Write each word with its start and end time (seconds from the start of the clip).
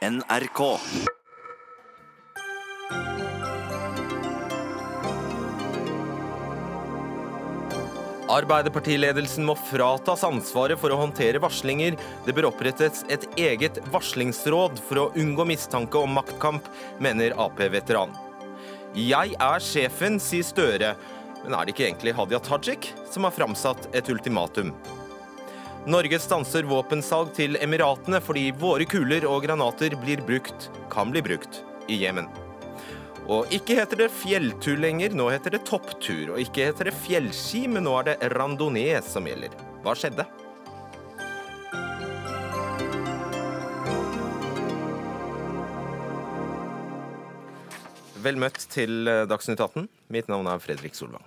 NRK. 0.00 0.78
Arbeiderpartiledelsen 8.30 9.44
må 9.44 9.52
fratas 9.60 10.24
ansvaret 10.24 10.80
for 10.80 10.88
å 10.88 10.96
håndtere 11.02 11.42
varslinger. 11.44 11.98
Det 12.24 12.32
bør 12.32 12.48
opprettes 12.48 13.02
et 13.12 13.26
eget 13.36 13.82
varslingsråd 13.92 14.80
for 14.86 15.02
å 15.02 15.10
unngå 15.20 15.44
mistanke 15.50 16.00
om 16.00 16.16
maktkamp, 16.16 16.70
mener 16.96 17.36
Ap-veteran. 17.36 18.16
Jeg 18.96 19.36
er 19.36 19.66
sjefen, 19.66 20.16
sier 20.16 20.48
Støre. 20.48 20.94
Men 21.44 21.58
er 21.58 21.68
det 21.68 21.76
ikke 21.76 21.90
egentlig 21.90 22.16
Hadia 22.16 22.40
Tajik 22.48 22.88
som 23.12 23.28
har 23.28 23.36
framsatt 23.36 23.92
et 23.92 24.08
ultimatum? 24.08 24.72
Norge 25.88 26.18
stanser 26.20 26.66
våpensalg 26.68 27.30
til 27.32 27.56
Emiratene 27.56 28.18
fordi 28.20 28.50
våre 28.60 28.84
kuler 28.84 29.24
og 29.24 29.46
granater 29.46 29.94
blir 30.02 30.20
brukt, 30.28 30.66
kan 30.92 31.08
bli 31.08 31.22
brukt, 31.24 31.62
i 31.88 31.96
Jemen. 32.02 32.28
Og 33.24 33.48
ikke 33.54 33.78
heter 33.78 34.02
det 34.02 34.10
fjelltur 34.12 34.76
lenger, 34.76 35.16
nå 35.16 35.30
heter 35.32 35.56
det 35.56 35.62
topptur. 35.64 36.34
Og 36.34 36.42
ikke 36.42 36.68
heter 36.68 36.90
det 36.90 36.94
fjellski, 37.00 37.64
men 37.72 37.88
nå 37.88 37.96
er 37.96 38.10
det 38.10 38.30
randonee 38.34 39.00
som 39.06 39.24
gjelder. 39.24 39.56
Hva 39.80 39.96
skjedde? 39.96 40.28
Vel 48.20 48.36
møtt 48.36 48.68
til 48.68 49.08
Dagsnytt 49.32 49.64
18. 49.64 49.88
Mitt 50.12 50.28
navn 50.28 50.52
er 50.52 50.60
Fredrik 50.60 50.98
Solvang. 50.98 51.24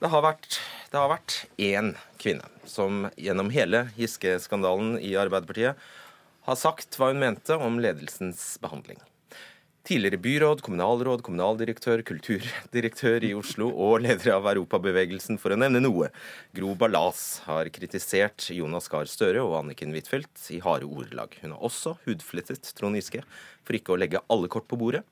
Det 0.00 0.08
har 0.08 0.24
vært 0.24 0.62
det 0.92 1.00
har 1.00 1.08
vært 1.08 1.38
én 1.56 1.94
kvinne 2.20 2.44
som 2.68 3.06
gjennom 3.16 3.48
hele 3.54 3.86
Giske-skandalen 3.96 4.98
i 5.00 5.14
Arbeiderpartiet 5.16 5.80
har 6.44 6.58
sagt 6.58 6.98
hva 7.00 7.08
hun 7.12 7.22
mente 7.22 7.56
om 7.56 7.78
ledelsens 7.80 8.58
behandling. 8.60 9.00
Tidligere 9.88 10.20
byråd, 10.22 10.60
kommunalråd, 10.62 11.24
kommunaldirektør, 11.26 12.04
kulturdirektør 12.06 13.24
i 13.26 13.32
Oslo 13.34 13.70
og 13.72 14.04
leder 14.04 14.36
av 14.36 14.46
Europabevegelsen, 14.52 15.40
for 15.42 15.54
å 15.54 15.58
nevne 15.58 15.80
noe. 15.82 16.12
Gro 16.54 16.76
Ballas 16.78 17.40
har 17.48 17.72
kritisert 17.74 18.52
Jonas 18.54 18.86
Gahr 18.92 19.10
Støre 19.10 19.42
og 19.42 19.56
Anniken 19.62 19.96
Huitfeldt 19.96 20.46
i 20.54 20.60
harde 20.62 20.86
ordelag. 20.86 21.34
Hun 21.42 21.56
har 21.56 21.66
også 21.66 21.96
hudflettet 22.04 22.74
Trond 22.78 23.00
Giske 23.00 23.24
for 23.64 23.80
ikke 23.80 23.96
å 23.96 23.98
legge 23.98 24.22
alle 24.30 24.52
kort 24.52 24.68
på 24.70 24.78
bordet, 24.78 25.02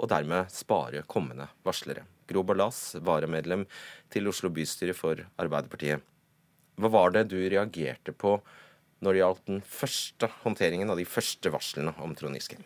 og 0.00 0.08
dermed 0.12 0.54
spare 0.54 1.04
kommende 1.10 1.50
varslere. 1.66 2.06
Gro 2.26 2.42
Ballas, 2.46 2.96
varamedlem 3.00 3.64
til 4.12 4.28
Oslo 4.30 4.50
bystyre 4.54 4.94
for 4.96 5.24
Arbeiderpartiet. 5.40 6.04
Hva 6.76 6.92
var 6.92 7.14
det 7.14 7.28
du 7.32 7.38
reagerte 7.40 8.12
på 8.12 8.36
når 9.04 9.12
det 9.12 9.20
gjaldt 9.22 9.44
den 9.50 9.60
første 9.68 10.30
håndteringen 10.42 10.90
av 10.92 11.00
de 11.00 11.06
første 11.08 11.52
varslene 11.52 11.94
om 12.02 12.14
Trond 12.16 12.36
Giske? 12.36 12.58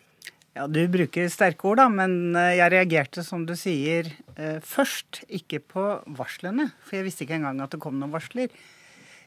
Ja, 0.56 0.66
Du 0.66 0.81
bruker 0.91 1.28
sterke 1.31 1.69
ord, 1.70 1.78
da, 1.78 1.86
men 1.92 2.34
eh, 2.34 2.56
jeg 2.58 2.72
reagerte, 2.75 3.22
som 3.22 3.44
du 3.47 3.55
sier, 3.58 4.11
eh, 4.34 4.58
først. 4.66 5.22
Ikke 5.31 5.61
på 5.62 5.84
varslene, 6.19 6.72
for 6.83 6.98
jeg 6.98 7.06
visste 7.06 7.25
ikke 7.25 7.38
engang 7.38 7.62
at 7.62 7.70
det 7.70 7.81
kom 7.83 8.00
noen 8.00 8.14
varsler. 8.14 8.50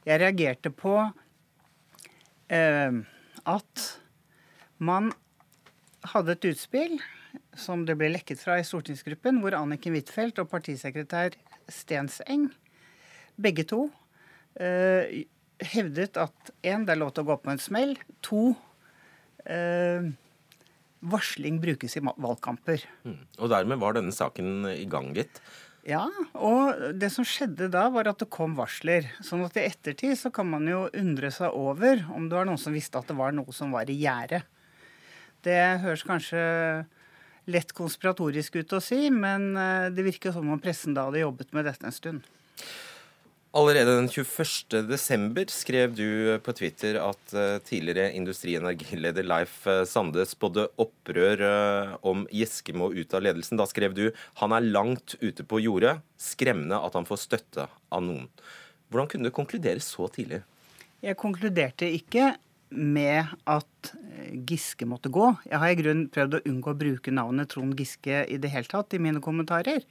Jeg 0.04 0.20
reagerte 0.20 0.74
på 0.76 0.98
eh, 2.52 3.00
at 3.56 3.86
man 4.84 5.14
hadde 6.12 6.36
et 6.36 6.50
utspill 6.52 6.98
som 7.58 7.86
det 7.88 7.96
ble 8.00 8.12
lekket 8.14 8.42
fra 8.42 8.58
i 8.60 8.66
stortingsgruppen, 8.68 9.42
hvor 9.44 9.56
Anniken 9.58 9.96
Huitfeldt 9.98 10.42
og 10.42 10.50
partisekretær 10.52 11.38
Stenseng, 11.72 12.50
begge 13.40 13.66
to, 13.70 13.88
eh, 14.60 15.24
hevdet 15.74 16.18
at 16.20 16.52
én, 16.64 16.86
det 16.86 16.96
er 16.96 17.02
lov 17.02 17.14
til 17.14 17.24
å 17.24 17.32
gå 17.32 17.40
på 17.44 17.54
en 17.54 17.62
smell. 17.62 17.96
To, 18.30 18.56
eh, 19.46 20.12
varsling 21.04 21.60
brukes 21.62 21.98
i 21.98 22.04
valgkamper. 22.04 22.84
Mm. 23.06 23.22
Og 23.40 23.50
dermed 23.50 23.80
var 23.80 23.94
denne 23.94 24.12
saken 24.16 24.66
i 24.72 24.86
gang, 24.86 25.14
gitt? 25.14 25.42
Ja, 25.84 26.06
og 26.40 26.80
det 26.96 27.10
som 27.12 27.26
skjedde 27.28 27.68
da, 27.72 27.90
var 27.92 28.08
at 28.08 28.22
det 28.22 28.30
kom 28.32 28.56
varsler. 28.56 29.10
Sånn 29.20 29.44
at 29.44 29.58
i 29.60 29.66
ettertid 29.68 30.16
så 30.16 30.32
kan 30.32 30.48
man 30.48 30.68
jo 30.70 30.86
undre 30.96 31.32
seg 31.34 31.52
over 31.52 32.06
om 32.16 32.30
det 32.30 32.38
var 32.38 32.48
noen 32.48 32.62
som 32.62 32.76
visste 32.76 33.02
at 33.02 33.10
det 33.10 33.18
var 33.20 33.36
noe 33.36 33.52
som 33.52 33.74
var 33.76 33.92
i 33.92 33.98
gjære. 34.00 34.44
Det 35.44 35.60
høres 35.84 36.06
kanskje 36.08 36.40
lett 37.52 37.74
konspiratorisk 37.76 38.56
ut 38.62 38.74
å 38.78 38.82
si, 38.84 39.10
men 39.12 39.54
eh, 39.60 39.90
det 39.94 40.06
virker 40.06 40.34
som 40.36 40.50
om 40.50 40.62
pressen 40.62 40.96
da 40.96 41.08
hadde 41.08 41.24
jobbet 41.24 41.54
med 41.56 41.68
dette 41.68 41.88
en 41.88 41.96
stund. 41.96 42.28
Allerede 43.54 43.92
den 44.00 44.08
21.12. 44.10 45.44
skrev 45.54 45.92
du 45.94 46.40
på 46.42 46.56
Twitter 46.58 46.98
at 46.98 47.36
uh, 47.38 47.60
tidligere 47.62 48.08
Industri- 48.18 48.56
og 48.58 48.64
energileder 48.64 49.28
Leif 49.28 49.68
Sande 49.86 50.26
spådde 50.26 50.64
opprør 50.82 51.44
om 52.02 52.24
Giske 52.34 52.74
må 52.74 52.88
ut 52.98 53.14
av 53.14 53.22
ledelsen. 53.22 53.60
Da 53.62 53.68
skrev 53.70 53.94
du 53.94 54.08
han 54.42 54.58
er 54.58 54.66
langt 54.66 55.14
ute 55.22 55.46
på 55.46 55.62
jordet. 55.62 56.00
Skremmende 56.18 56.82
at 56.82 56.98
han 56.98 57.06
får 57.06 57.22
støtte 57.28 57.68
av 57.94 58.02
noen. 58.02 58.26
Hvordan 58.90 59.12
kunne 59.12 59.30
du 59.30 59.38
konkludere 59.38 59.86
så 59.86 60.10
tidlig? 60.10 60.42
Jeg 61.06 61.20
konkluderte 61.22 61.94
ikke 61.94 62.32
med 62.74 63.30
at 63.50 63.94
Giske 64.50 64.88
måtte 64.90 65.12
gå. 65.14 65.28
Jeg 65.50 65.62
har 65.62 65.74
i 65.74 65.78
grunnen 65.78 66.10
prøvd 66.14 66.40
å 66.40 66.44
unngå 66.50 66.74
å 66.74 66.80
bruke 66.80 67.14
navnet 67.14 67.52
Trond 67.54 67.78
Giske 67.78 68.24
i 68.26 68.40
det 68.42 68.52
hele 68.54 68.70
tatt 68.70 68.96
i 68.96 69.02
mine 69.04 69.22
kommentarer. 69.24 69.86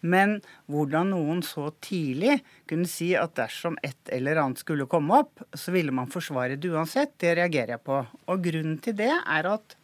Men 0.00 0.38
hvordan 0.70 1.10
noen 1.12 1.42
så 1.44 1.66
tidlig 1.84 2.38
kunne 2.70 2.88
si 2.88 3.10
at 3.20 3.34
dersom 3.36 3.76
et 3.84 4.12
eller 4.16 4.40
annet 4.40 4.62
skulle 4.62 4.88
komme 4.88 5.20
opp, 5.20 5.42
så 5.52 5.74
ville 5.74 5.92
man 5.92 6.08
forsvare 6.12 6.56
det 6.56 6.72
uansett, 6.72 7.18
det 7.20 7.34
reagerer 7.36 7.76
jeg 7.76 7.84
på. 7.84 8.00
Og 8.32 8.46
grunnen 8.46 8.78
til 8.80 8.96
det 8.96 9.12
er 9.12 9.50
at 9.50 9.76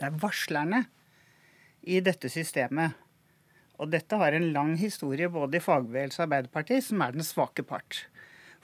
det 0.00 0.08
er 0.08 0.18
varslerne 0.18 0.84
i 1.86 2.00
dette 2.02 2.30
systemet. 2.32 2.98
Og 3.80 3.88
dette 3.92 4.18
har 4.20 4.34
en 4.36 4.50
lang 4.52 4.74
historie 4.80 5.30
både 5.32 5.60
i 5.60 5.64
fagbevegelse 5.64 6.20
og 6.20 6.26
Arbeiderpartiet, 6.26 6.84
som 6.84 7.00
er 7.04 7.14
den 7.14 7.24
svake 7.24 7.64
part. 7.64 8.02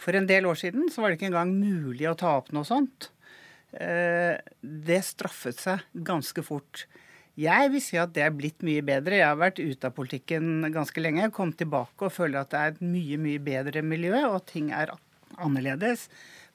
For 0.00 0.16
en 0.16 0.28
del 0.28 0.46
år 0.48 0.58
siden 0.60 0.90
så 0.92 1.02
var 1.02 1.10
det 1.12 1.18
ikke 1.20 1.30
engang 1.30 1.54
mulig 1.56 2.08
å 2.10 2.16
ta 2.18 2.36
opp 2.38 2.52
noe 2.54 2.68
sånt. 2.68 3.10
Eh, 3.72 4.36
det 4.60 5.00
straffet 5.04 5.58
seg 5.60 6.04
ganske 6.06 6.44
fort. 6.46 6.86
Jeg 7.36 7.68
vil 7.72 7.82
si 7.84 7.98
at 8.00 8.14
det 8.16 8.22
er 8.24 8.32
blitt 8.32 8.62
mye 8.64 8.84
bedre. 8.84 9.18
Jeg 9.18 9.28
har 9.28 9.40
vært 9.40 9.60
ute 9.60 9.90
av 9.90 9.96
politikken 9.96 10.70
ganske 10.72 11.02
lenge. 11.02 11.28
Kom 11.36 11.52
tilbake 11.52 12.08
og 12.08 12.14
føler 12.14 12.40
at 12.40 12.52
det 12.52 12.60
er 12.60 12.72
et 12.72 12.84
mye, 12.84 13.18
mye 13.20 13.42
bedre 13.44 13.82
miljø, 13.84 14.22
og 14.30 14.46
ting 14.48 14.70
er 14.72 14.94
annerledes. 15.36 16.06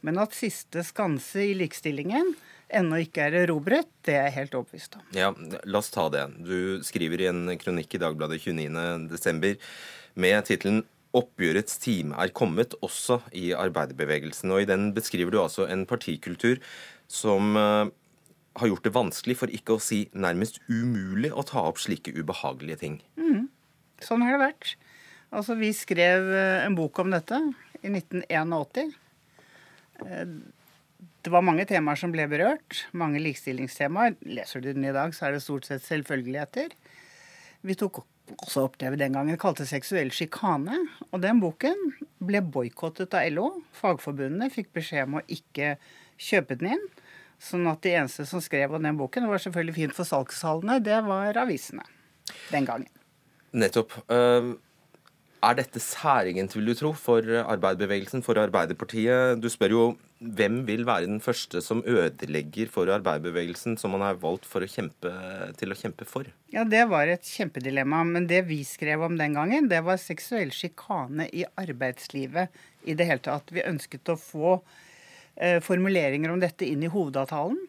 Men 0.02 0.18
at 0.22 0.34
siste 0.34 0.82
skanse 0.86 1.44
i 1.52 1.54
likestillingen 1.58 2.34
ennå 2.72 3.02
ikke 3.04 3.28
er 3.28 3.36
erobret, 3.44 3.90
det 4.08 4.16
er 4.16 4.30
jeg 4.30 4.38
helt 4.40 4.58
overbevist 4.58 4.96
om. 4.98 5.04
Ja, 5.14 5.30
La 5.68 5.82
oss 5.82 5.92
ta 5.94 6.08
det. 6.10 6.24
Du 6.48 6.82
skriver 6.88 7.22
i 7.22 7.30
en 7.30 7.44
kronikk 7.62 7.98
i 7.98 8.02
Dagbladet 8.02 8.40
29.12. 8.42 9.54
med 10.24 10.48
tittelen 10.48 10.82
'Oppgjørets 11.12 11.80
time 11.84 12.16
er 12.16 12.32
kommet', 12.32 12.76
også 12.82 13.20
i 13.36 13.52
arbeiderbevegelsen. 13.52 14.52
Og 14.52 14.62
I 14.62 14.70
den 14.70 14.94
beskriver 14.96 15.32
du 15.32 15.42
altså 15.42 15.68
en 15.68 15.86
partikultur 15.86 16.62
som 17.08 17.58
eh, 17.60 17.92
har 18.60 18.68
gjort 18.68 18.84
det 18.88 18.96
vanskelig, 18.96 19.38
for 19.38 19.52
ikke 19.52 19.76
å 19.76 19.84
si 19.84 20.06
nærmest 20.14 20.62
umulig, 20.70 21.32
å 21.32 21.44
ta 21.48 21.64
opp 21.68 21.80
slike 21.84 22.14
ubehagelige 22.16 22.80
ting. 22.84 23.02
Mm. 23.20 23.50
Sånn 24.02 24.24
har 24.26 24.38
det 24.38 24.46
vært. 24.46 24.74
Altså, 25.32 25.56
vi 25.60 25.72
skrev 25.76 26.32
eh, 26.32 26.64
en 26.66 26.76
bok 26.76 27.00
om 27.04 27.12
dette 27.14 27.38
i 27.82 27.92
1981. 27.92 28.96
Eh, 30.08 30.26
det 31.22 31.30
var 31.30 31.46
mange 31.46 31.68
temaer 31.70 32.00
som 32.00 32.12
ble 32.14 32.26
berørt. 32.32 32.86
Mange 32.98 33.22
likestillingstemaer. 33.22 34.16
Leser 34.26 34.64
du 34.64 34.72
den 34.72 34.88
i 34.88 34.96
dag, 34.96 35.14
så 35.16 35.28
er 35.28 35.36
det 35.36 35.44
stort 35.46 35.68
sett 35.68 35.86
selvfølgeligheter. 35.86 36.74
Vi 37.62 37.78
tok 37.78 38.02
også 38.40 38.66
opplevde 38.68 39.02
den 39.02 39.16
gangen 39.18 39.40
kalte 39.42 39.66
seksuell 39.70 40.12
sjikane. 40.16 40.78
Og 41.12 41.22
den 41.24 41.42
boken 41.44 41.78
ble 42.24 42.42
boikottet 42.42 43.14
av 43.18 43.28
LO. 43.34 43.48
Fagforbundene 43.78 44.52
fikk 44.54 44.72
beskjed 44.78 45.10
om 45.10 45.20
å 45.20 45.26
ikke 45.32 45.76
kjøpe 46.22 46.58
den 46.62 46.76
inn. 46.76 46.84
Sånn 47.42 47.66
at 47.72 47.82
de 47.82 47.96
eneste 47.98 48.28
som 48.30 48.42
skrev 48.44 48.76
om 48.78 48.84
den 48.86 49.00
boken, 49.00 49.26
det 49.26 49.32
var 49.32 49.42
selvfølgelig 49.42 49.78
fint 49.78 49.96
for 49.98 50.06
salgshallene, 50.06 50.78
det 50.86 51.00
var 51.08 51.40
avisene 51.42 51.88
den 52.52 52.68
gangen. 52.68 52.92
Nettopp. 53.58 53.96
Eh, 54.14 54.52
er 55.42 55.58
dette 55.58 55.82
særegent, 55.82 56.54
vil 56.54 56.70
du 56.70 56.76
tro, 56.78 56.92
for 56.94 57.26
arbeiderbevegelsen, 57.26 58.22
for 58.22 58.38
Arbeiderpartiet? 58.38 59.42
Du 59.42 59.50
spør 59.50 59.74
jo 59.74 59.86
hvem 60.22 60.62
vil 60.68 60.86
være 60.86 61.08
den 61.10 61.22
første 61.24 61.64
som 61.66 61.82
ødelegger 61.82 62.70
for 62.70 62.92
arbeiderbevegelsen, 62.94 63.78
som 63.82 63.96
man 63.96 64.06
har 64.06 64.20
valgt 64.22 64.46
å 64.46 64.62
kjempe, 64.70 65.12
til 65.58 65.74
å 65.74 65.78
kjempe 65.78 66.06
for? 66.06 66.30
Ja, 66.54 66.64
det 66.64 66.86
var 66.92 67.10
et 67.10 67.26
kjempedilemma. 67.26 68.04
Men 68.06 68.30
det 68.30 68.44
vi 68.48 68.62
skrev 68.68 69.08
om 69.08 69.18
den 69.18 69.36
gangen, 69.40 69.72
det 69.72 69.82
var 69.88 69.98
seksuell 70.02 70.54
sjikane 70.54 71.26
i 71.34 71.44
arbeidslivet 71.58 72.64
i 72.86 72.96
det 72.98 73.10
hele 73.10 73.26
tatt. 73.26 73.50
Vi 73.52 73.66
ønsket 73.66 74.14
å 74.14 74.20
få 74.20 74.60
Eh, 75.36 75.62
formuleringer 75.64 76.32
om 76.32 76.42
dette 76.42 76.68
inn 76.68 76.84
i 76.84 76.90
hovedavtalen, 76.92 77.60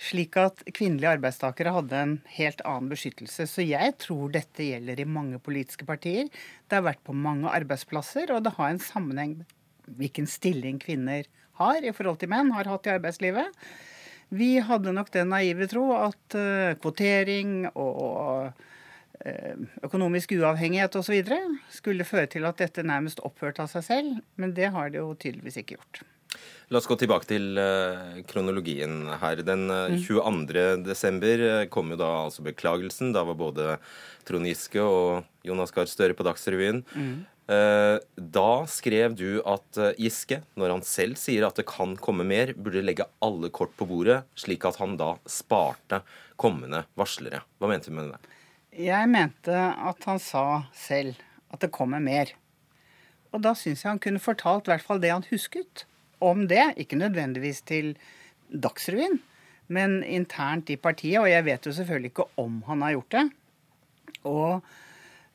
slik 0.00 0.38
at 0.40 0.62
kvinnelige 0.72 1.16
arbeidstakere 1.18 1.74
hadde 1.74 1.98
en 1.98 2.14
helt 2.36 2.62
annen 2.64 2.88
beskyttelse. 2.92 3.44
Så 3.50 3.66
jeg 3.66 3.96
tror 4.00 4.30
dette 4.32 4.64
gjelder 4.64 5.02
i 5.02 5.08
mange 5.08 5.40
politiske 5.42 5.84
partier. 5.88 6.30
Det 6.68 6.78
har 6.78 6.86
vært 6.86 7.02
på 7.04 7.16
mange 7.16 7.50
arbeidsplasser, 7.50 8.30
og 8.32 8.46
det 8.46 8.54
har 8.56 8.70
en 8.70 8.80
sammenheng 8.80 9.34
med 9.42 9.98
hvilken 9.98 10.28
stilling 10.30 10.78
kvinner 10.80 11.26
har 11.26 11.39
i 11.60 11.94
forhold 11.96 12.20
til 12.20 12.30
menn, 12.32 12.52
har 12.56 12.68
hatt 12.70 12.88
i 12.88 12.94
arbeidslivet. 12.94 13.62
Vi 14.30 14.58
hadde 14.62 14.94
nok 14.94 15.10
den 15.14 15.32
naive 15.32 15.66
tro 15.70 15.90
at 15.98 16.36
uh, 16.38 16.76
kvotering 16.80 17.64
og 17.72 18.52
uh, 18.52 19.64
økonomisk 19.82 20.36
uavhengighet 20.38 20.96
osv. 20.96 21.18
skulle 21.74 22.06
føre 22.06 22.30
til 22.30 22.46
at 22.46 22.62
dette 22.62 22.86
nærmest 22.86 23.20
opphørte 23.26 23.66
av 23.66 23.72
seg 23.72 23.84
selv, 23.84 24.22
men 24.36 24.54
det 24.54 24.70
har 24.70 24.90
det 24.90 25.02
jo 25.02 25.12
tydeligvis 25.18 25.60
ikke 25.60 25.76
gjort. 25.76 26.02
La 26.70 26.78
oss 26.78 26.86
gå 26.86 26.94
tilbake 26.94 27.26
til 27.26 27.58
uh, 27.58 28.20
kronologien 28.30 29.08
her. 29.18 29.42
Den 29.42 29.66
uh, 29.72 29.90
22. 29.98 30.84
desember 30.86 31.42
uh, 31.42 31.64
kom 31.72 31.90
jo 31.90 31.98
da 31.98 32.10
altså 32.28 32.44
beklagelsen. 32.46 33.10
Da 33.16 33.24
var 33.26 33.38
både 33.38 33.74
Trond 34.28 34.46
Giske 34.46 34.78
og 34.78 35.26
Jonas 35.46 35.74
Gahr 35.74 35.90
Støre 35.90 36.14
på 36.14 36.26
Dagsrevyen. 36.26 36.84
Mm. 36.94 37.16
Da 37.50 38.50
skrev 38.70 39.16
du 39.18 39.40
at 39.42 39.78
Giske, 39.98 40.36
når 40.54 40.70
han 40.76 40.84
selv 40.86 41.18
sier 41.18 41.48
at 41.48 41.56
det 41.58 41.64
kan 41.66 41.96
komme 41.98 42.22
mer, 42.22 42.52
burde 42.54 42.84
legge 42.84 43.08
alle 43.18 43.50
kort 43.50 43.72
på 43.74 43.88
bordet, 43.90 44.20
slik 44.38 44.62
at 44.68 44.78
han 44.78 44.94
da 45.00 45.16
sparte 45.26 45.98
kommende 46.38 46.84
varslere. 46.94 47.42
Hva 47.58 47.72
mente 47.72 47.90
du 47.90 47.96
med 47.96 48.12
det? 48.12 48.36
Jeg 48.78 49.08
mente 49.10 49.50
at 49.50 50.06
han 50.06 50.20
sa 50.22 50.44
selv 50.78 51.18
at 51.50 51.64
det 51.64 51.72
kommer 51.74 52.02
mer. 52.02 52.30
Og 53.34 53.42
da 53.44 53.54
syns 53.58 53.82
jeg 53.82 53.90
han 53.90 54.02
kunne 54.02 54.22
fortalt 54.22 54.68
i 54.68 54.74
hvert 54.74 54.86
fall 54.86 55.02
det 55.02 55.10
han 55.12 55.26
husket 55.30 55.84
om 56.22 56.46
det. 56.50 56.72
Ikke 56.80 56.98
nødvendigvis 56.98 57.62
til 57.66 57.96
Dagsrevyen, 58.50 59.20
men 59.70 60.00
internt 60.04 60.70
i 60.70 60.78
partiet. 60.78 61.20
Og 61.22 61.30
jeg 61.30 61.46
vet 61.46 61.66
jo 61.66 61.74
selvfølgelig 61.74 62.12
ikke 62.14 62.30
om 62.40 62.62
han 62.68 62.86
har 62.86 62.96
gjort 62.96 63.16
det. 63.16 63.26
Og 64.26 64.52
eh, 64.58 64.78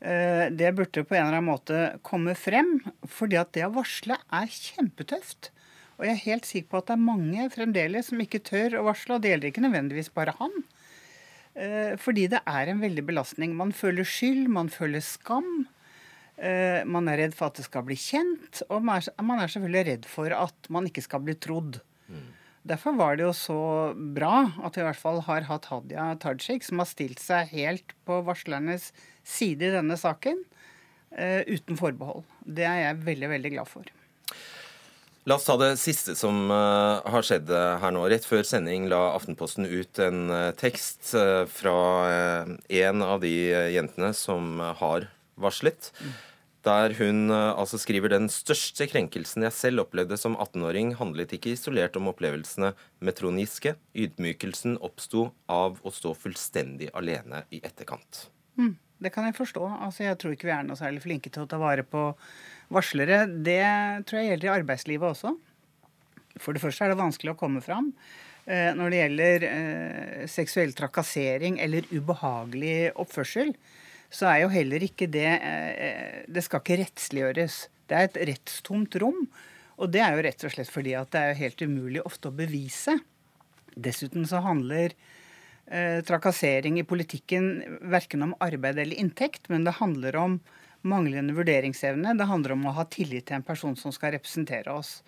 det 0.05 0.69
burde 0.77 1.01
på 1.01 1.15
en 1.15 1.23
eller 1.23 1.39
annen 1.39 1.47
måte 1.47 1.77
komme 2.05 2.35
frem, 2.37 2.75
fordi 3.09 3.39
at 3.41 3.55
det 3.57 3.63
å 3.65 3.71
varsle 3.73 4.19
er 4.21 4.51
kjempetøft. 4.53 5.49
Og 5.95 6.07
jeg 6.07 6.13
er 6.13 6.23
helt 6.25 6.47
sikker 6.47 6.71
på 6.71 6.81
at 6.81 6.89
det 6.89 6.95
er 6.97 7.05
mange 7.07 7.47
fremdeles 7.53 8.11
som 8.11 8.21
ikke 8.21 8.43
tør 8.45 8.79
å 8.79 8.85
varsle, 8.89 9.15
og 9.15 9.23
det 9.23 9.31
gjelder 9.31 9.51
ikke 9.51 9.63
nødvendigvis 9.63 10.11
bare 10.15 10.35
han. 10.41 10.53
Eh, 11.55 11.95
fordi 12.01 12.27
det 12.31 12.41
er 12.43 12.71
en 12.71 12.83
veldig 12.83 13.05
belastning. 13.07 13.55
Man 13.55 13.71
føler 13.75 14.07
skyld, 14.07 14.49
man 14.51 14.71
føler 14.71 15.03
skam. 15.03 15.67
Eh, 16.35 16.83
man 16.83 17.07
er 17.07 17.21
redd 17.23 17.35
for 17.37 17.47
at 17.47 17.61
det 17.61 17.67
skal 17.69 17.85
bli 17.87 17.95
kjent, 17.99 18.65
og 18.67 18.83
man 18.83 18.99
er, 18.99 19.51
selvfølgelig 19.51 19.85
redd 19.91 20.09
for 20.11 20.35
at 20.35 20.71
man 20.73 20.89
ikke 20.89 21.05
skal 21.05 21.23
bli 21.23 21.37
trodd. 21.39 21.79
Mm. 22.11 22.27
Derfor 22.67 22.97
var 22.97 23.15
det 23.15 23.27
jo 23.27 23.33
så 23.37 23.61
bra 23.95 24.49
at 24.65 24.75
vi 24.75 24.81
i 24.81 24.87
hvert 24.87 24.99
fall 24.99 25.21
har 25.27 25.47
hatt 25.47 25.69
Hadia 25.69 26.09
Tajik, 26.19 26.65
som 26.65 26.81
har 26.81 26.89
stilt 26.89 27.21
seg 27.23 27.53
helt 27.53 27.95
på 28.09 28.19
varslernes 28.25 28.89
side 28.89 29.14
i 29.65 29.71
denne 29.73 29.97
saken, 29.99 30.41
uh, 31.17 31.41
uten 31.47 31.79
forbehold. 31.79 32.25
Det 32.41 32.67
er 32.67 32.81
jeg 32.83 33.01
veldig, 33.05 33.31
veldig 33.35 33.53
glad 33.57 33.71
for. 33.71 33.89
La 35.25 35.39
oss 35.39 35.47
ta 35.47 35.55
det 35.57 35.71
siste 35.81 36.13
som 36.17 36.51
uh, 36.53 37.01
har 37.09 37.25
skjedd 37.25 37.49
her 37.49 37.95
nå. 37.95 38.03
Rett 38.11 38.27
før 38.29 38.45
sending 38.45 38.85
la 38.91 39.15
Aftenposten 39.15 39.65
ut 39.65 40.01
en 40.05 40.29
tekst 40.59 41.15
fra 41.49 41.79
en 42.69 43.05
av 43.05 43.23
de 43.25 43.33
jentene 43.73 44.13
som 44.13 44.61
har 44.61 45.09
varslet. 45.41 45.91
Der 46.65 46.95
hun 46.97 47.29
eh, 47.29 47.51
altså 47.53 47.77
skriver 47.77 48.09
den 48.09 48.25
største 48.33 48.87
krenkelsen 48.89 49.45
jeg 49.45 49.53
selv 49.53 49.83
opplevde 49.85 50.17
som 50.17 50.33
18-åring, 50.33 50.95
handlet 50.97 51.35
ikke 51.37 51.53
isolert 51.53 51.97
om 51.99 52.09
opplevelsene 52.09 52.71
med 53.05 53.17
Trond 53.19 53.41
Giske. 53.41 53.75
Ydmykelsen 53.93 54.79
oppsto 54.81 55.27
av 55.51 55.77
å 55.85 55.93
stå 55.93 56.15
fullstendig 56.17 56.89
alene 56.97 57.43
i 57.53 57.61
etterkant. 57.61 58.25
Mm, 58.57 58.73
det 59.03 59.11
kan 59.13 59.27
jeg 59.27 59.35
forstå. 59.37 59.63
Altså, 59.85 60.05
jeg 60.05 60.17
tror 60.19 60.35
ikke 60.35 60.47
vi 60.49 60.55
er 60.55 60.67
noe 60.67 60.79
særlig 60.79 61.03
flinke 61.03 61.31
til 61.33 61.43
å 61.43 61.49
ta 61.49 61.59
vare 61.61 61.83
på 61.87 62.07
varslere. 62.73 63.25
Det 63.27 63.61
tror 64.07 64.21
jeg 64.21 64.31
gjelder 64.31 64.49
i 64.49 64.55
arbeidslivet 64.55 65.09
også. 65.11 65.33
For 66.41 66.55
det 66.55 66.63
første 66.63 66.85
er 66.85 66.93
det 66.93 67.01
vanskelig 67.01 67.33
å 67.33 67.39
komme 67.39 67.63
fram. 67.63 67.91
Eh, 68.45 68.71
når 68.77 68.91
det 68.91 69.01
gjelder 69.01 69.47
eh, 69.49 70.23
seksuell 70.31 70.75
trakassering 70.77 71.57
eller 71.63 71.87
ubehagelig 71.91 72.93
oppførsel, 73.01 73.55
så 74.13 74.29
er 74.29 74.43
jo 74.43 74.53
heller 74.53 74.83
ikke 74.85 75.07
det 75.11 75.31
eh, 75.33 76.21
Det 76.31 76.43
skal 76.45 76.61
ikke 76.61 76.79
rettsliggjøres. 76.83 77.57
Det 77.89 77.97
er 77.97 78.07
et 78.07 78.21
rettstomt 78.31 78.95
rom. 79.01 79.25
Og 79.75 79.91
det 79.91 80.01
er 80.05 80.15
jo 80.15 80.23
rett 80.23 80.47
og 80.47 80.53
slett 80.53 80.71
fordi 80.71 80.95
at 80.95 81.11
det 81.11 81.21
er 81.21 81.41
helt 81.41 81.65
umulig 81.65 82.03
ofte 82.05 82.31
å 82.31 82.35
bevise. 82.35 82.95
Dessuten 83.75 84.23
så 84.29 84.39
handler 84.45 84.93
eh, 84.93 85.14
trakassering 86.05 86.75
i 86.77 86.83
politikken 86.85 87.79
verken 87.89 88.21
om 88.21 88.35
arbeid 88.43 88.77
eller 88.77 88.99
inntekt, 89.01 89.49
men 89.49 89.63
det 89.65 89.79
handler 89.79 90.15
om 90.21 90.35
manglende 90.85 91.33
vurderingsevne. 91.33 92.13
Det 92.17 92.27
handler 92.29 92.53
om 92.53 92.67
å 92.69 92.75
ha 92.77 92.85
tillit 92.91 93.27
til 93.29 93.39
en 93.39 93.45
person 93.45 93.75
som 93.79 93.93
skal 93.93 94.13
representere 94.15 94.73
oss. 94.73 94.99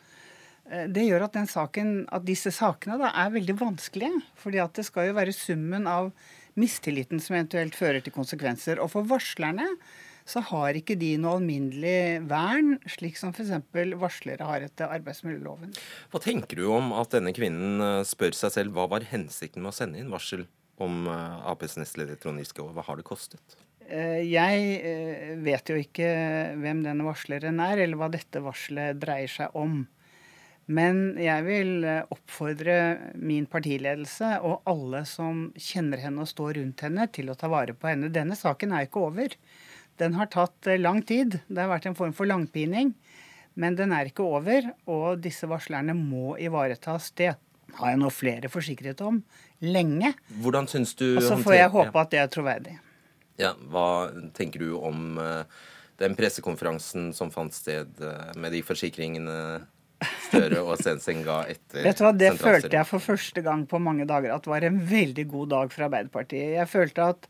Eh, 0.72 0.88
det 0.92 1.06
gjør 1.06 1.28
at, 1.28 1.38
saken, 1.52 1.94
at 2.14 2.26
disse 2.28 2.52
sakene 2.56 2.98
da, 3.02 3.14
er 3.14 3.36
veldig 3.36 3.58
vanskelige. 3.60 4.24
fordi 4.36 4.64
det 4.74 4.86
skal 4.86 5.10
jo 5.10 5.18
være 5.18 5.34
summen 5.34 5.88
av 5.88 6.12
mistilliten 6.58 7.22
som 7.22 7.38
eventuelt 7.38 7.76
fører 7.76 8.02
til 8.02 8.14
konsekvenser. 8.14 8.82
Og 8.82 8.92
for 8.92 9.08
varslerne 9.08 9.68
så 10.28 10.44
har 10.50 10.76
ikke 10.76 10.98
de 11.00 11.14
noe 11.22 11.38
alminnelig 11.38 12.24
vern, 12.28 12.76
slik 12.92 13.18
som 13.20 13.32
f.eks. 13.32 13.54
varslere 14.00 14.48
har 14.48 14.66
etter 14.66 14.92
arbeidsmiljøloven. 14.98 15.72
Hva 16.12 16.22
tenker 16.24 16.60
du 16.60 16.68
om 16.76 16.92
at 17.00 17.16
denne 17.16 17.32
kvinnen 17.36 17.84
eh, 17.84 18.04
spør 18.08 18.36
seg 18.36 18.58
selv 18.58 18.76
hva 18.76 18.90
var 18.92 19.08
hensikten 19.08 19.64
med 19.64 19.72
å 19.72 19.78
sende 19.78 20.02
inn 20.02 20.12
varsel 20.12 20.44
om 20.84 21.08
eh, 21.08 21.48
Aps 21.48 21.78
nestleder 21.80 22.20
Trond 22.20 22.44
Giske, 22.44 22.64
og 22.64 22.76
hva 22.76 22.84
har 22.90 23.00
det 23.00 23.08
kostet? 23.08 23.56
Eh, 23.88 24.20
jeg 24.28 25.38
vet 25.46 25.72
jo 25.72 25.78
ikke 25.80 26.10
hvem 26.60 26.84
denne 26.84 27.08
varsleren 27.08 27.64
er, 27.64 27.86
eller 27.86 28.02
hva 28.02 28.12
dette 28.12 28.44
varselet 28.44 29.00
dreier 29.00 29.32
seg 29.32 29.56
om. 29.56 29.86
Men 30.68 31.16
jeg 31.16 31.46
vil 31.46 31.86
oppfordre 32.12 32.76
min 33.16 33.46
partiledelse 33.48 34.34
og 34.44 34.68
alle 34.68 35.06
som 35.08 35.46
kjenner 35.56 36.04
henne 36.04 36.26
og 36.26 36.28
står 36.28 36.58
rundt 36.60 36.84
henne, 36.84 37.08
til 37.16 37.32
å 37.32 37.38
ta 37.40 37.48
vare 37.48 37.72
på 37.72 37.88
henne. 37.88 38.12
Denne 38.12 38.36
saken 38.36 38.76
er 38.76 38.90
ikke 38.90 39.06
over. 39.08 39.38
Den 40.02 40.18
har 40.18 40.30
tatt 40.34 40.68
eh, 40.70 40.80
lang 40.80 41.02
tid. 41.06 41.40
Det 41.48 41.62
har 41.62 41.72
vært 41.72 41.90
en 41.90 41.98
form 41.98 42.14
for 42.18 42.30
langpining. 42.30 42.94
Men 43.58 43.78
den 43.78 43.94
er 43.96 44.10
ikke 44.10 44.26
over, 44.26 44.70
og 44.86 45.22
disse 45.24 45.50
varslerne 45.50 45.96
må 45.98 46.36
ivaretas. 46.38 47.10
Det 47.18 47.32
har 47.78 47.94
jeg 47.94 48.00
nå 48.02 48.12
flere 48.14 48.52
forsikret 48.54 49.02
om 49.06 49.24
lenge. 49.66 50.14
Hvordan 50.44 50.70
synes 50.70 50.94
du 50.98 51.08
Og 51.16 51.24
så 51.26 51.40
får 51.42 51.58
jeg 51.58 51.72
håpe 51.74 52.04
at 52.04 52.14
det 52.14 52.22
er 52.22 52.30
troverdig. 52.32 52.76
Ja, 53.42 53.56
Hva 53.58 54.10
tenker 54.38 54.62
du 54.62 54.78
om 54.78 55.18
uh, 55.22 55.42
den 56.02 56.16
pressekonferansen 56.18 57.12
som 57.18 57.34
fant 57.34 57.54
sted 57.54 57.90
uh, 58.02 58.30
med 58.38 58.54
de 58.54 58.64
forsikringene 58.66 59.36
Støre 60.28 60.62
og 60.62 60.78
Sensen 60.78 61.24
ga 61.26 61.40
etter 61.50 61.82
Vet 61.88 61.98
du 61.98 62.06
hva, 62.06 62.14
Det 62.14 62.32
følte 62.38 62.74
jeg 62.76 62.86
for 62.86 63.02
første 63.02 63.42
gang 63.46 63.66
på 63.70 63.80
mange 63.82 64.06
dager 64.10 64.36
at 64.36 64.46
det 64.46 64.52
var 64.54 64.66
en 64.68 64.78
veldig 64.90 65.26
god 65.32 65.54
dag 65.54 65.74
for 65.74 65.88
Arbeiderpartiet. 65.88 66.58
Jeg 66.60 66.70
følte 66.70 67.08
at 67.16 67.30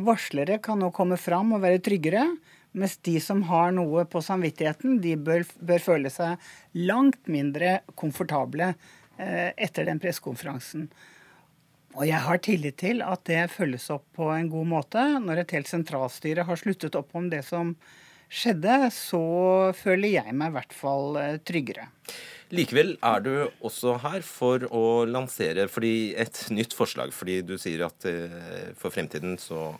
varslere 0.00 0.58
kan 0.62 0.80
nå 0.80 0.90
komme 0.94 1.18
fram 1.20 1.54
og 1.56 1.62
være 1.64 1.82
tryggere. 1.84 2.24
Mens 2.72 2.96
de 3.04 3.18
som 3.20 3.42
har 3.50 3.72
noe 3.76 4.06
på 4.08 4.22
samvittigheten, 4.24 5.00
de 5.04 5.16
bør, 5.20 5.44
bør 5.60 5.82
føle 5.84 6.12
seg 6.12 6.40
langt 6.78 7.28
mindre 7.28 7.82
komfortable 8.00 8.70
eh, 9.18 9.50
etter 9.56 9.88
den 9.88 10.00
pressekonferansen. 10.00 10.86
Og 11.92 12.06
jeg 12.08 12.24
har 12.24 12.40
tillit 12.40 12.78
til 12.80 13.04
at 13.04 13.26
det 13.28 13.50
følges 13.52 13.90
opp 13.92 14.06
på 14.16 14.30
en 14.32 14.48
god 14.48 14.70
måte 14.70 15.02
når 15.20 15.42
et 15.42 15.52
helt 15.58 15.68
sentralstyre 15.68 16.46
har 16.48 16.60
sluttet 16.60 16.96
opp 16.96 17.12
om 17.18 17.28
det 17.28 17.42
som 17.44 17.74
skjedde, 18.32 18.88
så 18.96 19.24
føler 19.76 20.16
jeg 20.16 20.32
meg 20.32 20.52
i 20.52 20.56
hvert 20.56 20.72
fall 20.72 21.18
eh, 21.20 21.40
tryggere. 21.44 21.90
Likevel 22.52 22.96
er 23.00 23.22
du 23.24 23.32
også 23.64 23.94
her 24.02 24.20
for 24.26 24.66
å 24.68 25.04
lansere 25.08 25.64
et 25.64 26.40
nytt 26.52 26.74
forslag, 26.76 27.14
fordi 27.16 27.40
du 27.48 27.54
sier 27.60 27.86
at 27.86 28.04
eh, 28.08 28.74
for 28.76 28.92
fremtiden 28.92 29.38
så 29.40 29.70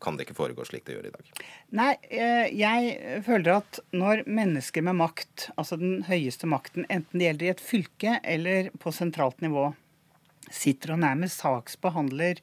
kan 0.00 0.16
det 0.16 0.26
ikke 0.26 0.36
foregå 0.36 0.64
slik 0.68 0.86
det 0.86 0.96
gjør 0.96 1.08
i 1.10 1.12
dag? 1.12 1.28
Nei, 1.76 1.90
eh, 2.08 2.48
jeg 2.56 3.20
føler 3.26 3.58
at 3.58 3.80
når 3.96 4.24
mennesker 4.28 4.84
med 4.88 4.96
makt, 5.02 5.50
altså 5.60 5.76
den 5.80 6.00
høyeste 6.08 6.48
makten, 6.48 6.88
enten 6.88 7.20
det 7.20 7.28
gjelder 7.28 7.48
i 7.48 7.52
et 7.52 7.64
fylke 7.64 8.16
eller 8.24 8.72
på 8.80 8.92
sentralt 8.96 9.44
nivå, 9.44 9.68
sitter 10.46 10.94
og 10.94 11.02
nærmest 11.02 11.42
saksbehandler 11.42 12.40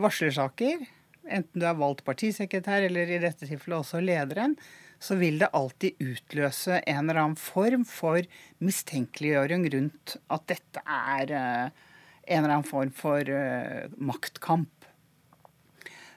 varslersaker, 0.00 0.82
enten 1.24 1.60
du 1.60 1.64
er 1.64 1.76
valgt 1.76 2.02
partisekretær 2.04 2.84
eller 2.84 3.08
i 3.12 3.20
dette 3.22 3.46
tilfellet 3.48 3.80
også 3.80 4.00
lederen, 4.04 4.56
så 5.04 5.18
vil 5.20 5.40
det 5.42 5.52
alltid 5.52 6.00
utløse 6.00 6.78
en 6.80 7.02
eller 7.02 7.20
annen 7.20 7.40
form 7.40 7.84
for 7.88 8.24
mistenkeliggjøring 8.64 9.66
rundt 9.74 10.16
at 10.32 10.46
dette 10.48 10.84
er 10.84 11.34
uh, 11.34 11.66
en 12.24 12.38
eller 12.40 12.54
annen 12.54 12.68
form 12.68 12.92
for 12.96 13.28
uh, 13.28 13.84
maktkamp. 14.00 14.88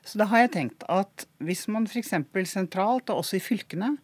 Så 0.07 0.21
da 0.21 0.29
har 0.31 0.45
jeg 0.45 0.53
tenkt 0.55 0.85
at 0.87 1.27
hvis 1.43 1.65
man 1.71 1.89
f.eks. 1.89 2.15
sentralt, 2.47 3.11
og 3.11 3.25
også 3.25 3.41
i 3.41 3.43
fylkene, 3.43 3.97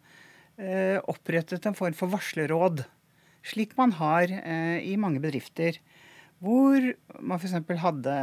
uh, 0.60 1.00
opprettet 1.08 1.63
en 1.70 1.80
form 1.80 1.96
for 1.96 2.12
varslerråd, 2.12 2.84
slik 3.44 3.75
man 3.75 3.92
har 3.98 4.32
i 4.32 4.94
mange 4.96 5.20
bedrifter, 5.20 5.75
hvor 6.40 6.80
man 7.20 7.42
f.eks. 7.42 7.58
hadde 7.82 8.13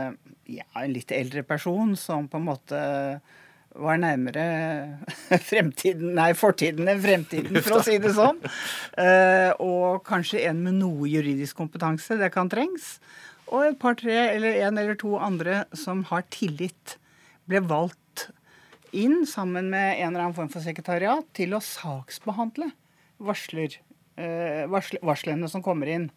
ja, 0.49 0.65
en 0.81 0.95
litt 0.95 1.13
eldre 1.13 1.43
person 1.45 1.93
som 2.01 2.25
på 2.29 2.41
en 2.41 2.47
måte 2.47 2.81
var 3.79 4.01
nærmere 4.03 4.45
fremtiden, 5.51 6.15
nei, 6.19 6.33
fortiden 6.39 6.91
enn 6.91 7.03
fremtiden, 7.03 7.61
for 7.63 7.79
å 7.79 7.85
si 7.87 7.99
det 8.03 8.15
sånn. 8.17 8.41
Uh, 8.99 9.51
og 9.63 10.03
kanskje 10.09 10.43
en 10.51 10.63
med 10.65 10.81
noe 10.81 11.09
juridisk 11.11 11.61
kompetanse. 11.61 12.19
Det 12.21 12.33
kan 12.35 12.51
trengs. 12.51 12.99
og 13.51 13.67
et 13.67 13.79
par-tre 13.83 14.17
eller 14.35 14.61
en 14.67 14.79
eller 14.79 14.99
to 14.99 15.17
andre 15.19 15.65
som 15.75 16.05
har 16.11 16.27
tillit, 16.31 16.97
ble 17.51 17.63
valgt 17.67 18.29
inn 18.95 19.25
sammen 19.27 19.71
med 19.71 19.99
en 19.99 20.13
eller 20.13 20.27
annen 20.27 20.37
form 20.37 20.51
for 20.51 20.63
sekretariat 20.63 21.27
til 21.35 21.55
å 21.55 21.63
saksbehandle 21.63 22.71
varsler, 23.21 23.77
eh, 24.17 24.67
varslene 25.03 25.49
som 25.49 25.63
kommer 25.63 25.87
inn. 25.87 26.11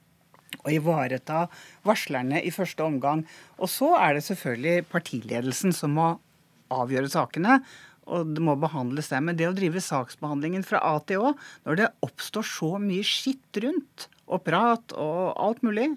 Og 0.64 0.70
ivareta 0.70 1.48
varslerne 1.84 2.44
i 2.46 2.52
første 2.54 2.84
omgang. 2.86 3.26
Og 3.58 3.70
så 3.70 3.96
er 3.98 4.14
det 4.14 4.24
selvfølgelig 4.28 4.86
partiledelsen 4.92 5.74
som 5.74 5.98
må 5.98 6.20
avgjøre 6.82 7.12
sakene. 7.12 7.62
Og 8.04 8.34
det 8.36 8.44
må 8.44 8.58
behandles 8.60 9.08
der. 9.14 9.24
Men 9.24 9.38
det 9.40 9.48
å 9.48 9.56
drive 9.56 9.80
saksbehandlingen 9.84 10.66
fra 10.68 10.82
A 10.84 10.98
til 11.08 11.24
Å, 11.30 11.32
når 11.64 11.80
det 11.80 11.94
oppstår 12.04 12.44
så 12.48 12.74
mye 12.82 13.06
skitt 13.08 13.64
rundt, 13.64 14.10
og 14.28 14.44
prat 14.44 14.96
og 15.00 15.34
alt 15.40 15.64
mulig, 15.64 15.92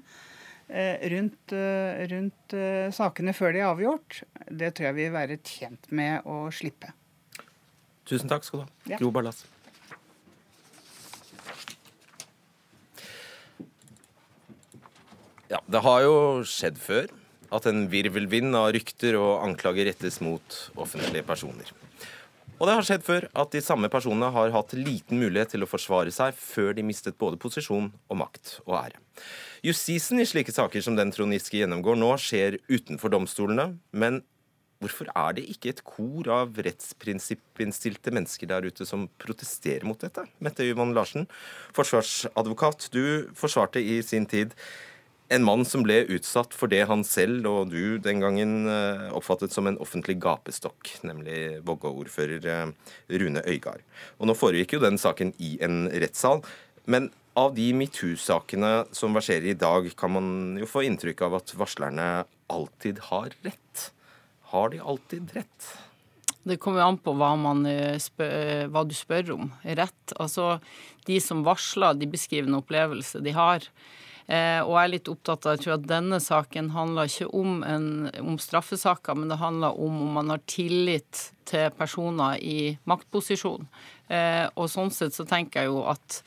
Eh, 0.68 1.10
rundt, 1.10 1.52
eh, 1.52 2.06
rundt 2.10 2.54
eh, 2.58 2.90
sakene 2.90 3.30
før 3.38 3.52
de 3.54 3.60
er 3.60 3.68
avgjort, 3.68 4.22
det 4.50 4.72
tror 4.74 4.88
jeg 4.88 4.96
vi 4.96 5.04
vil 5.04 5.12
være 5.14 5.36
tjent 5.46 5.92
med 5.94 6.26
å 6.26 6.48
slippe. 6.50 6.90
Tusen 8.06 8.30
takk 8.30 8.42
skal 8.42 8.64
du 8.64 8.64
ha. 8.64 8.72
Ja. 8.90 8.98
Gro 8.98 9.12
Barlas. 9.14 9.44
Ja, 15.46 15.60
det 15.70 15.84
har 15.86 16.02
jo 16.02 16.16
skjedd 16.50 16.82
før 16.82 17.14
at 17.54 17.66
en 17.70 17.86
virvelvind 17.92 18.56
av 18.58 18.70
rykter 18.76 19.18
og 19.20 19.44
anklager 19.46 19.90
rettes 19.90 20.20
mot 20.24 20.60
offentlige 20.74 21.26
personer. 21.26 21.72
Og 22.56 22.64
det 22.64 22.76
har 22.78 22.86
skjedd 22.88 23.02
før 23.04 23.26
at 23.36 23.52
de 23.52 23.60
samme 23.60 23.88
personene 23.92 24.30
har 24.32 24.52
hatt 24.54 24.72
liten 24.78 25.20
mulighet 25.20 25.52
til 25.52 25.66
å 25.66 25.68
forsvare 25.68 26.12
seg 26.14 26.36
før 26.40 26.72
de 26.76 26.86
mistet 26.88 27.18
både 27.20 27.36
posisjon 27.40 27.90
og 27.92 28.16
makt 28.16 28.60
og 28.64 28.78
ære. 28.78 29.02
Justisen 29.66 30.22
i 30.22 30.28
slike 30.28 30.54
saker 30.54 30.84
som 30.84 30.96
den 30.96 31.12
Trond 31.12 31.36
Giske 31.36 31.60
gjennomgår 31.60 31.98
nå, 32.00 32.14
skjer 32.20 32.56
utenfor 32.70 33.12
domstolene. 33.12 33.74
Men 33.92 34.22
hvorfor 34.80 35.10
er 35.12 35.36
det 35.36 35.44
ikke 35.52 35.74
et 35.74 35.84
kor 35.84 36.30
av 36.32 36.56
rettsprinsippinstilte 36.64 38.12
mennesker 38.16 38.48
der 38.48 38.68
ute 38.68 38.88
som 38.88 39.04
protesterer 39.20 39.84
mot 39.88 40.00
dette? 40.00 40.24
Mette 40.40 40.64
Yvonne 40.64 40.96
Larsen, 40.96 41.28
forsvarsadvokat. 41.76 42.88
Du 42.94 43.28
forsvarte 43.36 43.84
i 43.84 44.00
sin 44.06 44.28
tid 44.32 44.56
en 45.28 45.44
mann 45.44 45.64
som 45.66 45.82
ble 45.82 46.02
utsatt 46.14 46.54
for 46.54 46.70
det 46.70 46.84
han 46.90 47.02
selv 47.06 47.48
og 47.50 47.72
du 47.72 47.98
den 48.02 48.22
gangen 48.22 48.68
eh, 48.70 49.06
oppfattet 49.16 49.54
som 49.54 49.66
en 49.66 49.78
offentlig 49.82 50.18
gapestokk, 50.22 50.92
nemlig 51.06 51.62
Vågå-ordfører 51.66 52.46
eh, 52.52 52.94
Rune 53.18 53.42
Øygard. 53.46 53.82
Og 54.20 54.30
Nå 54.30 54.36
foregikk 54.38 54.76
jo 54.76 54.84
den 54.84 55.00
saken 55.00 55.34
i 55.42 55.56
en 55.64 55.86
rettssal. 55.90 56.44
Men 56.86 57.10
av 57.36 57.56
de 57.56 57.66
metoo-sakene 57.76 58.86
som 58.96 59.16
verserer 59.16 59.50
i 59.50 59.58
dag, 59.58 59.90
kan 59.98 60.14
man 60.14 60.30
jo 60.60 60.68
få 60.70 60.86
inntrykk 60.86 61.26
av 61.26 61.40
at 61.40 61.52
varslerne 61.58 62.08
alltid 62.52 63.02
har 63.10 63.34
rett. 63.44 63.90
Har 64.54 64.70
de 64.72 64.80
alltid 64.80 65.34
rett? 65.34 65.68
Det 66.46 66.60
kommer 66.62 66.86
an 66.86 66.96
på 67.02 67.10
hva, 67.18 67.32
man, 67.34 67.66
eh, 67.66 67.98
hva, 68.70 68.86
du 68.86 68.94
spør 68.94 69.34
om. 69.34 69.50
Rett. 69.66 70.14
Altså, 70.14 70.60
de 71.10 71.18
som 71.20 71.42
varsler, 71.46 71.98
de 71.98 72.06
beskriver 72.06 72.46
en 72.46 72.60
opplevelse 72.60 73.18
de 73.26 73.34
har. 73.34 73.66
Eh, 74.26 74.58
og 74.58 74.72
jeg 74.74 74.82
er 74.82 74.90
litt 74.90 75.10
opptatt 75.10 75.46
av 75.46 75.54
jeg 75.54 75.62
tror 75.62 75.76
at 75.76 75.86
denne 75.86 76.18
saken 76.22 76.72
handler 76.74 77.06
ikke 77.06 77.28
om, 77.30 77.60
en, 77.62 78.08
om 78.18 78.38
straffesaker, 78.42 79.14
men 79.14 79.30
det 79.30 79.38
handler 79.38 79.78
om 79.78 80.00
om 80.02 80.16
man 80.18 80.34
har 80.34 80.42
tillit 80.50 81.28
til 81.46 81.70
personer 81.78 82.40
i 82.42 82.74
maktposisjon. 82.90 83.68
Eh, 84.10 84.46
og 84.54 84.70
sånn 84.72 84.90
sett 84.94 85.14
så 85.14 85.26
tenker 85.28 85.62
jeg 85.62 85.70
jo 85.70 85.84
at 85.86 86.24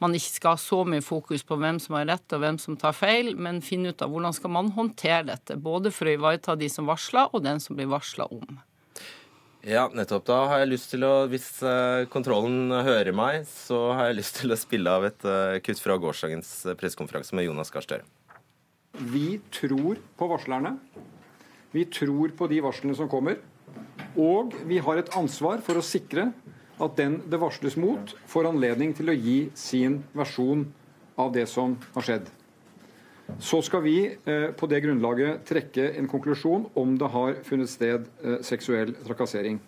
man 0.00 0.14
ikke 0.16 0.32
skal 0.32 0.54
ha 0.54 0.60
så 0.62 0.80
mye 0.88 1.04
fokus 1.04 1.42
på 1.44 1.58
hvem 1.60 1.82
som 1.82 1.98
har 1.98 2.06
rett 2.08 2.32
og 2.32 2.40
hvem 2.40 2.56
som 2.62 2.78
tar 2.80 2.94
feil, 2.96 3.34
men 3.36 3.60
finne 3.64 3.92
ut 3.92 4.00
av 4.00 4.14
hvordan 4.14 4.36
skal 4.36 4.54
man 4.54 4.72
håndtere 4.76 5.26
dette. 5.34 5.58
Både 5.60 5.92
for 5.92 6.08
å 6.08 6.14
ivareta 6.16 6.56
de 6.56 6.70
som 6.72 6.88
varsler, 6.88 7.28
og 7.34 7.44
den 7.44 7.60
som 7.60 7.76
blir 7.76 7.90
varsla 7.90 8.30
om. 8.32 8.60
Ja, 9.60 9.90
nettopp. 9.92 10.24
Da 10.24 10.38
har 10.48 10.62
jeg 10.62 10.70
lyst 10.70 10.88
til 10.94 11.04
å, 11.04 11.26
hvis 11.28 11.48
uh, 11.60 12.06
kontrollen 12.08 12.72
hører 12.72 13.12
meg, 13.12 13.42
så 13.44 13.90
har 13.92 14.08
jeg 14.08 14.16
lyst 14.22 14.38
til 14.40 14.54
å 14.54 14.56
spille 14.56 14.94
av 14.96 15.04
et 15.10 15.26
uh, 15.28 15.58
kutt 15.60 15.82
fra 15.84 15.98
gårsdagens 16.00 16.52
uh, 16.64 16.72
pressekonferanse 16.80 17.36
med 17.36 17.44
Jonas 17.44 17.72
Gahr 17.74 17.84
Støre. 17.84 18.06
Vi 19.12 19.36
tror 19.52 20.00
på 20.16 20.30
varslerne. 20.32 20.78
Vi 21.76 21.84
tror 21.92 22.32
på 22.38 22.48
de 22.48 22.62
varslene 22.64 22.96
som 22.96 23.10
kommer. 23.12 23.36
Og 24.16 24.56
vi 24.66 24.80
har 24.80 24.98
et 24.98 25.12
ansvar 25.20 25.60
for 25.66 25.76
å 25.76 25.84
sikre 25.84 26.30
at 26.80 26.96
den 26.96 27.20
det 27.28 27.38
varsles 27.42 27.76
mot, 27.76 28.16
får 28.32 28.48
anledning 28.48 28.96
til 28.96 29.12
å 29.12 29.18
gi 29.18 29.38
sin 29.52 30.00
versjon 30.16 30.64
av 31.20 31.34
det 31.36 31.44
som 31.52 31.76
har 31.92 32.06
skjedd. 32.06 32.32
Så 33.38 33.62
skal 33.62 33.82
vi 33.84 33.96
eh, 34.24 34.50
på 34.56 34.68
det 34.70 34.82
grunnlaget 34.84 35.44
trekke 35.48 35.90
en 35.98 36.08
konklusjon 36.10 36.66
om 36.78 36.96
det 36.98 37.08
har 37.12 37.38
funnet 37.46 37.70
sted 37.70 38.08
eh, 38.24 38.40
seksuell 38.46 38.92
trakassering. 39.06 39.60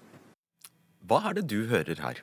Hva 1.08 1.22
er 1.30 1.38
det 1.38 1.46
du 1.52 1.64
hører 1.70 2.02
her? 2.02 2.22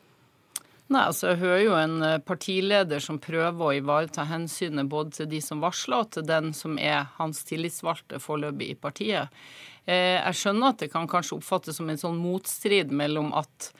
Nei, 0.89 1.03
altså 1.05 1.31
Jeg 1.31 1.41
hører 1.43 1.63
jo 1.63 1.75
en 1.77 1.97
eh, 2.05 2.21
partileder 2.25 3.03
som 3.03 3.21
prøver 3.21 3.65
å 3.65 3.73
ivareta 3.77 4.25
hensynet 4.29 4.89
både 4.91 5.19
til 5.19 5.29
de 5.31 5.41
som 5.45 5.61
varsler, 5.63 6.03
og 6.03 6.13
til 6.15 6.27
den 6.27 6.51
som 6.57 6.79
er 6.81 7.09
hans 7.19 7.43
tillitsvalgte 7.47 8.21
foreløpig 8.23 8.73
i 8.73 8.79
partiet. 8.79 9.43
Jeg 9.89 10.37
skjønner 10.37 10.69
at 10.75 10.81
det 10.83 10.91
kan 10.93 11.07
kanskje 11.09 11.39
oppfattes 11.39 11.79
som 11.79 11.87
en 11.89 11.97
sånn 11.97 12.19
motstrid 12.21 12.91
mellom 12.93 13.31
at 13.33 13.71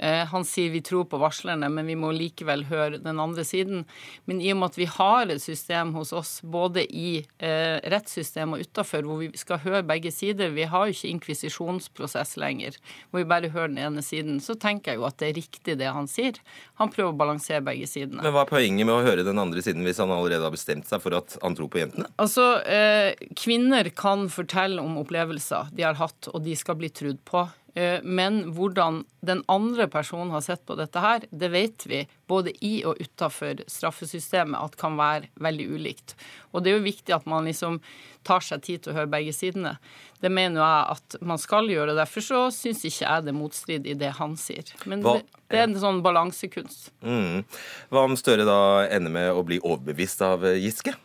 han 0.00 0.44
sier 0.48 0.70
vi 0.72 0.80
tror 0.84 1.04
på 1.10 1.18
varslerne, 1.20 1.68
men 1.68 1.88
vi 1.88 1.96
må 1.98 2.12
likevel 2.14 2.64
høre 2.70 3.00
den 3.02 3.20
andre 3.20 3.44
siden. 3.44 3.84
Men 4.24 4.40
i 4.40 4.52
og 4.54 4.60
med 4.60 4.72
at 4.72 4.78
vi 4.80 4.88
har 4.88 5.30
et 5.30 5.42
system 5.42 5.92
hos 5.96 6.12
oss, 6.16 6.32
både 6.42 6.84
i 6.86 7.20
eh, 7.38 7.76
rettssystemet 7.92 8.60
og 8.60 8.68
utafor, 8.68 9.06
hvor 9.06 9.20
vi 9.20 9.30
skal 9.38 9.60
høre 9.64 9.82
begge 9.86 10.12
sider 10.14 10.54
Vi 10.54 10.66
har 10.70 10.88
jo 10.88 10.96
ikke 10.96 11.10
inkvisisjonsprosess 11.14 12.36
lenger, 12.40 12.78
hvor 13.10 13.22
vi 13.22 13.30
bare 13.30 13.52
hører 13.52 13.72
den 13.72 13.82
ene 13.82 14.04
siden. 14.04 14.40
Så 14.42 14.56
tenker 14.60 14.94
jeg 14.94 15.00
jo 15.00 15.08
at 15.08 15.18
det 15.20 15.30
er 15.30 15.38
riktig 15.40 15.76
det 15.80 15.92
han 15.92 16.08
sier. 16.10 16.40
Han 16.80 16.92
prøver 16.92 17.12
å 17.12 17.20
balansere 17.20 17.62
begge 17.64 17.88
sidene. 17.90 18.22
Men 18.24 18.34
hva 18.34 18.44
er 18.46 18.52
poenget 18.52 18.88
med 18.88 18.96
å 18.96 19.04
høre 19.06 19.26
den 19.26 19.40
andre 19.42 19.64
siden 19.64 19.86
hvis 19.86 20.00
han 20.02 20.12
allerede 20.14 20.46
har 20.46 20.54
bestemt 20.54 20.88
seg 20.88 21.02
for 21.04 21.16
at 21.18 21.36
han 21.42 21.56
tror 21.58 21.70
på 21.72 21.82
jentene? 21.82 22.08
Altså, 22.20 22.46
eh, 22.64 23.12
kvinner 23.38 23.90
kan 23.96 24.28
fortelle 24.32 24.82
om 24.82 24.98
opplevelser 25.02 25.72
de 25.76 25.86
har 25.86 25.98
hatt, 26.00 26.30
og 26.32 26.44
de 26.44 26.56
skal 26.58 26.78
bli 26.80 26.90
trudd 26.92 27.20
på. 27.28 27.46
Eh, 27.74 28.00
men 28.02 28.42
hvordan 28.54 29.04
den 29.20 29.42
andre 29.46 29.86
personen 29.88 30.32
har 30.34 30.42
sett 30.42 30.64
på 30.66 30.74
dette 30.78 31.00
her, 31.02 31.24
det 31.30 31.50
vet 31.52 31.86
vi 31.86 32.02
både 32.30 32.52
i 32.64 32.80
og 32.88 32.98
utafor 32.98 33.62
straffesystemet 33.70 34.58
at 34.58 34.78
kan 34.80 34.96
være 34.98 35.30
veldig 35.42 35.66
ulikt. 35.70 36.16
Og 36.50 36.64
det 36.64 36.72
er 36.72 36.80
jo 36.80 36.88
viktig 36.88 37.14
at 37.14 37.28
man 37.30 37.46
liksom 37.46 37.78
tar 38.26 38.42
seg 38.44 38.64
tid 38.66 38.82
til 38.82 38.92
å 38.92 38.98
høre 38.98 39.12
begge 39.12 39.34
sidene. 39.36 39.76
Det 40.20 40.32
mener 40.32 40.60
jeg 40.60 40.96
at 40.96 41.18
man 41.24 41.40
skal 41.40 41.70
gjøre. 41.70 41.96
Derfor 41.96 42.24
så 42.24 42.40
syns 42.54 42.82
ikke 42.84 43.06
jeg 43.06 43.26
det 43.26 43.32
er 43.32 43.38
motstrid 43.38 43.86
i 43.88 43.96
det 43.98 44.14
han 44.18 44.34
sier. 44.40 44.74
Men 44.90 45.04
Hva? 45.06 45.20
det 45.48 45.62
er 45.62 45.68
en 45.68 45.78
sånn 45.80 46.02
balansekunst. 46.04 46.90
Mm. 47.06 47.46
Hva 47.92 48.04
om 48.08 48.18
Støre 48.20 48.44
da 48.48 48.58
ender 48.90 49.14
med 49.14 49.30
å 49.32 49.46
bli 49.46 49.62
overbevist 49.62 50.26
av 50.26 50.44
Giske? 50.58 50.96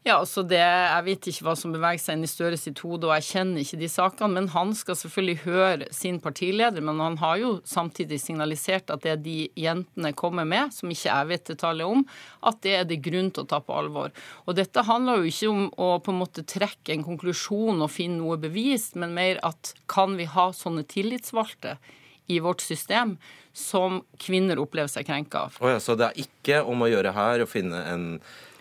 Ja, 0.00 0.14
altså 0.16 0.40
det, 0.48 0.56
Jeg 0.56 1.04
vet 1.04 1.26
ikke 1.28 1.44
hva 1.44 1.52
som 1.60 1.74
beveger 1.74 2.00
seg 2.00 2.16
inn 2.16 2.24
i 2.24 2.30
Støre 2.30 2.56
sitt 2.56 2.80
hode, 2.80 3.04
og 3.04 3.12
jeg 3.18 3.26
kjenner 3.26 3.60
ikke 3.60 3.80
de 3.82 3.90
sakene. 3.92 4.32
Men 4.38 4.48
han 4.54 4.72
skal 4.76 4.96
selvfølgelig 4.96 5.42
høre 5.44 5.88
sin 5.92 6.16
partileder. 6.24 6.80
Men 6.84 7.02
han 7.04 7.18
har 7.20 7.36
jo 7.42 7.50
samtidig 7.68 8.16
signalisert 8.22 8.88
at 8.94 9.04
det 9.04 9.18
de 9.26 9.36
jentene 9.60 10.14
kommer 10.16 10.48
med, 10.48 10.72
som 10.72 10.88
ikke 10.88 11.10
jeg 11.10 11.30
vet 11.34 11.52
detaljer 11.52 11.92
om, 11.92 12.06
at 12.48 12.62
det 12.64 12.74
er 12.78 12.88
det 12.88 13.02
grunn 13.04 13.28
til 13.28 13.44
å 13.44 13.50
ta 13.52 13.60
på 13.60 13.76
alvor. 13.76 14.16
Og 14.48 14.56
dette 14.56 14.88
handler 14.88 15.20
jo 15.20 15.34
ikke 15.34 15.52
om 15.52 15.62
å 15.76 15.92
på 16.00 16.14
en 16.14 16.22
måte 16.22 16.48
trekke 16.48 16.96
en 16.96 17.04
konklusjon 17.04 17.84
og 17.84 17.92
finne 17.92 18.22
noe 18.22 18.40
bevist, 18.40 18.96
men 18.96 19.12
mer 19.16 19.42
at 19.44 19.74
kan 19.90 20.16
vi 20.16 20.30
ha 20.32 20.48
sånne 20.56 20.88
tillitsvalgte 20.88 21.76
i 22.30 22.40
vårt 22.40 22.64
system 22.64 23.18
som 23.52 24.00
kvinner 24.22 24.60
opplever 24.62 24.88
seg 24.88 25.08
krenka 25.08 25.48
av. 25.48 25.56
Oh 25.60 25.68
ja, 25.68 25.80
så 25.82 25.96
det 25.98 26.08
er 26.08 26.22
ikke 26.24 26.62
om 26.64 26.86
å 26.86 26.88
gjøre 26.88 27.12
her 27.12 27.42
å 27.42 27.50
finne 27.50 27.82
en 27.90 28.06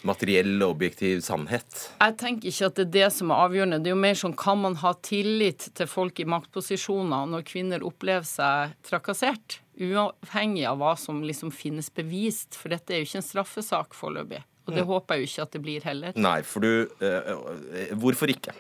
materiell 0.08 0.58
og 0.64 0.76
objektiv 0.76 1.22
sannhet? 1.26 1.90
Jeg 2.00 2.16
tenker 2.22 2.52
ikke 2.52 2.70
at 2.70 2.78
det 2.78 2.86
er 2.88 2.94
det 2.96 3.10
som 3.16 3.34
er 3.34 3.46
avgjørende. 3.48 3.80
Det 3.84 3.92
er 3.92 3.96
jo 3.96 4.04
mer 4.04 4.20
sånn 4.20 4.36
kan 4.40 4.62
man 4.62 4.78
ha 4.84 4.94
tillit 5.06 5.70
til 5.78 5.90
folk 5.90 6.20
i 6.22 6.28
maktposisjoner 6.30 7.30
når 7.32 7.48
kvinner 7.48 7.86
opplever 7.88 8.28
seg 8.28 8.76
trakassert? 8.88 9.60
Uavhengig 9.80 10.66
av 10.68 10.80
hva 10.82 10.96
som 11.00 11.22
liksom 11.24 11.54
finnes 11.56 11.92
bevist, 11.96 12.58
for 12.60 12.74
dette 12.74 12.94
er 12.94 13.04
jo 13.04 13.10
ikke 13.10 13.22
en 13.22 13.30
straffesak 13.30 13.96
foreløpig. 13.98 14.44
Og 14.68 14.76
det 14.76 14.84
mm. 14.84 14.90
håper 14.92 15.16
jeg 15.16 15.22
jo 15.22 15.30
ikke 15.32 15.46
at 15.48 15.56
det 15.56 15.64
blir 15.66 15.88
heller. 15.88 16.20
Nei, 16.20 16.40
for 16.46 16.66
du 16.66 16.72
øh, 17.02 17.94
Hvorfor 17.98 18.30
ikke? 18.30 18.54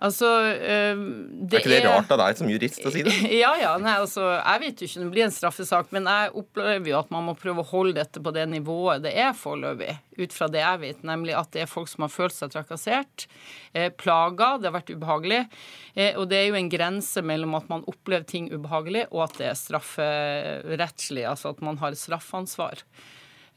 Altså, 0.00 0.26
øh, 0.56 1.00
det 1.44 1.58
er 1.58 1.60
ikke 1.60 1.72
det 1.74 1.80
rart 1.84 2.12
av 2.14 2.20
deg 2.22 2.38
som 2.38 2.48
jurist 2.48 2.86
å 2.88 2.92
si 2.94 3.02
det? 3.04 3.12
Ja, 3.42 3.50
ja. 3.60 3.74
Nei, 3.82 3.98
altså, 4.00 4.30
jeg 4.38 4.62
vet 4.62 4.80
jo 4.80 4.88
ikke 4.88 5.00
om 5.02 5.04
det 5.04 5.12
blir 5.12 5.26
en 5.26 5.34
straffesak, 5.34 5.90
men 5.92 6.08
jeg 6.08 6.30
opplever 6.40 6.88
jo 6.88 6.96
at 7.02 7.12
man 7.12 7.26
må 7.28 7.34
prøve 7.36 7.60
å 7.60 7.68
holde 7.68 7.98
dette 7.98 8.22
på 8.24 8.32
det 8.32 8.46
nivået 8.48 9.04
det 9.04 9.12
er 9.20 9.36
foreløpig, 9.36 9.98
ut 10.16 10.36
fra 10.36 10.48
det 10.52 10.62
jeg 10.62 10.82
vet, 10.86 11.04
nemlig 11.12 11.36
at 11.36 11.52
det 11.52 11.66
er 11.66 11.70
folk 11.70 11.92
som 11.92 12.06
har 12.06 12.14
følt 12.14 12.36
seg 12.36 12.54
trakassert, 12.54 13.26
eh, 13.76 13.90
plaga, 13.92 14.54
det 14.56 14.70
har 14.70 14.78
vært 14.78 14.92
ubehagelig. 14.94 15.42
Eh, 15.92 16.16
og 16.16 16.30
det 16.32 16.40
er 16.40 16.48
jo 16.48 16.60
en 16.62 16.72
grense 16.72 17.24
mellom 17.26 17.58
at 17.60 17.68
man 17.68 17.84
opplever 17.90 18.24
ting 18.28 18.48
ubehagelig, 18.54 19.04
og 19.12 19.26
at 19.28 19.40
det 19.40 19.50
er 19.50 19.62
strafferettslig, 19.66 21.26
altså 21.28 21.52
at 21.52 21.60
man 21.66 21.80
har 21.82 21.98
straffansvar. 21.98 22.86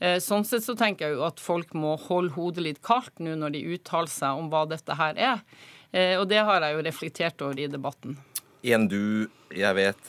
Eh, 0.03 0.17
sånn 0.19 0.43
sett 0.43 0.65
så 0.65 0.75
tenker 0.75 1.07
jeg 1.07 1.15
jo 1.15 1.23
at 1.29 1.39
folk 1.39 1.71
må 1.77 1.93
holde 2.09 2.35
hodet 2.35 2.65
litt 2.65 2.81
kaldt 2.83 3.21
nå 3.23 3.37
når 3.39 3.55
de 3.55 3.63
uttaler 3.77 4.11
seg 4.11 4.41
om 4.41 4.49
hva 4.51 4.65
dette 4.67 4.99
her 4.99 5.15
er. 5.15 5.45
Eh, 5.93 6.17
og 6.19 6.27
det 6.31 6.41
har 6.43 6.65
jeg 6.65 6.77
jo 6.77 6.85
reflektert 6.89 7.45
over 7.45 7.61
i 7.61 7.69
debatten. 7.71 8.17
En 8.63 8.87
du 8.89 9.29
jeg 9.53 9.75
vet 9.77 10.07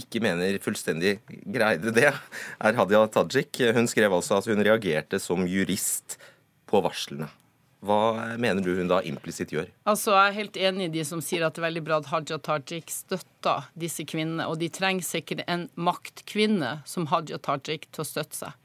ikke 0.00 0.22
mener 0.24 0.56
fullstendig 0.64 1.18
greide 1.52 1.92
det, 1.92 2.08
er 2.08 2.78
Hadia 2.78 3.02
Tajik. 3.12 3.60
Hun 3.76 3.90
skrev 3.90 4.14
altså 4.16 4.38
at 4.38 4.48
hun 4.48 4.62
reagerte 4.64 5.20
som 5.20 5.44
jurist 5.44 6.16
på 6.70 6.80
varslene. 6.80 7.28
Hva 7.84 8.34
mener 8.40 8.64
du 8.64 8.72
hun 8.78 8.88
da 8.88 9.02
implisitt 9.04 9.52
gjør? 9.52 9.68
Altså, 9.86 10.14
Jeg 10.16 10.28
er 10.28 10.38
helt 10.40 10.56
enig 10.56 10.88
i 10.88 10.94
de 10.96 11.04
som 11.04 11.20
sier 11.22 11.44
at 11.46 11.54
det 11.54 11.60
er 11.60 11.68
veldig 11.68 11.84
bra 11.84 12.00
at 12.00 12.08
Haja 12.10 12.38
Tajik 12.42 12.90
støtter 12.90 13.68
disse 13.78 14.06
kvinnene. 14.08 14.48
Og 14.48 14.58
de 14.58 14.70
trenger 14.72 15.04
sikkert 15.06 15.44
en 15.46 15.68
maktkvinne 15.76 16.80
som 16.88 17.06
Haja 17.12 17.38
Tajik 17.38 17.86
til 17.92 18.02
å 18.02 18.08
støtte 18.08 18.38
seg. 18.40 18.56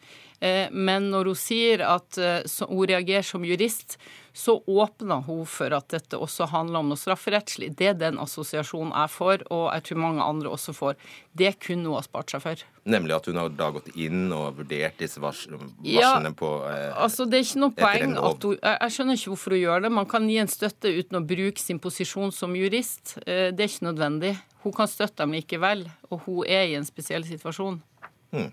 Eh, 0.41 0.71
men 0.71 1.11
når 1.13 1.31
hun 1.31 1.37
sier 1.37 1.85
at 1.85 2.17
eh, 2.17 2.41
hun 2.65 2.87
reagerer 2.89 3.25
som 3.25 3.45
jurist, 3.45 3.99
så 4.33 4.63
åpner 4.67 5.25
hun 5.27 5.43
for 5.45 5.73
at 5.75 5.89
dette 5.91 6.15
også 6.15 6.47
handler 6.53 6.79
om 6.79 6.91
noe 6.91 6.99
strafferettslig. 6.99 7.73
Det 7.77 7.89
er 7.91 7.97
den 7.99 8.19
assosiasjonen 8.21 8.93
jeg 8.95 9.11
får, 9.11 9.43
og 9.51 9.65
jeg 9.75 9.85
tror 9.89 9.99
mange 10.05 10.23
andre 10.23 10.53
også 10.55 10.73
får. 10.75 10.95
Det 11.35 11.51
kunne 11.63 11.89
hun 11.89 11.97
ha 11.97 12.03
spart 12.05 12.31
seg 12.31 12.43
for. 12.45 12.63
Nemlig 12.91 13.17
at 13.17 13.27
hun 13.27 13.41
har 13.41 13.51
da 13.59 13.67
gått 13.75 13.91
inn 13.93 14.31
og 14.33 14.61
vurdert 14.61 14.97
disse 15.03 15.21
varslene 15.21 15.67
ja, 15.85 16.15
på 16.33 16.49
eh, 16.65 16.87
altså 16.97 17.27
Det 17.29 17.37
er 17.37 17.45
ikke 17.45 17.61
noe 17.61 17.75
poeng 17.77 18.15
at 18.17 18.47
hun 18.47 18.55
Jeg 18.57 18.95
skjønner 18.95 19.19
ikke 19.19 19.33
hvorfor 19.35 19.53
hun 19.53 19.61
gjør 19.61 19.85
det. 19.85 19.93
Man 19.99 20.09
kan 20.15 20.31
gi 20.31 20.39
en 20.41 20.51
støtte 20.51 20.95
uten 20.95 21.19
å 21.19 21.25
bruke 21.27 21.61
sin 21.61 21.83
posisjon 21.83 22.33
som 22.33 22.55
jurist. 22.57 23.17
Eh, 23.27 23.51
det 23.51 23.67
er 23.67 23.69
ikke 23.69 23.89
nødvendig. 23.91 24.33
Hun 24.63 24.75
kan 24.77 24.89
støtte 24.89 25.25
dem 25.25 25.35
likevel, 25.35 25.85
og 26.09 26.25
hun 26.25 26.43
er 26.47 26.69
i 26.71 26.75
en 26.79 26.87
spesiell 26.87 27.27
situasjon. 27.27 27.81
Hmm. 28.31 28.51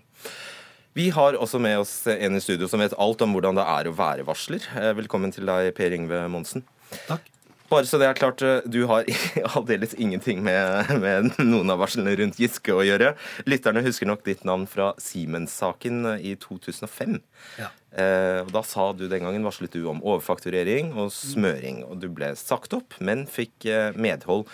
Vi 0.97 1.09
har 1.13 1.37
også 1.37 1.59
med 1.61 1.79
oss 1.83 1.93
en 2.09 2.35
i 2.35 2.41
studio 2.41 2.67
som 2.69 2.81
vet 2.81 2.95
alt 2.97 3.21
om 3.21 3.35
hvordan 3.35 3.59
det 3.59 3.65
er 3.69 3.89
å 3.89 3.95
være 3.95 4.25
varsler. 4.27 4.63
Eh, 4.73 4.93
velkommen 4.97 5.33
til 5.33 5.45
deg, 5.49 5.69
Per 5.77 5.93
Ingve 5.93 6.23
Monsen. 6.31 6.65
Takk. 7.05 7.27
Bare 7.69 7.85
så 7.85 7.99
det 8.01 8.07
er 8.09 8.17
klart, 8.17 8.41
eh, 8.41 8.65
du 8.65 8.81
har 8.89 9.05
aldeles 9.53 9.93
ingenting 9.93 10.41
med, 10.45 10.89
med, 11.03 11.29
noen 11.37 11.69
av 11.69 11.83
varslene 11.83 12.15
rundt 12.17 12.41
Giske 12.41 12.73
å 12.73 12.81
gjøre. 12.81 13.13
Lytterne 13.45 13.85
husker 13.85 14.09
nok 14.09 14.25
ditt 14.25 14.41
navn 14.49 14.65
fra 14.69 14.95
Siemens-saken 14.97 16.15
eh, 16.15 16.25
i 16.31 16.33
2005. 16.41 17.19
Ja. 17.61 17.69
Eh, 17.93 18.41
og 18.41 18.49
da 18.55 18.65
sa 18.65 18.89
du 18.97 19.05
den 19.05 19.27
gangen 19.27 19.45
varslet 19.45 19.77
du 19.77 19.83
om 19.91 20.01
overfakturering 20.01 20.95
og 20.97 21.13
smøring. 21.13 21.83
Og 21.85 22.01
du 22.01 22.09
ble 22.09 22.33
sagt 22.39 22.73
opp, 22.77 22.97
men 22.97 23.27
fikk 23.29 23.69
medhold 23.93 24.49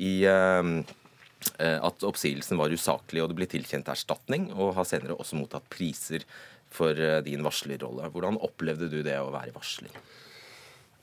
i 0.00 0.24
Eh, 0.26 0.62
at 1.58 2.04
oppsigelsen 2.06 2.58
var 2.58 2.72
usaklig, 2.72 3.22
og 3.22 3.30
det 3.30 3.36
ble 3.38 3.46
tilkjent 3.50 3.88
erstatning, 3.92 4.48
og 4.54 4.74
har 4.78 4.86
senere 4.88 5.16
også 5.20 5.38
mottatt 5.38 5.66
priser 5.72 6.24
for 6.74 6.98
eh, 6.98 7.22
din 7.26 7.44
varslerrolle. 7.46 8.10
Hvordan 8.12 8.38
opplevde 8.42 8.90
du 8.92 9.00
det 9.06 9.16
å 9.20 9.32
være 9.34 9.54
varsler? 9.54 9.94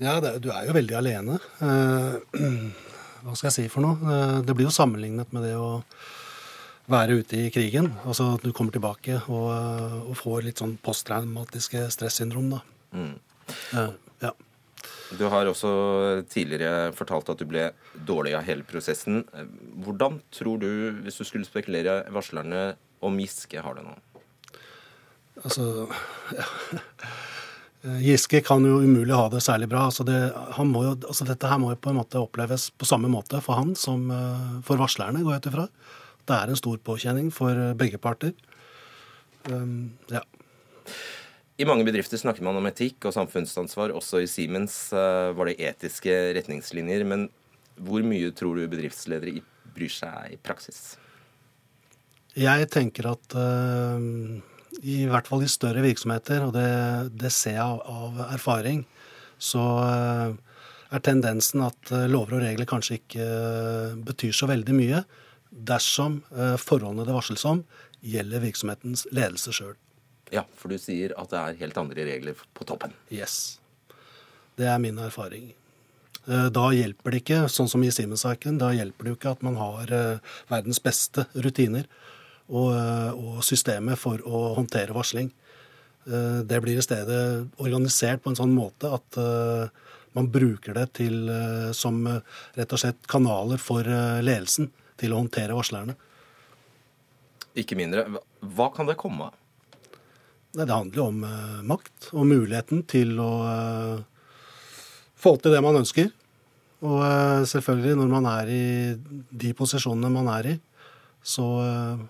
Ja, 0.01 0.17
det, 0.23 0.39
Du 0.43 0.49
er 0.53 0.67
jo 0.67 0.75
veldig 0.77 0.97
alene. 0.97 1.37
Eh, 1.63 2.41
hva 3.23 3.37
skal 3.37 3.49
jeg 3.49 3.57
si 3.57 3.67
for 3.71 3.85
noe? 3.85 3.97
Eh, 4.01 4.37
det 4.47 4.57
blir 4.57 4.69
jo 4.69 4.75
sammenlignet 4.75 5.33
med 5.35 5.47
det 5.47 5.55
å 5.59 5.83
være 6.91 7.21
ute 7.21 7.45
i 7.45 7.51
krigen. 7.53 7.91
Altså 8.03 8.33
at 8.35 8.45
du 8.45 8.51
kommer 8.55 8.75
tilbake 8.75 9.21
og, 9.31 9.51
og 10.09 10.15
får 10.19 10.47
litt 10.47 10.63
sånn 10.63 10.77
posttraumatiske 10.83 11.85
stressyndrom, 11.93 12.55
da. 12.57 12.63
Mm. 12.97 13.13
Eh, 13.77 13.93
ja. 14.25 14.35
Du 15.19 15.25
har 15.31 15.49
også 15.49 15.71
tidligere 16.31 16.91
fortalt 16.95 17.29
at 17.33 17.41
du 17.41 17.47
ble 17.49 17.69
dårlig 18.07 18.35
av 18.37 18.45
hele 18.47 18.63
prosessen. 18.67 19.25
Hvordan 19.83 20.21
tror 20.33 20.61
du, 20.61 20.69
hvis 21.03 21.19
du 21.19 21.25
skulle 21.27 21.47
spekulere, 21.47 22.03
varslerne 22.13 22.71
om 23.03 23.19
Giske 23.19 23.61
har 23.63 23.77
det 23.77 23.85
nå? 23.85 23.97
Altså 25.41 25.87
ja. 26.35 26.47
Giske 27.81 28.43
kan 28.45 28.61
jo 28.65 28.77
umulig 28.83 29.15
ha 29.17 29.25
det 29.33 29.41
særlig 29.41 29.67
bra. 29.71 29.87
Altså, 29.89 30.05
det, 30.05 30.19
jo, 30.29 30.91
altså 30.93 31.25
dette 31.25 31.49
her 31.49 31.57
må 31.61 31.71
jo 31.71 31.79
på 31.81 31.89
en 31.89 31.97
måte 31.97 32.21
oppleves 32.21 32.69
på 32.77 32.85
samme 32.85 33.09
måte 33.09 33.41
for 33.41 33.57
han 33.57 33.73
som 33.79 34.05
eh, 34.13 34.59
for 34.67 34.77
varslerne, 34.77 35.23
går 35.25 35.33
jeg 35.33 35.41
ut 35.41 35.49
ifra. 35.49 35.65
Det 36.29 36.37
er 36.37 36.51
en 36.51 36.59
stor 36.59 36.77
påkjenning 36.85 37.31
for 37.33 37.57
begge 37.79 37.97
parter. 37.97 38.35
Um, 39.49 39.97
ja. 40.13 40.21
I 41.61 41.65
mange 41.67 41.85
bedrifter 41.85 42.17
snakker 42.17 42.41
man 42.45 42.57
om 42.57 42.65
etikk 42.71 43.05
og 43.05 43.13
samfunnsansvar. 43.13 43.93
Også 43.93 44.23
i 44.23 44.29
Siemens 44.29 44.87
uh, 44.95 45.29
var 45.37 45.49
det 45.49 45.59
etiske 45.61 46.13
retningslinjer. 46.39 47.03
Men 47.05 47.27
hvor 47.77 48.01
mye 48.05 48.31
tror 48.33 48.57
du 48.57 48.69
bedriftsledere 48.71 49.43
bryr 49.75 49.93
seg 49.93 50.33
i 50.33 50.39
praksis? 50.41 50.95
Jeg 52.33 52.65
tenker 52.73 53.11
at 53.11 53.35
uh, 53.37 54.01
i 54.81 55.03
hvert 55.11 55.29
fall 55.29 55.45
i 55.45 55.51
større 55.51 55.83
virksomheter, 55.85 56.47
og 56.47 56.55
det, 56.55 56.71
det 57.21 57.33
ser 57.35 57.59
jeg 57.59 57.83
av, 57.93 58.23
erfaring, 58.31 58.81
så 59.37 59.67
uh, 59.83 60.33
er 60.91 61.05
tendensen 61.05 61.67
at 61.67 61.93
lover 62.09 62.39
og 62.39 62.43
regler 62.47 62.67
kanskje 62.67 62.97
ikke 63.03 63.27
betyr 64.07 64.33
så 64.35 64.49
veldig 64.49 64.75
mye 64.75 65.05
dersom 65.51 66.17
forholdene 66.59 67.05
det 67.07 67.15
varsles 67.15 67.45
om, 67.47 67.61
gjelder 68.03 68.43
virksomhetens 68.43 69.05
ledelse 69.15 69.55
sjøl. 69.55 69.77
Ja, 70.31 70.45
for 70.55 70.71
du 70.71 70.79
sier 70.79 71.11
at 71.19 71.33
det 71.33 71.39
er 71.39 71.57
helt 71.65 71.79
andre 71.81 72.05
regler 72.07 72.45
på 72.55 72.67
toppen. 72.67 72.93
Yes. 73.11 73.59
Det 74.55 74.67
er 74.69 74.79
min 74.79 74.99
erfaring. 75.01 75.51
Eh, 76.29 76.47
da 76.53 76.67
hjelper 76.75 77.13
det 77.13 77.23
ikke, 77.23 77.39
sånn 77.49 77.69
som 77.71 77.83
i 77.83 77.91
Siemens-saken, 77.93 78.59
da 78.61 78.71
hjelper 78.75 79.07
det 79.07 79.13
jo 79.13 79.17
ikke 79.17 79.33
at 79.35 79.45
man 79.45 79.57
har 79.57 79.93
eh, 79.95 80.33
verdens 80.51 80.81
beste 80.83 81.25
rutiner 81.33 81.87
og, 82.47 82.69
eh, 82.75 83.11
og 83.17 83.41
systemer 83.45 83.97
for 83.99 84.21
å 84.23 84.51
håndtere 84.59 84.95
varsling. 84.97 85.31
Det 86.01 86.57
blir 86.63 86.79
i 86.79 86.81
stedet 86.81 87.15
organisert 87.61 88.23
på 88.23 88.31
en 88.31 88.37
sånn 88.39 88.55
måte 88.55 88.89
at 88.89 89.17
man 90.17 90.29
bruker 90.33 90.73
det 90.73 90.87
til, 90.97 91.29
som 91.77 91.99
rett 92.09 92.73
og 92.73 92.81
slett 92.81 93.05
kanaler 93.05 93.61
for 93.61 93.85
ledelsen 93.85 94.71
til 94.97 95.13
å 95.13 95.19
håndtere 95.19 95.53
varslerne. 95.53 95.93
Ikke 97.53 97.77
mindre. 97.77 98.07
Hva 98.41 98.71
kan 98.73 98.89
det 98.89 98.97
komme 98.97 99.29
av? 99.29 99.37
Det 100.51 100.67
handler 100.67 100.99
jo 100.99 101.05
om 101.07 101.21
uh, 101.23 101.63
makt 101.63 102.09
og 102.11 102.25
muligheten 102.27 102.83
til 102.89 103.15
å 103.23 103.29
uh, 103.47 104.03
få 105.15 105.37
til 105.39 105.53
det 105.55 105.61
man 105.63 105.79
ønsker. 105.79 106.09
Og 106.83 106.99
uh, 106.99 107.47
selvfølgelig, 107.47 107.95
når 108.01 108.09
man 108.11 108.27
er 108.33 108.51
i 108.51 108.91
de 109.31 109.53
posisjonene 109.55 110.11
man 110.11 110.27
er 110.33 110.49
i, 110.51 110.57
så 111.21 111.45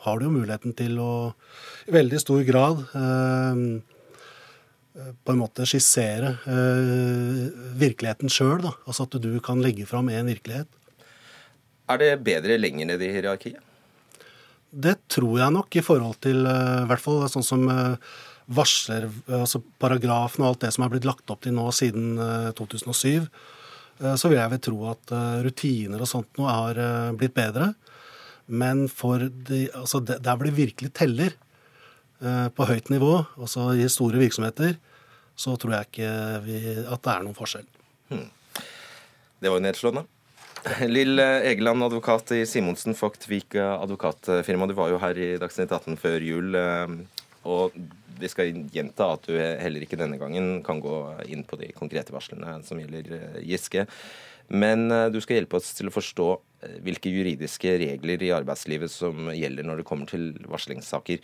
har 0.05 0.15
du 0.17 0.23
jo 0.23 0.31
muligheten 0.31 0.71
til 0.71 0.95
å 1.03 1.35
i 1.83 1.91
veldig 1.91 2.15
stor 2.21 2.39
grad 2.47 2.79
på 2.95 3.03
en 5.33 5.41
måte 5.41 5.67
skissere 5.67 6.39
virkeligheten 7.75 8.31
sjøl. 8.31 8.71
Altså 8.85 9.03
at 9.03 9.19
du 9.19 9.35
kan 9.43 9.59
legge 9.59 9.83
fram 9.89 10.07
en 10.15 10.31
virkelighet. 10.31 10.69
Er 11.91 11.99
det 11.99 12.23
bedre 12.23 12.55
lenger 12.55 12.87
ned 12.93 13.03
i 13.03 13.11
hierarkiet? 13.11 13.59
Det 14.71 14.95
tror 15.11 15.35
jeg 15.41 15.51
nok, 15.57 15.67
i 15.75 15.83
forhold 15.83 16.15
til 16.23 16.47
i 16.47 16.87
hvert 16.87 17.03
fall 17.03 17.27
sånn 17.35 17.43
som 17.43 17.67
varsler, 18.51 19.07
altså 19.31 19.61
paragrafen 19.81 20.43
og 20.43 20.51
alt 20.51 20.65
det 20.65 20.73
som 20.75 20.85
er 20.85 20.93
blitt 20.93 21.07
lagt 21.07 21.31
opp 21.31 21.43
til 21.45 21.55
nå 21.55 21.67
siden 21.75 22.15
2007, 22.57 23.07
eh, 23.15 23.25
eh, 24.01 24.15
så 24.19 24.31
vil 24.31 24.39
jeg 24.39 24.53
vel 24.53 24.63
tro 24.67 24.79
at 24.91 25.13
eh, 25.15 25.39
rutiner 25.45 26.03
og 26.03 26.09
sånt 26.09 26.39
nå 26.39 26.47
har 26.49 26.81
blitt 27.19 27.35
bedre. 27.37 27.73
Men 28.51 28.87
for 28.91 29.23
de, 29.31 29.67
altså 29.77 30.01
der 30.03 30.25
hvor 30.27 30.47
det 30.47 30.57
virkelig 30.57 30.93
teller, 30.97 31.37
på 32.21 32.65
høyt 32.69 32.91
nivå, 32.93 33.15
altså 33.41 33.71
i 33.73 33.87
store 33.89 34.19
virksomheter, 34.21 34.75
så 35.33 35.55
tror 35.57 35.71
jeg 35.73 35.87
ikke 35.87 36.09
vi, 36.45 36.57
at 36.77 37.01
det 37.01 37.13
er 37.15 37.23
noen 37.25 37.33
forskjell. 37.33 37.63
Hmm. 38.11 38.27
Det 39.41 39.49
var 39.49 39.57
jo 39.57 39.63
nedslående. 39.65 40.03
Lill 40.93 41.17
Egeland, 41.17 41.81
advokat 41.87 42.35
i 42.37 42.43
Simonsen 42.45 42.93
Vogt 42.99 43.25
Vik 43.25 43.57
advokatfirma. 43.57 44.69
Du 44.69 44.75
var 44.77 44.93
jo 44.93 45.01
her 45.01 45.17
i 45.17 45.31
Dagsnytt 45.41 45.73
18 45.73 45.97
før 46.03 46.27
jul. 46.27 46.59
Og 47.49 47.81
vi 48.21 48.29
skal 48.31 48.51
gjenta 48.73 49.11
at 49.15 49.27
du 49.27 49.35
heller 49.37 49.85
ikke 49.85 49.99
denne 49.99 50.19
gangen 50.21 50.61
kan 50.65 50.81
gå 50.83 50.97
inn 51.31 51.43
på 51.47 51.59
de 51.61 51.71
konkrete 51.77 52.13
varslene 52.13 52.59
som 52.67 52.79
gjelder 52.81 53.09
eh, 53.17 53.41
Giske. 53.49 53.87
Men 54.51 54.91
eh, 54.91 55.09
du 55.13 55.19
skal 55.23 55.39
hjelpe 55.39 55.59
oss 55.59 55.73
til 55.77 55.89
å 55.89 55.95
forstå 55.95 56.29
eh, 56.35 56.77
hvilke 56.85 57.13
juridiske 57.13 57.75
regler 57.81 58.23
i 58.23 58.33
arbeidslivet 58.35 58.93
som 58.93 59.31
gjelder 59.33 59.67
når 59.67 59.81
det 59.81 59.87
kommer 59.89 60.09
til 60.09 60.31
varslingssaker. 60.51 61.21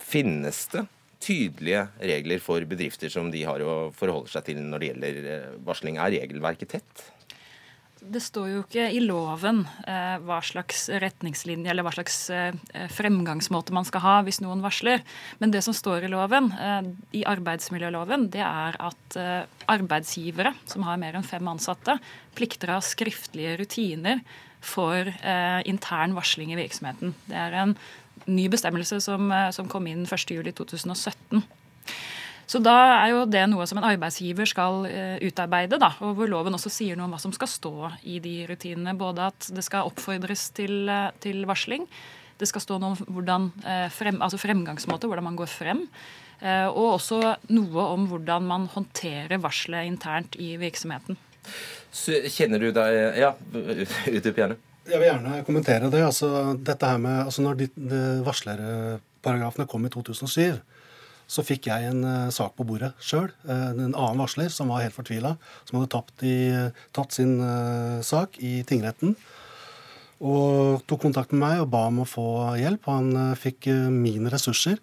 Finnes 0.00 0.64
det 0.74 0.86
tydelige 1.20 1.84
regler 2.00 2.40
for 2.40 2.64
bedrifter 2.68 3.12
som 3.12 3.28
de 3.32 3.44
har 3.44 3.60
å 3.60 3.90
forholde 3.92 4.32
seg 4.32 4.46
til 4.48 4.62
når 4.64 4.82
det 4.82 4.92
gjelder 4.92 5.32
varsling? 5.66 6.00
Er 6.00 6.14
regelverket 6.16 6.78
tett? 6.78 7.08
Det 8.00 8.22
står 8.24 8.46
jo 8.48 8.60
ikke 8.64 8.86
i 8.96 9.00
loven 9.04 9.60
eh, 9.84 10.16
hva 10.24 10.38
slags 10.44 10.86
retningslinje 11.02 11.68
eller 11.68 11.84
hva 11.84 11.92
slags 11.92 12.16
eh, 12.32 12.56
fremgangsmåte 12.96 13.74
man 13.76 13.84
skal 13.84 14.04
ha 14.04 14.14
hvis 14.24 14.40
noen 14.40 14.62
varsler. 14.64 15.04
Men 15.42 15.52
det 15.52 15.60
som 15.66 15.76
står 15.76 16.06
i 16.06 16.12
loven, 16.12 16.48
eh, 16.56 16.88
i 17.20 17.24
arbeidsmiljøloven, 17.28 18.30
det 18.32 18.44
er 18.46 18.78
at 18.80 19.18
eh, 19.20 19.42
arbeidsgivere 19.68 20.54
som 20.64 20.88
har 20.88 21.00
mer 21.02 21.18
enn 21.18 21.28
fem 21.28 21.52
ansatte, 21.52 21.98
plikter 22.38 22.72
å 22.72 22.78
ha 22.78 22.84
skriftlige 22.84 23.58
rutiner 23.60 24.24
for 24.64 25.12
eh, 25.12 25.60
intern 25.68 26.16
varsling 26.16 26.54
i 26.54 26.60
virksomheten. 26.60 27.14
Det 27.28 27.36
er 27.36 27.58
en 27.62 27.76
ny 28.30 28.48
bestemmelse 28.52 29.00
som, 29.04 29.28
eh, 29.32 29.50
som 29.52 29.68
kom 29.68 29.88
inn 29.90 30.06
1.7.2017. 30.08 31.44
Så 32.50 32.58
da 32.58 32.76
er 32.96 33.12
jo 33.12 33.26
det 33.30 33.44
noe 33.46 33.62
som 33.70 33.78
en 33.78 33.86
arbeidsgiver 33.86 34.48
skal 34.48 34.86
uh, 34.88 35.18
utarbeide, 35.22 35.78
da, 35.78 35.92
og 36.02 36.16
hvor 36.18 36.30
loven 36.30 36.56
også 36.56 36.72
sier 36.72 36.98
noe 36.98 37.06
om 37.06 37.12
hva 37.14 37.20
som 37.22 37.34
skal 37.34 37.50
stå 37.50 37.74
i 38.10 38.18
de 38.22 38.40
rutinene. 38.50 38.96
Både 38.98 39.28
at 39.30 39.50
det 39.54 39.62
skal 39.62 39.86
oppfordres 39.86 40.48
til, 40.56 40.82
uh, 40.90 41.12
til 41.22 41.44
varsling, 41.46 41.86
det 42.40 42.48
skal 42.50 42.64
stå 42.64 42.80
noe 42.82 42.96
om 42.96 43.12
hvordan, 43.14 43.50
uh, 43.62 43.86
frem, 43.94 44.18
altså 44.18 44.40
fremgangsmåte, 44.40 45.06
hvordan 45.06 45.28
man 45.28 45.38
går 45.38 45.52
frem. 45.52 45.86
Og 46.40 46.94
også 46.94 47.16
noe 47.52 47.82
om 47.84 48.06
hvordan 48.08 48.46
man 48.48 48.62
håndterer 48.72 49.42
varselet 49.44 49.84
internt 49.84 50.38
i 50.40 50.54
virksomheten. 50.56 51.18
Så 51.92 52.16
kjenner 52.32 52.62
du 52.62 52.70
deg 52.72 53.18
Ja, 53.20 53.34
utdyp 54.16 54.40
gjerne. 54.40 54.56
Jeg 54.88 55.02
vil 55.02 55.04
gjerne 55.04 55.42
kommentere 55.44 55.90
det. 55.92 56.00
Altså, 56.00 56.54
dette 56.56 56.88
her 56.88 56.96
med, 56.96 57.26
altså 57.26 57.44
når 57.44 57.60
de, 57.60 57.68
de 57.76 58.00
varslerparagrafene 58.24 59.68
kom 59.68 59.84
i 59.84 59.92
2007, 59.92 60.62
så 61.30 61.44
fikk 61.46 61.68
jeg 61.70 61.90
en 61.92 62.02
uh, 62.02 62.32
sak 62.34 62.56
på 62.58 62.66
bordet 62.66 62.90
sjøl. 62.98 63.30
Uh, 63.46 63.52
eh, 63.54 63.68
en 63.86 63.94
annen 63.94 64.20
varsler 64.20 64.50
som 64.52 64.72
var 64.72 64.82
helt 64.82 64.96
fortvila, 64.96 65.36
som 65.68 65.78
hadde 65.78 66.02
i, 66.26 66.38
tatt 66.96 67.14
sin 67.14 67.36
uh, 67.38 68.02
sak 68.06 68.40
i 68.42 68.60
tingretten. 68.66 69.14
Og 70.20 70.82
tok 70.90 71.06
kontakt 71.06 71.32
med 71.32 71.44
meg 71.44 71.62
og 71.62 71.70
ba 71.72 71.86
om 71.88 72.02
å 72.02 72.08
få 72.08 72.26
hjelp. 72.60 72.90
Han 72.90 73.36
fikk 73.40 73.70
mine 73.88 74.28
ressurser 74.28 74.76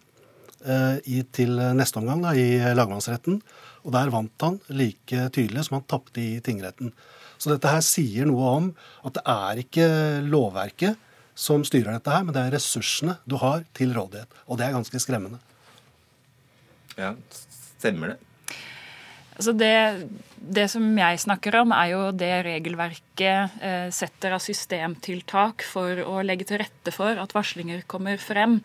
i, 1.05 1.19
til 1.29 1.51
neste 1.77 2.01
omgang 2.01 2.23
da, 2.23 2.31
i 2.33 2.57
lagmannsretten. 2.73 3.37
Og 3.85 3.93
der 3.93 4.09
vant 4.09 4.33
han 4.41 4.57
like 4.73 5.27
tydelig 5.35 5.67
som 5.67 5.77
han 5.77 5.85
tapte 5.85 6.23
i 6.23 6.39
tingretten. 6.41 6.89
Så 7.37 7.51
dette 7.51 7.69
her 7.69 7.85
sier 7.85 8.25
noe 8.25 8.49
om 8.55 8.71
at 9.05 9.19
det 9.19 9.25
er 9.29 9.61
ikke 9.61 9.87
lovverket 10.25 10.97
som 11.37 11.61
styrer 11.61 11.99
dette 11.99 12.09
her, 12.09 12.25
men 12.25 12.33
det 12.33 12.47
er 12.47 12.57
ressursene 12.57 13.19
du 13.29 13.37
har 13.37 13.61
til 13.77 13.93
rådighet. 13.93 14.41
Og 14.49 14.57
det 14.57 14.65
er 14.65 14.73
ganske 14.79 15.05
skremmende. 15.05 15.37
Ja, 16.97 17.13
Stemmer 17.77 18.15
det? 18.15 18.17
Altså 19.37 19.53
det, 19.53 20.09
det, 20.41 20.65
som 20.73 20.85
jeg 20.97 21.21
snakker 21.21 21.59
om, 21.59 21.73
er 21.75 21.91
jo 21.91 21.99
det 22.17 22.33
regelverket 22.47 23.61
eh, 23.61 23.89
setter 23.93 24.33
av 24.33 24.41
systemtiltak 24.41 25.61
for 25.61 26.01
å 26.01 26.23
legge 26.25 26.47
til 26.49 26.63
rette 26.63 26.93
for 26.95 27.21
at 27.21 27.35
varslinger 27.37 27.83
kommer 27.85 28.17
frem. 28.17 28.57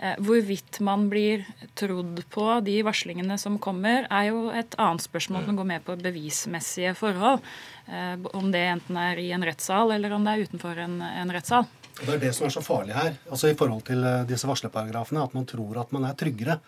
Eh, 0.00 0.16
hvorvidt 0.24 0.80
man 0.80 1.10
blir 1.12 1.44
trodd 1.76 2.22
på 2.32 2.46
de 2.64 2.78
varslingene 2.86 3.36
som 3.38 3.60
kommer, 3.62 4.08
er 4.08 4.30
jo 4.32 4.48
et 4.48 4.74
annet 4.80 5.04
spørsmål 5.04 5.44
som 5.46 5.60
går 5.60 5.68
med 5.74 5.84
på 5.84 5.98
bevismessige 6.00 6.96
forhold. 6.98 7.44
Eh, 7.86 8.16
om 8.32 8.48
det 8.54 8.64
enten 8.72 8.98
er 8.98 9.20
i 9.20 9.28
en 9.36 9.44
rettssal 9.44 9.92
eller 9.92 10.16
om 10.16 10.24
det 10.24 10.34
er 10.34 10.48
utenfor 10.48 10.80
en, 10.86 11.02
en 11.04 11.34
rettssal. 11.36 11.68
Det 12.00 12.10
er 12.16 12.24
det 12.24 12.32
som 12.34 12.48
er 12.48 12.56
så 12.56 12.64
farlig 12.64 12.96
her, 12.96 13.12
altså 13.30 13.52
i 13.52 13.58
forhold 13.58 13.84
til 13.86 14.02
eh, 14.02 14.24
disse 14.26 14.48
varslerparagrafene, 14.50 15.22
at 15.22 15.36
man 15.36 15.46
tror 15.46 15.84
at 15.84 15.92
man 15.94 16.08
er 16.08 16.16
tryggere. 16.18 16.58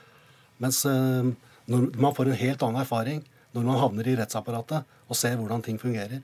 Mens 0.62 0.82
eh, 0.88 1.30
når 1.66 1.88
man 2.00 2.16
får 2.16 2.30
en 2.30 2.40
helt 2.42 2.64
annen 2.66 2.82
erfaring 2.82 3.22
når 3.56 3.64
man 3.64 3.80
havner 3.80 4.08
i 4.08 4.16
rettsapparatet 4.18 4.98
og 5.06 5.18
ser 5.18 5.38
hvordan 5.38 5.64
ting 5.64 5.78
fungerer. 5.80 6.20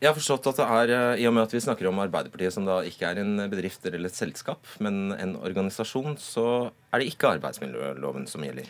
Jeg 0.00 0.10
har 0.10 0.16
forstått 0.16 0.50
at 0.50 0.58
det 0.60 0.64
er, 0.64 0.90
eh, 0.94 1.22
I 1.22 1.28
og 1.28 1.36
med 1.36 1.46
at 1.46 1.54
vi 1.54 1.62
snakker 1.64 1.88
om 1.88 2.00
Arbeiderpartiet, 2.02 2.52
som 2.52 2.66
da 2.68 2.82
ikke 2.84 3.08
er 3.08 3.22
en 3.22 3.46
bedrift 3.52 3.86
eller 3.88 4.10
et 4.10 4.16
selskap, 4.16 4.66
men 4.84 5.14
en 5.16 5.36
organisasjon, 5.40 6.18
så 6.20 6.70
er 6.92 7.00
det 7.00 7.14
ikke 7.14 7.36
arbeidsmiljøloven 7.38 8.28
som 8.28 8.44
gjelder? 8.44 8.68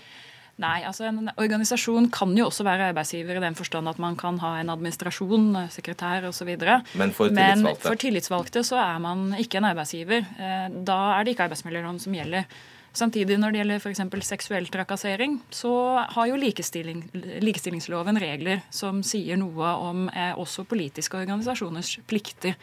Nei, 0.63 0.85
altså 0.87 1.09
en 1.09 1.33
organisasjon 1.35 2.07
kan 2.15 2.31
jo 2.39 2.47
også 2.47 2.63
være 2.67 2.93
arbeidsgiver 2.93 3.41
i 3.41 3.43
den 3.43 3.57
forstand 3.59 3.91
at 3.91 3.99
man 3.99 4.15
kan 4.19 4.39
ha 4.39 4.53
en 4.61 4.71
administrasjon, 4.71 5.49
sekretær 5.75 6.29
osv. 6.29 6.53
Men 6.95 7.15
for? 7.17 7.35
Men 7.35 7.67
for 7.83 7.99
tillitsvalgte 7.99 8.63
så 8.67 8.79
er 8.79 9.03
man 9.03 9.33
ikke 9.35 9.59
en 9.59 9.67
arbeidsgiver. 9.73 10.23
Eh, 10.23 10.69
da 10.87 11.01
er 11.17 11.27
det 11.27 11.35
ikke 11.35 11.49
arbeidsmiljøloven 11.49 11.99
som 12.05 12.15
gjelder. 12.15 12.47
Samtidig 12.95 13.41
når 13.41 13.53
det 13.53 13.61
gjelder 13.61 13.83
f.eks. 13.83 14.03
seksuell 14.29 14.69
trakassering, 14.71 15.41
så 15.51 15.75
har 16.15 16.31
jo 16.31 16.39
likestilling, 16.39 17.03
likestillingsloven 17.43 18.21
regler 18.23 18.63
som 18.71 19.03
sier 19.03 19.41
noe 19.41 19.77
om 19.83 20.09
eh, 20.15 20.33
også 20.39 20.67
politiske 20.71 21.19
organisasjoners 21.19 21.97
plikter 22.07 22.55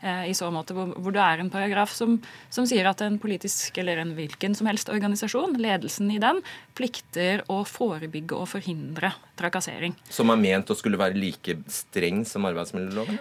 Eh, 0.00 0.30
i 0.30 0.34
så 0.34 0.48
måte, 0.48 0.72
hvor, 0.72 1.12
det 1.12 1.20
er 1.20 1.42
en 1.42 1.50
paragraf 1.52 1.92
som, 1.92 2.14
som, 2.48 2.64
sier 2.68 2.86
at 2.88 3.02
en 3.04 3.18
politisk 3.20 3.76
eller 3.82 4.00
en 4.00 4.14
hvilken 4.16 4.54
som 4.56 4.68
helst 4.70 4.88
organisasjon, 4.88 5.58
ledelsen 5.60 6.08
i 6.14 6.20
den, 6.22 6.40
plikter 6.78 7.44
å 7.52 7.60
forebygge 7.68 8.38
og 8.38 8.48
forhindre 8.48 9.12
trakassering. 9.40 9.96
Som 10.12 10.30
er 10.32 10.40
ment 10.40 10.70
å 10.70 10.76
skulle 10.78 11.00
være 11.00 11.18
like 11.18 11.56
streng 11.72 12.22
som 12.28 12.46
arbeidsmiljøloven? 12.48 13.18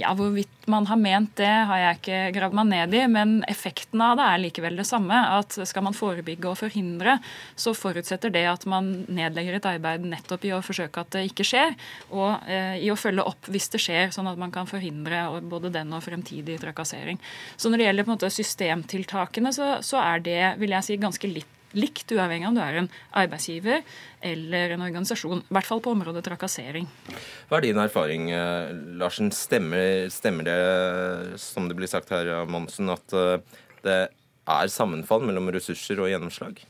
Ja, 0.00 0.14
Hvorvidt 0.18 0.66
man 0.70 0.88
har 0.88 0.98
ment 1.00 1.34
det, 1.38 1.50
har 1.68 1.82
jeg 1.82 1.98
ikke 1.98 2.20
gravd 2.36 2.56
meg 2.58 2.70
ned 2.72 2.96
i, 2.96 3.02
men 3.12 3.34
effekten 3.48 4.02
av 4.04 4.16
det 4.18 4.26
er 4.26 4.42
likevel 4.42 4.80
det 4.80 4.86
samme. 4.88 5.18
At 5.38 5.56
skal 5.68 5.84
man 5.86 5.96
forebygge 5.96 6.50
og 6.50 6.58
forhindre, 6.60 7.18
så 7.58 7.74
forutsetter 7.76 8.32
det 8.34 8.44
at 8.50 8.66
man 8.70 8.90
nedlegger 9.06 9.58
et 9.58 9.68
arbeid 9.70 10.06
nettopp 10.08 10.48
i 10.48 10.54
å 10.56 10.62
forsøke 10.64 11.04
at 11.04 11.12
det 11.16 11.26
ikke 11.30 11.46
skjer, 11.46 11.76
og 12.10 12.48
eh, 12.50 12.78
i 12.84 12.90
å 12.92 12.98
følge 12.98 13.26
opp 13.28 13.50
hvis 13.52 13.70
det 13.74 13.82
skjer, 13.84 14.12
sånn 14.14 14.30
at 14.30 14.40
man 14.40 14.54
kan 14.54 14.68
forhindre 14.70 15.26
både 15.48 15.72
den 15.74 15.92
og 15.96 16.04
fremtidig 16.06 16.58
trakassering. 16.62 17.20
Så 17.56 17.70
når 17.70 17.82
det 17.82 17.88
gjelder 17.88 18.08
på 18.08 18.12
en 18.12 18.18
måte 18.18 18.34
systemtiltakene, 18.34 19.54
så, 19.54 19.76
så 19.84 20.02
er 20.02 20.24
det 20.24 20.42
vil 20.60 20.76
jeg 20.76 20.86
si, 20.86 21.00
ganske 21.00 21.30
litt 21.30 21.57
likt, 21.76 22.12
uavhengig 22.14 22.46
av 22.46 22.52
om 22.52 22.58
du 22.58 22.62
er 22.64 22.80
en 22.82 22.90
arbeidsgiver 23.20 23.82
eller 24.24 24.74
en 24.74 24.84
organisasjon. 24.86 25.42
I 25.44 25.56
hvert 25.56 25.68
fall 25.68 25.82
på 25.84 25.92
området 25.92 26.24
trakassering. 26.26 26.88
Hva 27.48 27.58
er 27.58 27.68
din 27.68 27.82
erfaring, 27.82 28.30
eh, 28.30 28.72
Larsen? 29.00 29.32
Stemmer, 29.32 30.08
stemmer 30.12 30.48
det, 30.48 31.40
som 31.40 31.68
det 31.68 31.76
blir 31.76 31.90
sagt 31.90 32.10
her 32.10 32.26
av 32.40 32.48
Monsen, 32.48 32.88
at 32.90 33.12
eh, 33.12 33.38
det 33.84 33.98
er 34.48 34.72
sammenfall 34.72 35.26
mellom 35.28 35.50
ressurser 35.52 36.00
og 36.00 36.08
gjennomslag 36.12 36.62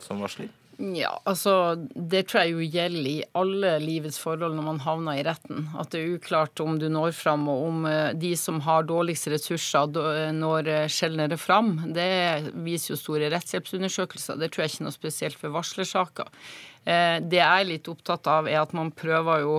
som 0.00 0.22
varsler? 0.22 0.52
Ja, 0.78 1.12
altså 1.28 1.76
det 1.94 2.24
tror 2.28 2.42
jeg 2.42 2.54
jo 2.54 2.66
gjelder 2.66 3.06
i 3.06 3.26
alle 3.38 3.76
livets 3.82 4.18
forhold 4.18 4.56
når 4.56 4.66
man 4.66 4.80
havner 4.82 5.20
i 5.20 5.24
retten. 5.26 5.68
At 5.78 5.92
det 5.92 6.00
er 6.00 6.16
uklart 6.16 6.60
om 6.64 6.78
du 6.80 6.88
når 6.90 7.14
fram, 7.14 7.46
og 7.50 7.62
om 7.68 7.86
eh, 7.86 8.10
de 8.18 8.32
som 8.38 8.58
har 8.64 8.86
dårligst 8.88 9.30
ressurser, 9.30 9.94
eh, 10.02 10.32
når 10.34 10.70
eh, 10.72 10.90
sjeldnere 10.90 11.38
fram. 11.38 11.76
Det 11.94 12.08
viser 12.66 12.94
jo 12.94 13.00
store 13.00 13.30
rettshjelpsundersøkelser. 13.34 14.40
Det 14.40 14.50
tror 14.50 14.64
jeg 14.64 14.74
ikke 14.74 14.82
er 14.82 14.88
noe 14.88 14.98
spesielt 14.98 15.40
for 15.40 15.54
varslersaker. 15.54 16.30
Det 16.84 17.38
jeg 17.38 17.62
er 17.62 17.64
litt 17.64 17.86
opptatt 17.88 18.26
av, 18.28 18.48
er 18.50 18.58
at 18.60 18.74
man 18.76 18.90
prøver 18.92 19.40
jo 19.40 19.52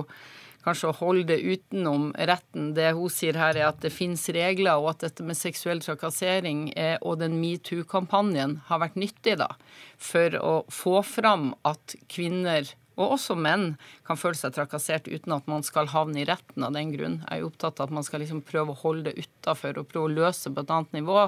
kanskje 0.66 0.90
å 0.90 0.96
holde 0.98 1.28
det 1.30 1.38
utenom 1.40 2.08
retten. 2.28 2.72
Det 2.76 2.92
hun 2.98 3.12
sier 3.12 3.38
her, 3.38 3.56
er 3.56 3.70
at 3.70 3.82
det 3.84 3.94
finnes 3.94 4.26
regler, 4.34 4.80
og 4.80 4.92
at 4.94 5.06
dette 5.06 5.26
med 5.26 5.38
seksuell 5.38 5.82
trakassering 5.84 6.68
og 7.00 7.20
den 7.22 7.38
metoo-kampanjen 7.40 8.60
har 8.68 8.82
vært 8.82 8.98
nyttig 8.98 9.38
da, 9.40 9.52
for 9.96 10.34
å 10.40 10.56
få 10.72 10.98
fram 11.06 11.52
at 11.68 11.96
kvinner 12.12 12.74
og 12.96 13.18
også 13.18 13.36
menn 13.36 13.74
kan 14.08 14.16
føle 14.16 14.38
seg 14.38 14.54
trakassert 14.56 15.08
uten 15.10 15.34
at 15.36 15.48
man 15.50 15.64
skal 15.66 15.90
havne 15.92 16.22
i 16.22 16.26
retten 16.28 16.64
av 16.64 16.72
den 16.76 16.94
grunn. 16.94 17.18
Jeg 17.28 17.42
er 17.42 17.48
opptatt 17.48 17.80
av 17.80 17.90
at 17.90 17.96
man 17.98 18.06
skal 18.06 18.22
liksom 18.24 18.40
prøve 18.46 18.72
å 18.72 18.80
holde 18.80 19.10
det 19.10 19.26
utafor 19.26 19.76
og 19.76 19.88
prøve 19.90 20.08
å 20.08 20.14
løse 20.16 20.52
på 20.52 20.64
et 20.64 20.72
annet 20.72 20.96
nivå. 20.96 21.26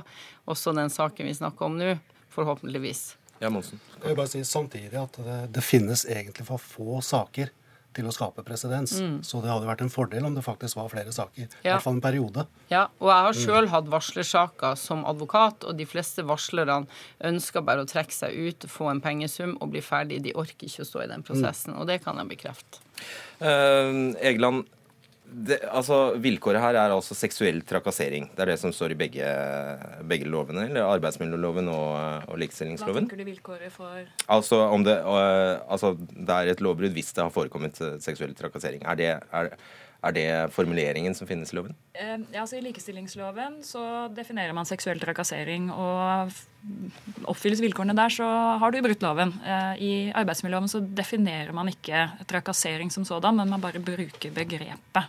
Også 0.49 0.73
den 0.77 0.89
saken 0.93 1.29
vi 1.29 1.37
snakker 1.37 1.69
om 1.69 1.77
nå, 1.77 1.95
forhåpentligvis. 2.33 3.03
Ja, 3.43 3.53
Monsen. 3.53 3.83
Jeg 4.01 4.09
vil 4.09 4.19
bare 4.19 4.33
si 4.33 4.41
samtidig 4.49 4.97
at 4.99 5.21
det, 5.23 5.39
det 5.55 5.63
finnes 5.63 6.07
egentlig 6.09 6.49
for 6.49 6.63
få 6.63 7.03
saker 7.05 7.53
til 7.97 8.09
å 8.09 8.13
skape 8.15 8.45
presedens. 8.47 8.95
Mm. 9.01 9.19
Så 9.27 9.41
det 9.43 9.51
hadde 9.51 9.69
vært 9.69 9.83
en 9.85 9.93
fordel 9.93 10.27
om 10.29 10.37
det 10.37 10.45
faktisk 10.47 10.79
var 10.79 10.91
flere 10.93 11.13
saker. 11.15 11.49
Ja. 11.49 11.61
I 11.63 11.71
hvert 11.73 11.87
fall 11.87 11.99
en 11.99 12.05
periode. 12.05 12.45
Ja, 12.71 12.85
og 13.01 13.11
jeg 13.11 13.27
har 13.27 13.39
sjøl 13.39 13.67
mm. 13.67 13.73
hatt 13.75 13.91
varslersaker 13.93 14.79
som 14.79 15.05
advokat, 15.09 15.67
og 15.67 15.79
de 15.79 15.89
fleste 15.89 16.25
varslerne 16.29 16.87
ønsker 17.25 17.65
bare 17.67 17.85
å 17.85 17.91
trekke 17.91 18.15
seg 18.15 18.37
ut, 18.37 18.69
få 18.71 18.91
en 18.93 19.03
pengesum 19.05 19.57
og 19.59 19.73
bli 19.75 19.83
ferdig. 19.85 20.23
De 20.27 20.37
orker 20.39 20.69
ikke 20.69 20.85
å 20.85 20.91
stå 20.91 21.05
i 21.05 21.13
den 21.13 21.25
prosessen, 21.27 21.75
mm. 21.75 21.81
og 21.81 21.89
det 21.91 22.01
kan 22.05 22.21
jeg 22.21 22.33
bekrefte. 22.37 22.83
Uh, 23.41 24.15
Egeland, 24.19 24.67
det, 25.29 25.59
altså, 25.69 26.17
Vilkåret 26.23 26.61
her 26.63 26.77
er 26.81 26.93
altså 26.95 27.17
seksuell 27.17 27.61
trakassering. 27.69 28.31
Det 28.35 28.45
er 28.45 28.53
det 28.53 28.59
som 28.61 28.73
står 28.75 28.95
i 28.95 28.99
begge, 28.99 29.33
begge 30.09 30.29
lovene. 30.29 30.65
eller 30.69 30.89
Arbeidsmiljøloven 30.89 31.69
og, 31.73 32.29
og 32.29 32.41
likestillingsloven. 32.41 33.05
Hva 33.05 33.05
tenker 33.05 33.21
du 33.21 33.29
vilkåret 33.29 33.75
for? 33.75 34.01
Altså, 34.33 34.63
om 34.73 34.87
det, 34.87 34.97
uh, 35.05 35.61
altså, 35.69 35.95
det 35.99 36.39
er 36.39 36.55
et 36.55 36.65
lovbrudd 36.65 36.97
hvis 36.97 37.13
det 37.13 37.27
har 37.27 37.35
forekommet 37.35 37.79
seksuell 38.05 38.33
trakassering. 38.39 38.83
Er 38.89 38.99
det, 39.01 39.11
er, 39.21 39.53
er 39.99 40.15
det 40.15 40.29
formuleringen 40.55 41.15
som 41.17 41.27
finnes 41.27 41.51
i 41.51 41.57
loven? 41.59 41.75
Eh, 41.99 42.15
ja, 42.31 42.45
altså 42.45 42.59
I 42.59 42.63
likestillingsloven 42.69 43.59
så 43.67 43.83
definerer 44.15 44.55
man 44.55 44.69
seksuell 44.69 45.01
trakassering. 45.03 45.73
og 45.75 46.31
Oppfylles 47.31 47.63
vilkårene 47.63 47.95
der, 47.99 48.13
så 48.13 48.27
har 48.63 48.71
du 48.71 48.79
brutt 48.85 49.03
loven. 49.03 49.33
Eh, 49.43 49.81
I 49.83 49.91
arbeidsmiljøloven 50.15 50.71
så 50.71 50.81
definerer 50.83 51.51
man 51.57 51.71
ikke 51.73 52.05
trakassering 52.31 52.93
som 52.95 53.07
sådan, 53.09 53.41
men 53.41 53.51
man 53.51 53.63
bare 53.63 53.83
bruker 53.83 54.31
begrepet. 54.35 55.09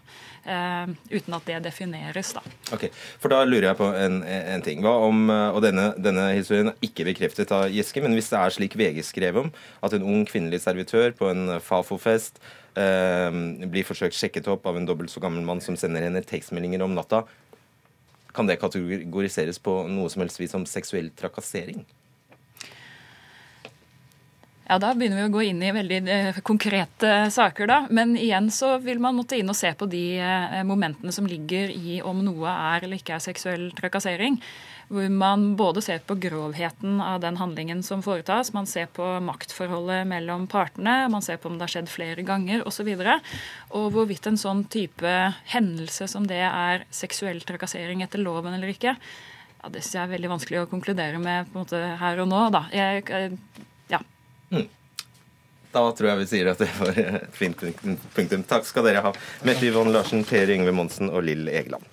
Eh, 0.49 0.93
uten 1.13 1.37
at 1.37 1.45
det 1.45 1.59
defineres, 1.67 2.31
da. 2.33 2.41
Ok, 2.73 2.87
For 3.21 3.29
da 3.29 3.43
lurer 3.45 3.69
jeg 3.69 3.77
på 3.77 3.91
en, 3.93 4.23
en 4.25 4.65
ting. 4.65 4.81
Hva 4.81 4.95
om, 5.05 5.27
og 5.29 5.59
denne, 5.65 5.91
denne 6.01 6.31
historien 6.33 6.71
er 6.71 6.87
ikke 6.89 7.05
bekreftet 7.11 7.53
av 7.53 7.67
Giske, 7.69 8.01
men 8.01 8.17
hvis 8.17 8.31
det 8.33 8.41
er 8.41 8.57
slik 8.57 8.77
VG 8.79 9.03
skrev 9.05 9.37
om, 9.43 9.53
at 9.85 9.93
en 9.93 10.07
ung 10.15 10.25
kvinnelig 10.25 10.63
servitør 10.65 11.13
på 11.19 11.29
en 11.29 11.59
Fafo-fest 11.61 12.41
blir 12.73 13.87
forsøkt 13.87 14.15
sjekket 14.15 14.47
opp 14.51 14.67
av 14.69 14.77
en 14.77 14.85
dobbelt 14.87 15.11
så 15.11 15.21
gammel 15.23 15.43
mann 15.45 15.61
som 15.63 15.75
sender 15.79 16.05
henne 16.05 16.21
tekstmeldinger 16.23 16.83
om 16.85 16.93
natta. 16.95 17.23
Kan 18.35 18.47
det 18.47 18.59
kategoriseres 18.61 19.59
på 19.59 19.81
noe 19.89 20.09
som 20.13 20.21
helst 20.23 20.39
vis 20.39 20.53
som 20.53 20.67
seksuell 20.69 21.09
trakassering? 21.17 21.81
Ja, 24.69 24.77
Da 24.77 24.91
begynner 24.93 25.17
vi 25.17 25.25
å 25.25 25.33
gå 25.33 25.43
inn 25.49 25.63
i 25.65 25.71
veldig 25.73 25.97
eh, 26.13 26.35
konkrete 26.45 27.31
saker, 27.33 27.65
da. 27.65 27.77
Men 27.89 28.13
igjen 28.13 28.51
så 28.53 28.75
vil 28.83 28.99
man 29.01 29.15
måtte 29.17 29.39
inn 29.39 29.49
og 29.49 29.57
se 29.57 29.71
på 29.73 29.87
de 29.89 30.03
eh, 30.21 30.59
momentene 30.61 31.13
som 31.15 31.25
ligger 31.25 31.73
i 31.73 31.97
om 32.05 32.21
noe 32.21 32.53
er 32.53 32.85
eller 32.85 33.01
ikke 33.01 33.15
er 33.17 33.23
seksuell 33.23 33.71
trakassering. 33.73 34.37
Hvor 34.89 35.09
man 35.13 35.51
både 35.53 35.83
ser 35.85 35.99
på 36.01 36.15
grovheten 36.17 36.97
av 37.01 37.19
den 37.21 37.37
handlingen 37.37 37.83
som 37.85 38.01
foretas, 38.01 38.49
man 38.55 38.65
ser 38.65 38.87
på 38.89 39.05
maktforholdet 39.21 40.07
mellom 40.09 40.47
partene, 40.49 41.03
man 41.13 41.21
ser 41.21 41.37
på 41.37 41.51
om 41.51 41.59
det 41.59 41.67
har 41.67 41.73
skjedd 41.75 41.91
flere 41.93 42.25
ganger 42.25 42.65
osv. 42.65 42.89
Og, 42.95 43.03
så 43.05 43.19
og 43.77 43.91
hvorvidt 43.93 44.25
en 44.31 44.39
sånn 44.41 44.63
type 44.65 45.11
hendelse 45.53 46.07
som 46.09 46.25
det 46.29 46.41
er 46.41 46.87
seksuell 46.89 47.43
trakassering 47.45 48.01
etter 48.01 48.23
loven 48.23 48.57
eller 48.57 48.73
ikke. 48.73 48.95
Ja, 49.59 49.69
Det 49.69 49.83
syns 49.83 49.99
jeg 49.99 50.03
er 50.07 50.13
veldig 50.15 50.33
vanskelig 50.33 50.63
å 50.63 50.71
konkludere 50.71 51.21
med 51.21 51.51
på 51.51 51.59
en 51.59 51.67
måte 51.67 51.83
her 52.01 52.23
og 52.23 52.31
nå. 52.31 52.41
da. 52.49 52.65
Jeg, 52.73 53.37
ja. 53.93 54.01
Mm. 54.49 54.65
Da 55.69 55.85
tror 55.93 56.09
jeg 56.09 56.23
vi 56.23 56.29
sier 56.31 56.49
at 56.49 56.65
det 56.65 56.71
var 56.79 56.97
et 56.97 57.37
fint 57.37 57.61
punktum. 57.61 58.41
Takk 58.49 58.65
skal 58.65 58.89
dere 58.89 59.05
ha. 59.05 59.13
Mette 59.45 59.69
Yvonne 59.69 59.93
Larsen, 59.93 60.25
Per 60.25 60.49
Yngve 60.49 60.73
Monsen 60.73 61.13
og 61.13 61.27
Lill 61.27 61.45
Egeland. 61.45 61.85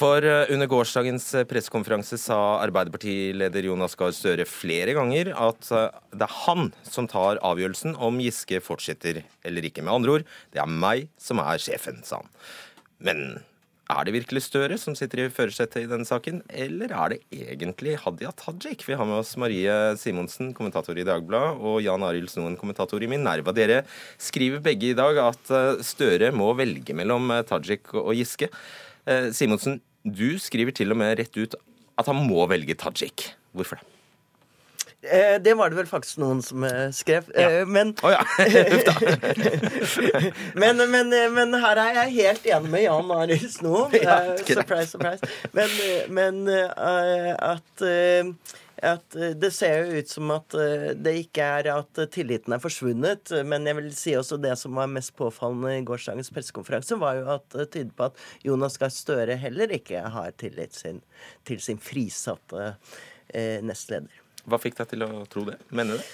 For 0.00 0.24
eh, 0.24 0.48
under 0.54 0.68
gårsdagens 0.70 1.26
eh, 1.34 1.44
pressekonferanse 1.48 2.16
sa 2.20 2.38
Arbeiderpartileder 2.62 3.66
Jonas 3.68 3.96
Gahr 4.00 4.14
Støre 4.16 4.46
flere 4.48 4.94
ganger 4.96 5.28
at 5.36 5.68
eh, 5.76 5.98
det 6.14 6.24
er 6.24 6.36
han 6.46 6.70
som 6.88 7.08
tar 7.10 7.40
avgjørelsen 7.44 7.98
om 8.00 8.20
Giske 8.22 8.62
fortsetter 8.64 9.20
eller 9.44 9.68
ikke. 9.68 9.84
Med 9.84 9.92
andre 9.98 10.14
ord, 10.14 10.24
det 10.54 10.62
er 10.62 10.72
meg 10.72 11.10
som 11.20 11.42
er 11.44 11.60
sjefen, 11.60 12.00
sa 12.06 12.22
han. 12.22 12.30
Men 13.04 13.20
er 13.92 14.06
det 14.06 14.14
virkelig 14.14 14.44
Støre 14.46 14.78
som 14.80 14.96
sitter 14.96 15.26
i 15.26 15.28
førersetet 15.34 15.84
i 15.84 15.90
denne 15.90 16.08
saken, 16.08 16.40
eller 16.48 16.96
er 16.96 17.12
det 17.12 17.20
egentlig 17.50 17.98
Hadia 18.00 18.32
Tajik? 18.40 18.86
Vi 18.88 18.96
har 18.96 19.04
med 19.04 19.20
oss 19.20 19.34
Marie 19.42 19.76
Simonsen, 20.00 20.54
kommentator 20.56 20.96
i 20.96 21.04
Dagbladet, 21.04 21.60
og 21.60 21.82
Jan 21.84 22.06
Arild 22.08 22.32
Snoen, 22.32 22.56
kommentator 22.60 23.04
i 23.04 23.10
Minerva. 23.10 23.52
Dere 23.52 23.82
skriver 24.16 24.64
begge 24.64 24.94
i 24.94 24.96
dag 24.96 25.20
at 25.26 25.52
Støre 25.84 26.32
må 26.32 26.54
velge 26.56 26.96
mellom 26.96 27.34
Tajik 27.50 27.92
og 27.98 28.14
Giske. 28.16 28.48
Simonsen, 29.34 29.80
du 30.04 30.38
skriver 30.40 30.74
til 30.76 30.92
og 30.94 31.00
med 31.00 31.18
rett 31.20 31.36
ut 31.36 31.56
at 32.00 32.08
han 32.08 32.22
må 32.24 32.46
velge 32.48 32.76
Tajik. 32.78 33.32
Hvorfor 33.52 33.80
det? 33.80 33.86
Eh, 35.02 35.40
det 35.40 35.54
var 35.56 35.70
det 35.72 35.78
vel 35.78 35.86
faktisk 35.88 36.18
noen 36.20 36.42
som 36.44 36.64
eh, 36.68 36.90
skrev. 36.92 37.24
Ja. 37.32 37.48
Eh, 37.48 37.68
men, 37.68 37.94
oh, 38.04 38.12
ja. 38.12 38.20
men, 40.60 40.82
men, 40.92 41.14
men, 41.34 41.56
her 41.62 41.80
er 41.80 42.02
jeg 42.02 42.16
helt 42.18 42.48
enig 42.52 42.72
med 42.74 42.84
Jan 42.84 43.08
Marius 43.08 43.60
nå. 43.64 43.86
Ja, 43.96 44.18
surprise, 44.44 44.92
surprise. 44.92 45.24
Men, 46.12 46.44
at 46.52 47.86
at 48.86 49.16
eh, 49.18 49.34
det 49.38 49.50
ser 49.54 49.84
jo 49.84 50.00
ut 50.00 50.12
som 50.12 50.32
at 50.34 50.56
eh, 50.58 50.86
det 50.96 51.14
ikke 51.24 51.46
er 51.58 51.70
at 51.74 52.00
tilliten 52.14 52.54
er 52.56 52.62
forsvunnet. 52.62 53.32
Men 53.46 53.68
jeg 53.68 53.78
vil 53.78 53.90
si 53.96 54.16
også 54.18 54.40
det 54.40 54.56
som 54.60 54.78
var 54.78 54.90
mest 54.92 55.14
påfallende 55.18 55.76
i 55.78 55.84
gårsdagens 55.88 56.32
pressekonferanse, 56.34 56.98
var 57.00 57.20
jo 57.20 57.28
at 57.36 57.46
det 57.56 57.70
tyder 57.74 57.94
på 57.96 58.10
at 58.10 58.24
Jonas 58.46 58.80
Gahr 58.80 58.92
Støre 58.94 59.38
heller 59.40 59.72
ikke 59.76 60.02
har 60.14 60.34
tillit 60.40 60.76
sin, 60.76 61.02
til 61.48 61.62
sin 61.64 61.80
frisatte 61.82 62.74
eh, 63.34 63.60
nestleder. 63.64 64.22
Hva 64.48 64.58
fikk 64.60 64.78
deg 64.80 64.94
til 64.94 65.04
å 65.04 65.24
tro 65.30 65.44
det? 65.48 65.60
Mener 65.70 65.98
du 65.98 66.00
det? 66.00 66.10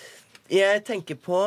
Jeg 0.47 0.85
tenker 0.87 1.17
på 1.19 1.39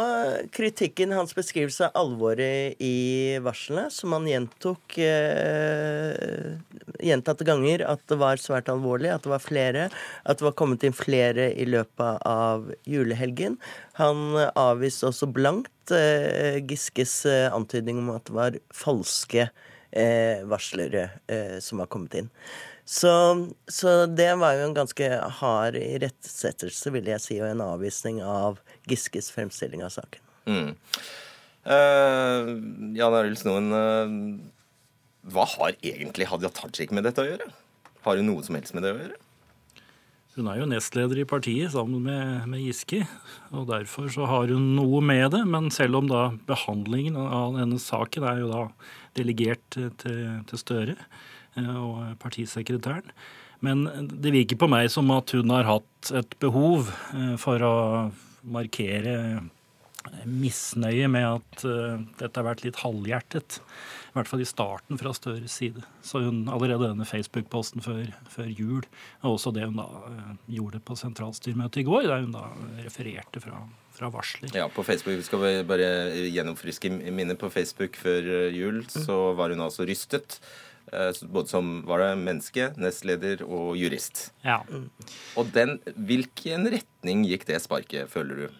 kritikken, 0.51 1.13
hans 1.15 1.31
beskrivelse 1.31 1.87
av 1.87 1.95
alvoret 2.01 2.75
i 2.83 3.37
varslene, 3.39 3.85
som 3.95 4.11
han 4.11 4.25
gjentok 4.27 4.97
eh, 4.99 6.57
gjentatte 6.99 7.47
ganger 7.47 7.85
at 7.87 8.03
det 8.11 8.17
var 8.19 8.41
svært 8.43 8.67
alvorlig, 8.67 9.13
at 9.13 9.23
det 9.23 9.31
var 9.31 9.43
flere, 9.45 9.85
at 10.27 10.41
det 10.41 10.47
var 10.49 10.57
kommet 10.59 10.83
inn 10.83 10.97
flere 10.97 11.47
i 11.55 11.67
løpet 11.69 12.27
av 12.27 12.67
julehelgen. 12.83 13.55
Han 14.01 14.35
avviste 14.35 15.07
også 15.13 15.31
blankt 15.31 15.95
eh, 15.95 16.59
Giskes 16.59 17.21
eh, 17.29 17.47
antydning 17.55 18.03
om 18.03 18.11
at 18.17 18.27
det 18.27 18.35
var 18.35 18.59
falske 18.75 19.47
eh, 19.47 20.43
varslere 20.43 21.07
eh, 21.31 21.55
som 21.63 21.79
var 21.79 21.87
kommet 21.87 22.19
inn. 22.19 22.29
Så, 22.89 23.11
så, 23.69 24.05
det 24.09 24.31
var 24.41 24.55
jo 24.57 24.63
en 24.65 24.73
ganske 24.73 25.07
hard 25.37 25.75
irettesettelse, 25.77 26.89
vil 26.95 27.11
jeg 27.11 27.21
si, 27.21 27.35
og 27.37 27.51
en 27.51 27.61
avvisning 27.61 28.17
av 28.25 28.57
Giskes 28.89 29.29
fremstilling 29.35 29.83
av 29.85 29.93
saken. 29.93 30.23
Mm. 30.49 30.71
Uh, 31.69 32.49
Jan 32.97 33.19
Arild 33.19 33.37
Snoen, 33.37 33.69
uh, 33.69 35.29
hva 35.29 35.45
har 35.53 35.77
egentlig 35.85 36.31
Hadia 36.31 36.49
Tajik 36.49 36.89
med 36.95 37.05
dette 37.05 37.21
å 37.21 37.29
gjøre? 37.29 37.51
Har 38.07 38.17
hun 38.17 38.31
noe 38.31 38.47
som 38.47 38.57
helst 38.57 38.73
med 38.73 38.87
det 38.87 38.95
å 38.95 39.01
gjøre? 39.03 39.21
Hun 40.39 40.49
er 40.49 40.63
jo 40.63 40.67
nestleder 40.73 41.21
i 41.21 41.29
partiet 41.29 41.75
sammen 41.75 42.01
med, 42.09 42.49
med, 42.49 42.65
Giske, 42.65 43.03
og 43.53 43.69
derfor 43.69 44.09
så 44.09 44.25
har 44.33 44.49
hun 44.49 44.71
noe 44.79 45.05
med 45.05 45.35
det. 45.37 45.45
Men 45.45 45.69
selv 45.69 46.01
om 46.01 46.09
da 46.09 46.31
behandlingen 46.49 47.21
av 47.21 47.59
denne 47.61 47.77
saken 47.77 48.25
er 48.25 48.41
jo 48.41 48.49
da 48.49 48.67
delegert 49.19 49.61
til, 49.77 49.91
til 49.99 50.61
Støre, 50.61 50.97
og 51.57 52.17
partisekretæren. 52.21 53.11
Men 53.65 53.83
det 54.21 54.33
virker 54.35 54.59
på 54.59 54.69
meg 54.71 54.87
som 54.91 55.09
at 55.11 55.33
hun 55.35 55.51
har 55.51 55.67
hatt 55.67 56.11
et 56.15 56.35
behov 56.39 56.91
eh, 57.15 57.35
for 57.39 57.63
å 57.65 57.77
markere 58.47 59.41
misnøye 60.23 61.09
med 61.11 61.25
at 61.27 61.63
dette 62.21 62.39
har 62.39 62.45
vært 62.47 62.61
litt 62.63 62.77
halvhjertet. 62.79 63.57
I 64.09 64.13
hvert 64.15 64.29
fall 64.31 64.41
i 64.41 64.47
starten 64.47 64.97
fra 64.97 65.11
Støres 65.13 65.57
side. 65.59 65.83
Så 66.01 66.21
hun 66.23 66.39
allerede 66.49 66.87
denne 66.87 67.05
Facebook-posten 67.05 67.83
før, 67.83 68.07
før, 68.31 68.47
jul, 68.47 68.87
og 69.19 69.35
også 69.35 69.51
det 69.53 69.67
hun 69.67 69.77
da 69.77 69.89
gjorde 70.49 70.79
på 70.87 70.97
sentralstyremøtet 70.97 71.83
i 71.83 71.85
går, 71.91 72.07
der 72.07 72.23
hun 72.23 72.33
da 72.33 72.47
refererte 72.85 73.43
fra, 73.43 73.59
varsler. 74.15 74.55
Ja, 74.55 74.69
på 74.71 74.87
Facebook, 74.87 75.19
vi 75.19 75.27
skal 75.27 75.67
bare 75.67 75.91
gjennomfriske 76.31 76.95
minnet 77.11 77.37
på 77.43 77.51
Facebook 77.53 77.99
før 77.99 78.31
jul, 78.55 78.81
så 78.87 79.19
var 79.37 79.51
hun 79.51 79.67
altså 79.67 79.85
rystet 79.85 80.39
Eh, 80.43 80.68
både 80.89 81.51
som 81.51 81.75
var 81.87 82.03
det 82.03 82.13
menneske, 82.21 82.71
nestleder 82.79 83.43
og 83.45 83.75
jurist. 83.79 84.29
Ja. 84.45 84.61
Og 85.39 85.51
den, 85.55 85.77
hvilken 85.95 86.69
retning 86.73 87.25
gikk 87.29 87.45
det 87.49 87.61
sparket, 87.63 88.09
føler 88.11 88.45
du? 88.45 88.59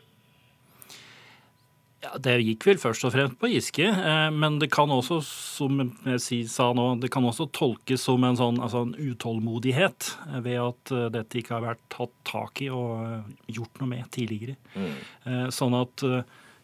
Ja, 2.00 2.14
Det 2.16 2.38
gikk 2.40 2.64
vel 2.64 2.78
først 2.80 3.04
og 3.04 3.12
fremst 3.12 3.36
på 3.42 3.50
Giske, 3.52 3.84
eh, 3.84 4.30
men 4.32 4.56
det 4.62 4.70
kan 4.72 4.92
også, 4.94 5.20
som 5.26 5.82
jeg 6.08 6.46
sa 6.48 6.70
nå, 6.72 6.94
det 7.04 7.10
kan 7.12 7.26
også 7.28 7.50
tolkes 7.52 8.06
som 8.08 8.24
en 8.24 8.40
sånn 8.40 8.62
altså 8.64 8.86
en 8.88 8.94
utålmodighet 8.96 10.14
ved 10.46 10.62
at 10.64 10.94
eh, 10.96 11.10
dette 11.18 11.42
ikke 11.42 11.58
har 11.58 11.66
vært 11.74 11.84
tatt 11.92 12.14
tak 12.30 12.64
i 12.64 12.70
og 12.72 13.28
gjort 13.52 13.82
noe 13.82 13.92
med 13.92 14.08
tidligere. 14.16 14.56
Mm. 14.80 15.50
Sånn 15.52 15.76
at 15.76 16.06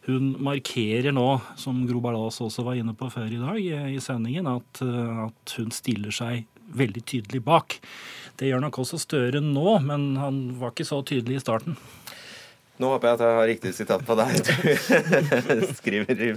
hun 0.06 0.34
markerer 0.42 1.14
nå, 1.14 1.26
som 1.58 1.82
Gro 1.88 2.00
Balas 2.04 2.38
også 2.42 2.64
var 2.66 2.78
inne 2.78 2.94
på 2.96 3.08
før 3.10 3.32
i 3.32 3.40
dag 3.42 3.58
i 3.90 4.00
sendingen, 4.02 4.46
at, 4.50 4.82
at, 5.26 5.56
hun 5.58 5.72
stiller 5.74 6.14
seg 6.14 6.46
veldig 6.76 7.02
tydelig 7.06 7.42
bak. 7.46 7.78
Det 8.38 8.50
gjør 8.50 8.62
nok 8.66 8.80
også 8.82 9.00
Støre 9.00 9.42
nå, 9.42 9.78
men 9.86 10.14
han 10.20 10.40
var 10.60 10.74
ikke 10.74 10.86
så 10.86 11.00
tydelig 11.06 11.40
i 11.40 11.44
starten. 11.44 11.78
Nå 12.76 12.90
håper 12.92 13.08
jeg 13.08 13.16
at 13.16 13.22
jeg 13.24 13.36
har 13.38 13.46
riktig 13.48 13.70
sitat 13.72 14.02
på 14.04 14.14
deg. 14.18 14.34
Du 15.48 15.62
skriver 15.78 16.18
i, 16.26 16.32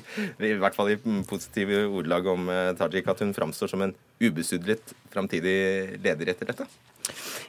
i, 0.48 0.54
hvert 0.62 0.78
fall 0.78 0.94
i 0.94 1.00
positive 1.28 1.82
ordelag 1.90 2.30
om 2.32 2.48
eh, 2.54 2.70
Tajik 2.80 3.10
at 3.12 3.26
hun 3.26 3.36
framstår 3.36 3.74
som 3.74 3.84
en 3.84 3.92
ubesudlet 4.24 4.94
framtidig 5.12 5.58
leder 6.00 6.32
etter 6.32 6.54
dette. 6.54 6.70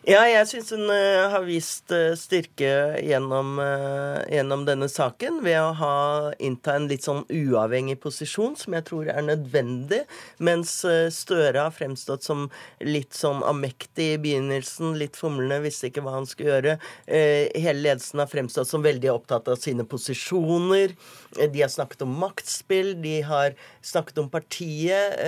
Ja, 0.08 0.22
jeg 0.24 0.46
syns 0.48 0.70
hun 0.72 0.88
uh, 0.88 1.28
har 1.32 1.44
vist 1.44 1.92
uh, 1.92 2.14
styrke 2.18 2.70
gjennom, 3.04 3.58
uh, 3.60 4.22
gjennom, 4.32 4.64
denne 4.68 4.88
saken 4.90 5.42
ved 5.44 5.58
å 5.60 5.74
ha 5.76 5.96
innta 6.40 6.76
en 6.78 6.88
litt 6.90 7.04
sånn 7.04 7.22
uavhengig 7.28 7.98
posisjon, 8.02 8.56
som 8.58 8.76
jeg 8.78 8.86
tror 8.88 9.10
er 9.12 9.26
nødvendig, 9.26 10.00
mens 10.38 10.72
Støre 11.12 11.66
har 11.66 11.74
fremstått 11.74 12.24
som 12.24 12.46
litt 12.84 13.12
sånn 13.16 13.42
amektig 13.46 14.06
i 14.14 14.18
begynnelsen, 14.22 14.94
litt 14.98 15.18
fomlende, 15.18 15.60
visste 15.64 15.90
ikke 15.90 16.04
hva 16.04 16.14
han 16.16 16.28
skulle 16.28 16.54
gjøre. 16.54 16.76
hele 17.10 17.82
ledelsen 17.82 18.22
har 18.22 18.30
fremstått 18.30 18.70
som 18.70 18.84
veldig 18.84 19.10
opptatt 19.12 19.50
av 19.52 19.58
sine 19.60 19.84
posisjoner. 19.88 20.94
De 21.36 21.62
har 21.62 21.72
snakket 21.72 22.04
om 22.06 22.14
maktspill, 22.22 22.94
de 23.02 23.18
har 23.26 23.56
snakket 23.84 24.22
om 24.22 24.30
partiet, 24.32 25.20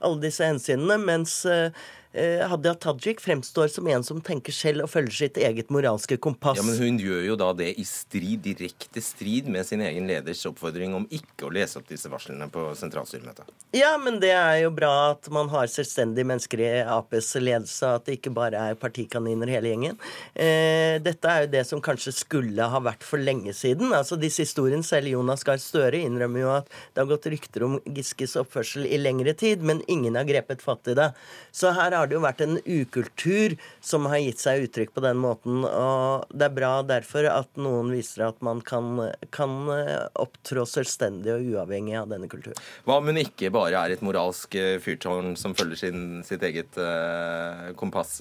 alle 0.00 0.22
disse 0.24 0.46
hensynene, 0.46 0.98
mens 1.02 1.40
Eh, 1.50 1.70
Hadia 2.12 2.74
Tajik 2.74 3.20
fremstår 3.22 3.68
som 3.70 3.86
en 3.86 4.02
som 4.02 4.18
tenker 4.24 4.54
selv 4.54 4.86
og 4.86 4.90
følger 4.90 5.14
sitt 5.14 5.38
eget 5.38 5.70
moralske 5.70 6.16
kompass. 6.18 6.58
Ja, 6.58 6.64
Men 6.66 6.78
hun 6.80 6.98
gjør 6.98 7.22
jo 7.28 7.36
da 7.38 7.52
det 7.54 7.68
i 7.78 7.84
strid, 7.86 8.42
direkte 8.42 9.02
strid 9.04 9.46
med 9.46 9.66
sin 9.66 9.82
egen 9.84 10.08
leders 10.10 10.42
oppfordring 10.48 10.96
om 10.96 11.06
ikke 11.06 11.46
å 11.46 11.52
lese 11.54 11.78
opp 11.78 11.86
disse 11.88 12.10
varslene 12.10 12.48
på 12.50 12.64
sentralstyremøtet. 12.78 13.46
Ja, 13.76 13.92
men 14.02 14.18
det 14.22 14.32
er 14.34 14.64
jo 14.64 14.72
bra 14.74 15.12
at 15.12 15.28
man 15.30 15.50
har 15.52 15.70
selvstendige 15.70 16.26
mennesker 16.26 16.62
i 16.64 16.70
Aps 16.82 17.30
ledelse, 17.38 17.92
at 18.00 18.08
det 18.08 18.18
ikke 18.18 18.32
bare 18.34 18.58
er 18.70 18.78
partikaniner 18.80 19.50
hele 19.54 19.70
gjengen. 19.70 20.00
Eh, 20.34 20.98
dette 21.02 21.30
er 21.30 21.44
jo 21.44 21.52
det 21.54 21.64
som 21.68 21.82
kanskje 21.84 22.14
skulle 22.16 22.66
ha 22.72 22.80
vært 22.82 23.06
for 23.06 23.22
lenge 23.22 23.54
siden. 23.56 23.94
Altså 23.94 24.18
Disse 24.20 24.42
historiene, 24.42 24.86
selv 24.86 25.12
Jonas 25.12 25.44
Gahr 25.46 25.60
Støre 25.62 26.02
innrømmer 26.02 26.42
jo 26.42 26.50
at 26.56 26.70
det 26.70 27.04
har 27.04 27.10
gått 27.10 27.30
rykter 27.30 27.66
om 27.66 27.78
Giskes 27.86 28.34
oppførsel 28.40 28.88
i 28.88 28.98
lengre 28.98 29.34
tid, 29.38 29.62
men 29.62 29.84
ingen 29.86 30.18
har 30.18 30.26
grepet 30.28 30.64
fatt 30.64 30.90
i 30.90 30.96
det. 30.98 31.10
Så 31.54 31.70
her 31.76 31.94
har 31.94 31.99
det 32.08 32.16
jo 32.16 32.22
vært 32.24 32.42
en 32.44 32.58
ukultur 32.64 33.56
som 33.84 34.08
har 34.10 34.20
gitt 34.22 34.42
seg 34.42 34.66
uttrykk 34.66 34.94
på 34.96 35.04
den 35.04 35.20
måten. 35.20 35.64
Og 35.66 36.30
det 36.32 36.48
er 36.48 36.56
bra 36.56 36.72
derfor 36.86 37.28
at 37.30 37.60
noen 37.60 37.92
viser 37.94 38.26
at 38.28 38.40
man 38.44 38.62
kan, 38.66 38.98
kan 39.34 39.56
eh, 39.74 40.06
opptrå 40.20 40.66
selvstendig 40.68 41.32
og 41.34 41.50
uavhengig 41.54 41.98
av 42.00 42.10
denne 42.12 42.30
kulturen. 42.30 42.58
Hva 42.86 43.00
om 43.00 43.10
hun 43.10 43.20
ikke 43.20 43.52
bare 43.54 43.84
er 43.84 43.96
et 43.96 44.04
moralsk 44.04 44.56
eh, 44.58 44.78
fyrtårn 44.82 45.34
som 45.40 45.56
følger 45.58 45.82
sin, 45.84 46.04
sitt 46.26 46.44
eget 46.46 46.78
uh, 46.80 47.70
kompass, 47.80 48.18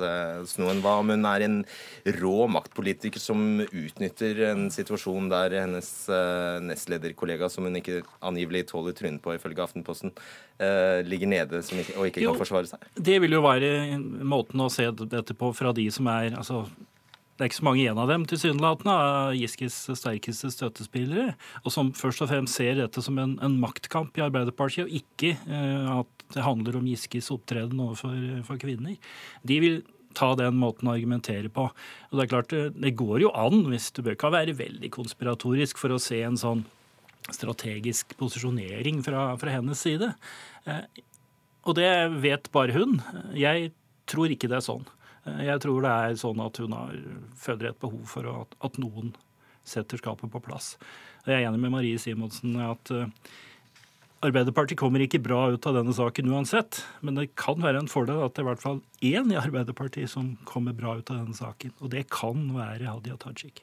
Snoen? 0.50 0.84
Hva 0.84 1.00
om 1.02 1.14
hun 1.14 1.28
er 1.30 1.46
en 1.46 1.60
rå 2.20 2.48
maktpolitiker 2.52 3.22
som 3.22 3.62
utnytter 3.66 4.44
en 4.50 4.68
situasjon 4.74 5.30
der 5.32 5.58
hennes 5.62 5.90
uh, 6.12 6.60
nestlederkollega, 6.64 7.50
som 7.52 7.68
hun 7.68 7.80
ikke 7.80 8.02
angivelig 8.26 8.68
tåler 8.72 8.96
trynet 8.98 9.24
på 9.24 9.36
ifølge 9.36 9.64
Aftenposten, 9.64 10.14
uh, 10.62 11.00
ligger 11.08 11.32
nede 11.32 11.62
ikke, 11.64 11.96
og 11.98 12.10
ikke 12.10 12.24
jo, 12.24 12.34
kan 12.34 12.44
forsvare 12.44 12.72
seg? 12.72 12.90
Det 12.96 13.18
vil 13.24 13.38
jo 13.38 13.44
være 13.46 13.69
måten 14.26 14.62
å 14.64 14.70
se 14.74 14.88
dette 15.02 15.36
på 15.38 15.52
fra 15.58 15.74
de 15.76 15.88
som 15.94 16.08
er 16.12 16.34
altså, 16.38 16.66
det 17.40 17.46
er 17.46 17.52
ikke 17.54 17.60
så 17.62 17.68
mange 17.70 17.80
igjen 17.80 18.00
av 18.02 18.10
dem, 18.12 18.26
tilsynelatende, 18.28 18.94
av 18.94 19.36
Giskes 19.38 19.76
sterkeste 19.96 20.50
støttespillere, 20.52 21.38
og 21.64 21.72
som 21.72 21.94
først 21.96 22.26
og 22.26 22.28
fremst 22.34 22.60
ser 22.60 22.82
dette 22.82 23.04
som 23.06 23.16
en, 23.22 23.38
en 23.46 23.56
maktkamp 23.62 24.18
i 24.20 24.26
Arbeiderpartiet, 24.26 24.90
og 24.90 24.98
ikke 24.98 25.38
uh, 25.48 26.02
at 26.02 26.26
det 26.36 26.44
handler 26.44 26.76
om 26.76 26.90
Giskes 26.90 27.32
opptreden 27.32 27.80
overfor 27.80 28.60
kvinner. 28.60 29.00
De 29.48 29.62
vil 29.64 29.80
ta 30.20 30.34
den 30.36 30.60
måten 30.60 30.90
å 30.90 30.98
argumentere 30.98 31.48
på. 31.54 31.70
Og 31.70 32.18
Det 32.18 32.26
er 32.26 32.32
klart, 32.34 32.56
det 32.76 32.98
går 33.00 33.24
jo 33.24 33.32
an, 33.32 33.64
hvis 33.72 33.88
du 33.96 34.04
bør 34.04 34.18
ikke 34.18 34.34
være 34.36 34.58
veldig 34.60 34.92
konspiratorisk 34.94 35.80
for 35.80 35.96
å 35.96 36.02
se 36.02 36.20
en 36.26 36.40
sånn 36.40 36.66
strategisk 37.30 38.16
posisjonering 38.20 39.04
fra, 39.06 39.30
fra 39.40 39.54
hennes 39.54 39.80
side. 39.86 40.12
Eh, 40.66 40.82
og 41.68 41.76
det 41.78 41.90
vet 42.24 42.48
bare 42.56 42.76
hun. 42.76 43.00
Jeg 43.38 43.72
tror 44.10 44.32
ikke 44.32 44.50
det 44.52 44.60
er 44.60 44.66
sånn. 44.66 44.88
Jeg 45.44 45.62
tror 45.62 45.84
det 45.84 45.92
er 45.92 46.18
sånn 46.20 46.40
at 46.42 46.58
hun 46.62 46.74
har, 46.74 46.96
føler 47.38 47.70
et 47.70 47.82
behov 47.82 48.02
for 48.10 48.30
at, 48.32 48.56
at, 48.66 48.80
noen 48.82 49.14
setter 49.68 50.00
skapet 50.00 50.32
på 50.32 50.42
plass. 50.42 50.74
Jeg 51.28 51.42
er 51.42 51.50
enig 51.50 51.62
med 51.62 51.76
Marie 51.76 52.00
Simonsen 52.02 52.56
at 52.64 52.92
uh, 52.96 53.06
Arbeiderpartiet 54.26 54.80
kommer 54.80 55.04
ikke 55.04 55.22
bra 55.24 55.46
ut 55.54 55.68
av 55.70 55.78
denne 55.78 55.94
saken 55.96 56.32
uansett. 56.34 56.82
Men 57.06 57.20
det 57.20 57.30
kan 57.40 57.60
være 57.64 57.84
en 57.84 57.92
fordel 57.92 58.24
at 58.26 58.34
det 58.36 58.42
er 58.42 58.48
i 58.48 58.50
hvert 58.50 58.64
fall 58.64 58.82
én 59.06 59.32
i 59.32 59.38
Arbeiderpartiet 59.40 60.12
som 60.12 60.34
kommer 60.50 60.76
bra 60.76 60.98
ut 60.98 61.12
av 61.12 61.22
denne 61.22 61.38
saken. 61.38 61.76
Og 61.80 61.94
det 61.94 62.08
kan 62.12 62.50
være 62.56 62.90
Hadia 62.90 63.20
Tajik. 63.22 63.62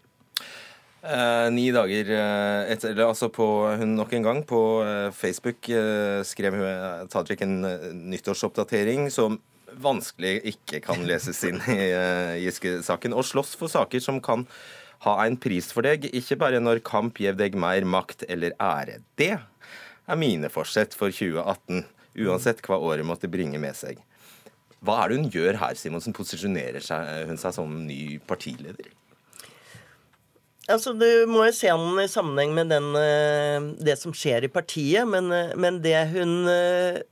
Eh, 1.07 1.49
ni 1.55 1.69
dager 1.71 2.09
etter, 2.11 2.91
etter, 2.91 3.03
altså 3.05 3.29
på 3.31 3.45
hun 3.79 3.93
nok 3.95 4.15
en 4.17 4.25
gang 4.25 4.41
på 4.49 4.59
eh, 4.83 5.13
Facebook 5.15 5.69
eh, 5.71 6.23
skrev 6.27 6.57
hun 6.59 6.67
eh, 6.67 7.05
Tajik 7.13 7.45
en 7.47 7.61
eh, 7.69 7.85
nyttårsoppdatering 8.15 9.07
som 9.15 9.37
vanskelig 9.79 10.41
ikke 10.51 10.81
kan 10.83 11.05
leses 11.07 11.45
inn 11.47 11.61
i 11.71 11.93
Giske-saken, 12.43 13.15
og 13.15 13.27
slåss 13.29 13.55
for 13.61 13.71
saker 13.71 14.03
som 14.03 14.19
kan 14.25 14.47
ha 15.05 15.15
en 15.27 15.37
pris 15.39 15.69
for 15.71 15.87
deg, 15.87 16.09
ikke 16.11 16.41
bare 16.41 16.63
når 16.65 16.83
kamp 16.87 17.21
gir 17.23 17.37
deg 17.39 17.55
mer 17.61 17.87
makt 17.87 18.25
eller 18.33 18.57
ære. 18.59 18.99
Det 19.21 19.35
er 19.37 20.19
mine 20.19 20.51
forsett 20.51 20.97
for 20.97 21.13
2018, 21.13 21.85
uansett 22.25 22.65
hva 22.67 22.81
året 22.81 23.07
måtte 23.07 23.31
bringe 23.31 23.61
med 23.63 23.77
seg. 23.79 24.01
Hva 24.81 25.03
er 25.05 25.13
det 25.13 25.21
hun 25.21 25.35
gjør 25.35 25.61
her, 25.61 25.77
Simonsen? 25.79 26.17
Posisjonerer 26.17 26.81
hun 27.29 27.39
seg 27.39 27.59
som 27.61 27.83
ny 27.85 28.17
partileder? 28.27 28.89
Altså, 30.67 30.93
Du 30.99 31.07
må 31.31 31.45
jo 31.47 31.55
se 31.55 31.71
den 31.71 32.01
i 32.03 32.09
sammenheng 32.11 32.55
med 32.55 32.73
den, 32.75 32.89
eh, 32.99 33.69
det 33.87 33.99
som 34.01 34.15
skjer 34.15 34.45
i 34.45 34.53
partiet. 34.53 35.07
Men, 35.07 35.31
eh, 35.33 35.55
men 35.57 35.81
det 35.83 36.09
hun 36.15 36.49
eh, 36.49 37.03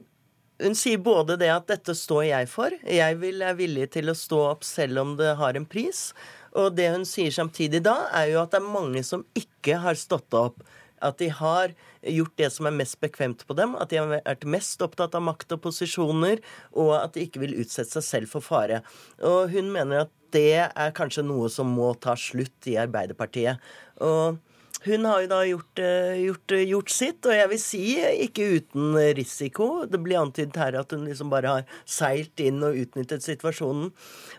Hun 0.62 0.76
sier 0.78 0.98
både 1.02 1.34
det 1.36 1.48
at 1.50 1.66
'dette 1.66 1.90
står 1.98 2.28
jeg 2.28 2.46
for', 2.46 2.78
jeg 2.86 3.18
vil, 3.18 3.42
er 3.42 3.54
villig 3.58 3.90
til 3.90 4.06
å 4.06 4.14
stå 4.14 4.38
opp 4.52 4.62
selv 4.62 5.00
om 5.00 5.16
det 5.16 5.34
har 5.36 5.56
en 5.56 5.66
pris. 5.66 6.14
Og 6.54 6.76
det 6.76 6.92
hun 6.94 7.04
sier 7.04 7.34
samtidig 7.34 7.82
da, 7.82 8.06
er 8.14 8.30
jo 8.30 8.40
at 8.40 8.52
det 8.52 8.60
er 8.62 8.72
mange 8.72 9.02
som 9.02 9.24
ikke 9.34 9.80
har 9.82 9.94
stått 9.94 10.32
opp. 10.32 10.62
At 11.02 11.18
de 11.18 11.28
har 11.28 11.74
gjort 12.10 12.36
det 12.40 12.50
som 12.54 12.68
er 12.68 12.76
mest 12.76 12.98
bekvemt 13.02 13.44
på 13.48 13.56
dem. 13.58 13.76
At 13.80 13.92
de 13.92 14.00
har 14.00 14.10
vært 14.10 14.46
mest 14.48 14.82
opptatt 14.84 15.16
av 15.16 15.24
makt 15.26 15.56
og 15.56 15.62
posisjoner, 15.66 16.42
og 16.76 16.94
at 16.98 17.16
de 17.16 17.26
ikke 17.26 17.44
vil 17.44 17.56
utsette 17.62 17.96
seg 17.96 18.06
selv 18.06 18.34
for 18.34 18.44
fare. 18.44 18.82
Og 19.24 19.52
hun 19.54 19.72
mener 19.74 20.04
at 20.04 20.14
det 20.34 20.66
er 20.66 20.96
kanskje 20.96 21.22
noe 21.26 21.50
som 21.52 21.70
må 21.70 21.92
ta 22.02 22.16
slutt 22.18 22.66
i 22.70 22.78
Arbeiderpartiet. 22.82 23.62
Og 24.02 24.40
hun 24.84 25.06
har 25.08 25.22
jo 25.24 25.30
da 25.30 25.40
gjort, 25.48 25.78
eh, 25.80 26.14
gjort, 26.26 26.54
gjort, 26.68 26.92
sitt, 26.92 27.26
og 27.26 27.32
jeg 27.32 27.50
vil 27.52 27.60
si 27.62 27.82
ikke 28.26 28.48
uten 28.58 28.98
risiko. 29.16 29.68
Det 29.88 30.00
blir 30.04 30.20
antydet 30.20 30.60
her 30.60 30.78
at 30.80 30.92
hun 30.92 31.06
liksom 31.08 31.32
bare 31.32 31.56
har 31.56 31.76
seilt 31.88 32.40
inn 32.44 32.62
og 32.66 32.76
utnyttet 32.82 33.24
situasjonen 33.24 33.90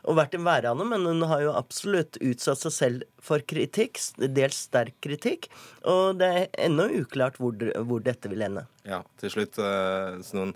og 0.05 0.19
vært 0.19 0.37
en 0.37 0.45
værende, 0.45 0.85
men 0.85 1.05
hun 1.09 1.25
har 1.29 1.41
jo 1.41 1.55
absolutt 1.57 2.19
utsatt 2.21 2.61
seg 2.61 2.75
selv 2.77 3.05
for 3.25 3.41
kritikk, 3.41 3.97
dels 4.21 4.67
sterk 4.67 4.93
kritikk, 5.01 5.49
og 5.89 6.19
det 6.21 6.29
er 6.29 6.49
ennå 6.67 6.91
uklart 7.01 7.39
hvor, 7.41 7.57
hvor 7.57 8.03
dette 8.05 8.29
vil 8.29 8.45
ende. 8.45 8.67
Ja, 8.85 9.01
til 9.17 9.33
slutt, 9.33 9.57
Snoen 10.27 10.53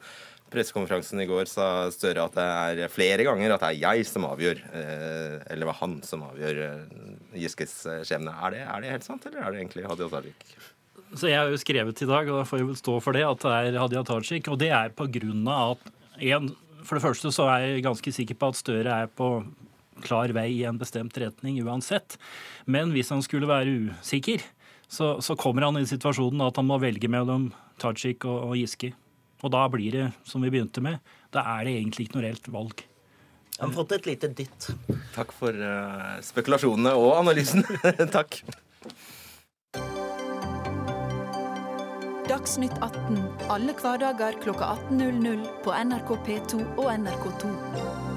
pressekonferansen 0.51 1.21
i 1.23 1.27
går 1.29 1.47
sa 1.49 1.67
Støre 1.93 2.25
at 2.27 2.35
det 2.37 2.85
er 2.85 2.91
flere 2.93 3.25
ganger 3.27 3.53
at 3.55 3.63
det 3.63 3.69
er 3.71 3.79
jeg 3.83 4.07
som 4.09 4.27
avgjør, 4.29 4.61
eh, 4.71 5.37
eller 5.45 5.63
det 5.63 5.69
var 5.69 5.79
han 5.81 5.95
som 6.05 6.25
avgjør 6.27 6.61
eh, 6.65 7.05
Giskes 7.39 7.75
eh, 7.89 8.01
skjebne. 8.07 8.33
Er 8.33 8.55
det, 8.55 8.65
er 8.65 8.83
det 8.83 8.93
helt 8.95 9.07
sant, 9.07 9.25
eller 9.29 9.43
er 9.43 9.53
det 9.53 9.63
egentlig 9.63 9.85
Hadia 9.87 10.09
Tajik? 10.11 10.45
Så 11.17 11.29
Jeg 11.29 11.39
har 11.39 11.49
jo 11.49 11.57
skrevet 11.57 12.03
i 12.03 12.09
dag, 12.09 12.27
og 12.29 12.41
da 12.41 12.45
får 12.45 12.61
jeg 12.61 12.69
vel 12.69 12.77
stå 12.77 12.97
for 13.01 13.17
det, 13.17 13.25
at 13.25 13.45
det 13.45 13.55
er 13.55 13.79
Hadia 13.81 14.03
Tajik. 14.05 14.49
Og 14.51 14.59
det 14.61 14.69
er 14.75 14.93
på 14.93 15.07
grunn 15.09 15.47
av 15.49 15.77
at 15.77 15.95
en, 16.35 16.51
For 16.85 16.97
det 16.97 17.03
første 17.03 17.31
så 17.33 17.47
er 17.51 17.65
jeg 17.65 17.85
ganske 17.85 18.13
sikker 18.13 18.37
på 18.39 18.51
at 18.51 18.59
Støre 18.59 19.01
er 19.03 19.09
på 19.11 19.43
klar 20.05 20.31
vei 20.31 20.47
i 20.53 20.63
en 20.67 20.79
bestemt 20.79 21.17
retning 21.19 21.59
uansett. 21.65 22.15
Men 22.65 22.93
hvis 22.95 23.11
han 23.11 23.23
skulle 23.25 23.49
være 23.49 23.91
usikker, 23.91 24.45
så, 24.89 25.17
så 25.21 25.35
kommer 25.37 25.67
han 25.67 25.77
i 25.77 25.85
situasjonen 25.89 26.45
at 26.47 26.57
han 26.57 26.69
må 26.69 26.79
velge 26.81 27.11
mellom 27.11 27.51
Tajik 27.81 28.25
og, 28.25 28.49
og 28.49 28.57
Giske. 28.57 28.93
Og 29.43 29.51
da 29.53 29.65
blir 29.71 29.95
det, 29.95 30.07
som 30.27 30.43
vi 30.43 30.51
begynte 30.51 30.83
med, 30.83 30.99
da 31.33 31.45
er 31.55 31.67
det 31.67 31.75
egentlig 31.77 32.07
ikke 32.07 32.17
noe 32.17 32.25
reelt 32.27 32.49
valg. 32.51 32.85
Jeg 33.59 33.65
har 33.65 33.75
fått 33.75 33.93
et 33.97 34.07
lite 34.07 34.29
dytt. 34.31 34.69
Takk 35.15 35.33
for 35.35 35.51
uh, 35.51 36.19
spekulasjonene 36.23 36.93
og 36.95 37.17
analysen. 37.17 37.65
Takk. 38.17 38.41
Dagsnytt 42.29 42.77
18 42.79 43.17
alle 43.49 43.73
hverdager 43.73 44.37
klokka 44.43 44.75
18.00 44.91 45.43
på 45.65 45.73
NRK 45.73 46.13
P2 46.27 46.61
og 46.77 46.93
NRK2. 46.93 48.08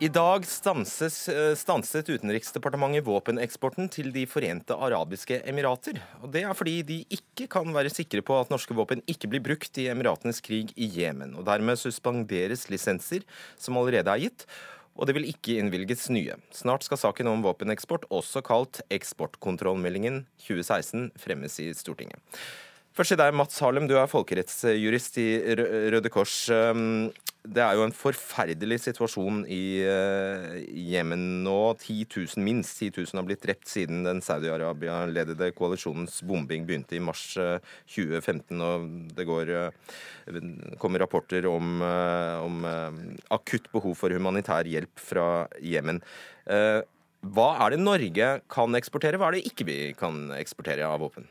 I 0.00 0.06
dag 0.08 0.44
stanses, 0.46 1.28
eh, 1.28 1.54
stanset 1.58 2.06
Utenriksdepartementet 2.06 3.02
våpeneksporten 3.02 3.88
til 3.90 4.12
De 4.14 4.22
forente 4.30 4.70
arabiske 4.70 5.40
emirater. 5.42 5.98
Og 6.22 6.30
Det 6.30 6.44
er 6.44 6.54
fordi 6.54 6.82
de 6.86 6.98
ikke 7.10 7.48
kan 7.50 7.66
være 7.74 7.90
sikre 7.90 8.22
på 8.22 8.40
at 8.40 8.48
norske 8.48 8.70
våpen 8.70 9.02
ikke 9.08 9.26
blir 9.26 9.42
brukt 9.42 9.74
i 9.76 9.88
Emiratenes 9.90 10.40
krig 10.40 10.70
i 10.78 10.86
Jemen. 10.86 11.34
Og 11.34 11.44
Dermed 11.44 11.74
suspenderes 11.74 12.70
lisenser 12.70 13.24
som 13.58 13.74
allerede 13.74 14.06
er 14.06 14.20
gitt, 14.20 14.46
og 14.96 15.08
det 15.08 15.16
vil 15.16 15.26
ikke 15.26 15.58
innvilges 15.58 16.08
nye. 16.10 16.36
Snart 16.54 16.84
skal 16.84 16.96
saken 16.96 17.26
om 17.26 17.42
våpeneksport, 17.42 18.06
også 18.08 18.40
kalt 18.46 18.80
eksportkontrollmeldingen 18.90 20.26
2016, 20.46 21.10
fremmes 21.18 21.58
i 21.58 21.74
Stortinget. 21.74 22.22
Først 22.94 23.08
til 23.08 23.18
deg, 23.18 23.34
Mats 23.34 23.58
Harlem, 23.58 23.88
du 23.88 23.96
er 23.98 24.06
folkerettsjurist 24.06 25.18
i 25.18 25.28
Røde 25.90 26.08
Kors. 26.08 26.46
Det 27.46 27.62
er 27.62 27.76
jo 27.78 27.84
en 27.86 27.94
forferdelig 27.94 28.80
situasjon 28.82 29.44
i 29.46 29.80
uh, 29.86 30.56
Jemen 30.90 31.44
nå. 31.44 31.54
10 31.78 32.08
000, 32.10 32.42
minst 32.44 32.82
10 32.82 32.90
000 32.98 33.20
har 33.20 33.26
blitt 33.28 33.44
drept 33.44 33.70
siden 33.70 34.02
den 34.04 34.20
Saudi-Arabia-ledede 34.24 35.52
koalisjonens 35.56 36.18
bombing 36.26 36.66
begynte 36.68 36.98
i 36.98 37.02
mars 37.02 37.22
2015. 37.38 38.58
Uh, 38.58 38.66
og 38.66 39.14
det 39.16 39.28
går, 39.30 39.54
uh, 39.54 40.42
kommer 40.82 41.04
rapporter 41.04 41.46
om, 41.48 41.80
om 42.42 42.68
akutt 43.32 43.70
behov 43.72 43.96
for 44.02 44.12
humanitær 44.12 44.68
hjelp 44.68 45.00
fra 45.00 45.46
Jemen. 45.62 46.02
Hva 46.48 47.48
er 47.64 47.74
det 47.74 47.80
Norge 47.80 48.28
kan 48.50 48.76
eksportere, 48.78 49.18
hva 49.18 49.30
er 49.30 49.38
det 49.38 49.48
ikke 49.48 49.66
vi 49.68 49.80
kan 49.98 50.28
eksportere 50.36 50.86
av 50.86 51.00
våpen? 51.06 51.26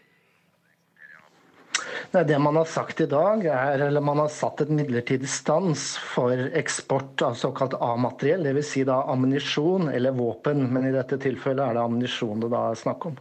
Nei, 2.11 2.23
Det 2.23 2.39
man 2.39 2.55
har 2.59 2.67
sagt 2.69 3.01
i 3.01 3.07
dag, 3.09 3.45
er 3.45 3.83
eller 3.87 4.03
man 4.03 4.21
har 4.23 4.31
satt 4.33 4.61
et 4.63 4.73
midlertidig 4.73 5.29
stans 5.31 5.89
for 6.13 6.33
eksport 6.57 7.21
av 7.25 7.37
såkalt 7.39 7.77
A-materiell, 7.79 8.43
dvs. 8.47 8.69
Si 8.73 8.83
da 8.87 9.01
ammunisjon 9.11 9.89
eller 9.93 10.15
våpen. 10.17 10.67
Men 10.73 10.89
i 10.89 10.93
dette 10.95 11.19
tilfellet 11.21 11.63
er 11.63 11.77
det 11.77 11.83
ammunisjon 11.83 12.43
det 12.43 12.51
da 12.53 12.67
er 12.71 12.79
snakk 12.79 13.09
om. 13.11 13.17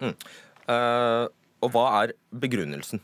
Mm. 0.00 0.16
Uh, 0.66 1.26
og 1.64 1.72
hva 1.74 1.84
er 2.02 2.16
begrunnelsen? 2.34 3.02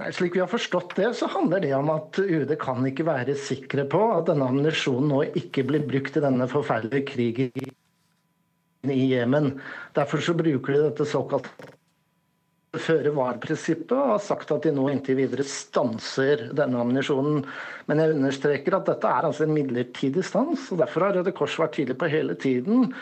Nei, 0.00 0.08
slik 0.16 0.36
vi 0.36 0.40
har 0.40 0.48
forstått 0.48 0.94
det, 0.96 1.10
så 1.18 1.28
handler 1.28 1.60
det 1.60 1.74
om 1.76 1.90
at 1.92 2.16
UD 2.16 2.54
kan 2.60 2.86
ikke 2.88 3.04
være 3.04 3.34
sikre 3.36 3.84
på 3.90 4.00
at 4.14 4.30
denne 4.30 4.46
ammunisjonen 4.48 5.10
nå 5.12 5.20
ikke 5.36 5.66
blir 5.68 5.84
brukt 5.84 6.16
i 6.16 6.22
denne 6.24 6.46
forferdelige 6.48 7.10
krigen 7.10 7.74
i 8.88 9.02
Jemen. 9.10 9.58
Derfor 9.92 10.24
så 10.24 10.32
bruker 10.38 10.72
de 10.72 10.86
dette 10.86 11.04
såkalte 11.08 11.52
føre 12.78 13.10
var-prinsippet 13.10 13.96
og 13.96 14.12
har 14.12 14.20
sagt 14.22 14.52
at 14.54 14.62
de 14.62 14.70
nå 14.74 14.84
inntil 14.92 15.16
videre 15.18 15.42
stanser 15.42 16.44
denne 16.54 16.78
ammunisjonen. 16.78 17.40
Men 17.90 17.98
jeg 17.98 18.14
understreker 18.14 18.76
at 18.76 18.86
dette 18.86 19.10
er 19.10 19.26
altså 19.26 19.42
en 19.42 19.56
midlertidig 19.56 20.22
stans. 20.22 20.68
og 20.70 20.78
Derfor 20.78 21.08
har 21.08 21.16
Røde 21.18 21.32
Kors 21.34 21.56
vært 21.58 21.74
tydelig 21.74 21.96
på 21.98 22.10
hele 22.12 22.36
tiden 22.38 22.92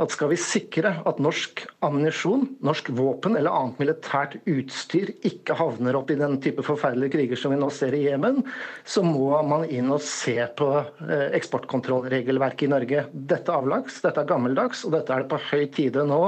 at 0.00 0.14
skal 0.14 0.30
vi 0.32 0.38
sikre 0.40 0.94
at 1.10 1.20
norsk 1.20 1.66
ammunisjon, 1.84 2.46
norsk 2.64 2.88
våpen 2.96 3.36
eller 3.36 3.52
annet 3.52 3.82
militært 3.82 4.38
utstyr 4.48 5.12
ikke 5.28 5.58
havner 5.58 5.98
opp 5.98 6.14
i 6.14 6.16
den 6.16 6.38
type 6.40 6.64
forferdelige 6.64 7.18
kriger 7.18 7.42
som 7.42 7.52
vi 7.52 7.60
nå 7.60 7.68
ser 7.74 7.98
i 7.98 8.06
Jemen, 8.06 8.40
så 8.88 9.04
må 9.04 9.42
man 9.44 9.66
inn 9.68 9.92
og 9.92 10.00
se 10.06 10.38
på 10.56 10.70
eh, 10.78 11.28
eksportkontrollregelverket 11.36 12.64
i 12.64 12.72
Norge. 12.72 13.04
Dette 13.12 13.52
er 13.52 13.60
avlags, 13.60 14.00
dette 14.06 14.24
er 14.24 14.32
gammeldags, 14.32 14.86
og 14.86 14.96
dette 14.96 15.12
er 15.12 15.26
det 15.26 15.32
på 15.34 15.44
høy 15.50 15.68
tide 15.74 16.08
nå 16.08 16.22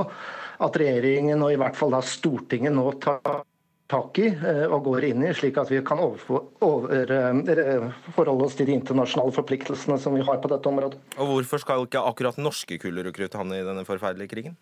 at 0.60 0.76
regjeringen 0.80 1.42
og 1.44 1.54
i 1.54 1.60
hvert 1.60 1.78
fall 1.78 1.94
da 1.94 2.02
Stortinget 2.04 2.74
nå 2.76 2.86
tar 3.02 3.44
tak 3.90 4.18
i 4.22 4.28
eh, 4.30 4.64
og 4.70 4.84
går 4.86 5.08
inn 5.10 5.24
i, 5.26 5.34
slik 5.34 5.58
at 5.58 5.70
vi 5.72 5.80
kan 5.86 6.00
over, 6.02 6.44
over, 6.62 7.10
eh, 7.10 7.86
forholde 8.14 8.46
oss 8.46 8.58
til 8.58 8.68
de 8.70 8.76
internasjonale 8.78 9.34
forpliktelsene 9.34 9.98
som 10.00 10.14
vi 10.14 10.24
har 10.26 10.38
på 10.42 10.50
dette 10.52 10.70
området. 10.70 11.00
Og 11.18 11.34
Hvorfor 11.34 11.64
skal 11.64 11.86
ikke 11.86 12.04
akkurat 12.12 12.38
norske 12.38 12.78
kullrekrutter 12.82 13.42
havne 13.42 13.58
i 13.58 13.66
denne 13.66 13.86
forferdelige 13.88 14.34
krigen? 14.34 14.58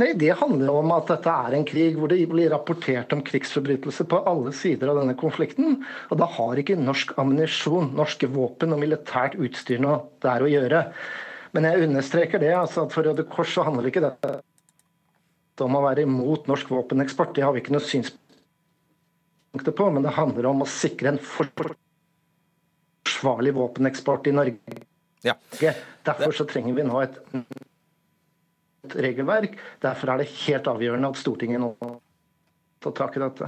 Nei, 0.00 0.14
Det 0.16 0.32
handler 0.40 0.78
om 0.80 0.92
at 0.94 1.10
dette 1.10 1.32
er 1.46 1.54
en 1.56 1.66
krig 1.68 1.98
hvor 1.98 2.08
det 2.08 2.22
blir 2.30 2.48
rapportert 2.50 3.12
om 3.12 3.20
krigsforbrytelser 3.26 4.08
på 4.08 4.22
alle 4.28 4.54
sider 4.56 4.88
av 4.88 5.02
denne 5.02 5.14
konflikten. 5.20 5.82
Og 6.08 6.16
da 6.20 6.28
har 6.38 6.58
ikke 6.58 6.78
norsk 6.80 7.12
ammunisjon, 7.20 7.92
norske 7.98 8.30
våpen 8.32 8.72
og 8.72 8.80
militært 8.80 9.36
utstyr 9.36 9.82
noe 9.84 10.00
der 10.24 10.44
å 10.44 10.48
gjøre. 10.48 10.80
Men 11.52 11.66
jeg 11.68 11.82
understreker 11.88 12.40
det, 12.40 12.54
altså 12.56 12.86
at 12.86 12.94
for 12.94 13.04
Røde 13.04 13.24
Kors 13.28 13.50
så 13.52 13.62
handler 13.66 13.90
ikke 13.90 14.04
dette 14.04 14.28
om 15.62 15.76
å 15.78 15.84
være 15.84 16.02
imot 16.06 16.48
norsk 16.50 16.66
våpeneksport. 16.72 17.34
Det 17.36 17.44
har 17.44 17.52
vi 17.54 17.60
ikke 17.62 17.74
noe 17.74 17.84
synspunkt 17.84 19.68
på. 19.76 19.84
Men 19.92 20.02
det 20.06 20.16
handler 20.16 20.44
om 20.48 20.62
å 20.64 20.70
sikre 20.70 21.08
en 21.12 21.22
forsvarlig 21.22 23.52
våpeneksport 23.58 24.22
i 24.30 24.34
Norge. 24.34 24.58
Ja. 25.22 25.34
Derfor 26.02 26.32
så 26.34 26.44
trenger 26.50 26.74
vi 26.74 26.88
nå 26.88 26.96
et 27.04 27.14
regelverk. 28.98 29.52
Derfor 29.84 30.06
er 30.10 30.16
det 30.22 30.36
helt 30.46 30.66
avgjørende 30.72 31.10
at 31.12 31.20
Stortinget 31.20 31.60
nå 31.62 31.70
tar 32.82 32.94
tak 32.98 33.12
i 33.16 33.22
dette. 33.22 33.46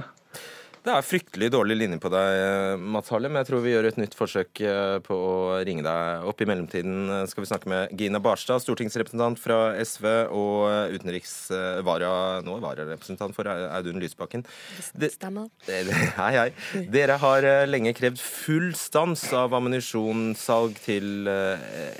Det 0.85 0.93
er 0.93 1.01
fryktelig 1.01 1.47
dårlig 1.49 1.75
linje 1.79 1.97
på 1.97 2.11
deg, 2.13 2.77
Mats 2.93 3.09
Harlem. 3.09 3.39
jeg 3.39 3.47
tror 3.47 3.61
vi 3.63 3.71
gjør 3.71 3.87
et 3.89 3.95
nytt 3.97 4.13
forsøk 4.13 4.59
eh, 4.61 4.97
på 5.01 5.15
å 5.17 5.37
ringe 5.65 5.81
deg 5.81 6.27
opp. 6.29 6.43
I 6.43 6.45
mellomtiden 6.45 7.09
eh, 7.09 7.23
skal 7.31 7.41
vi 7.41 7.49
snakke 7.49 7.71
med 7.71 7.95
Gina 7.97 8.19
Barstad, 8.21 8.61
stortingsrepresentant 8.61 9.41
fra 9.41 9.57
SV 9.81 10.05
og 10.29 10.67
eh, 10.69 10.93
utenriksvara, 10.93 12.11
nå 12.45 12.59
vararepresentant 12.61 13.33
for 13.33 13.49
Audun 13.49 13.97
Lysbakken. 14.03 14.45
Det 14.93 15.09
stemmer. 15.15 15.49
Hei, 16.19 16.29
hei. 16.37 16.85
Dere 16.93 17.17
har 17.23 17.49
lenge 17.65 17.95
krevd 17.97 18.21
full 18.21 18.69
stans 18.77 19.25
av 19.33 19.57
ammunisjonssalg 19.57 20.77
til 20.85 21.25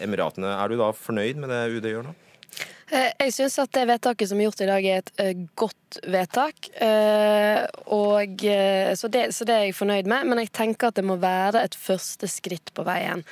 Emiratene. 0.05 0.53
Er 0.59 0.69
du 0.69 0.77
da 0.83 0.91
fornøyd 0.93 1.41
med 1.41 1.49
det 1.49 1.63
UD 1.73 1.89
gjør 1.89 2.07
nå? 2.11 2.15
Jeg 2.91 3.33
syns 3.33 3.57
at 3.63 3.71
det 3.73 3.87
vedtaket 3.89 4.29
som 4.29 4.39
er 4.39 4.45
gjort 4.45 4.61
i 4.61 4.69
dag, 4.69 4.85
er 4.85 5.01
et 5.01 5.45
godt 5.57 5.85
vedtak. 6.03 6.69
Eh, 6.81 7.63
og, 7.93 8.43
eh, 8.43 8.93
så, 8.97 9.09
det, 9.11 9.27
så, 9.35 9.45
det, 9.47 9.55
er 9.55 9.67
jeg 9.67 9.77
fornøyd 9.77 10.09
med, 10.09 10.27
men 10.29 10.41
jeg 10.41 10.51
tenker 10.55 10.89
at 10.89 10.99
det 10.99 11.05
må 11.07 11.17
være 11.21 11.63
et 11.65 11.77
første 11.77 12.27
skritt 12.31 12.73
på 12.75 12.85
veien. 12.87 13.23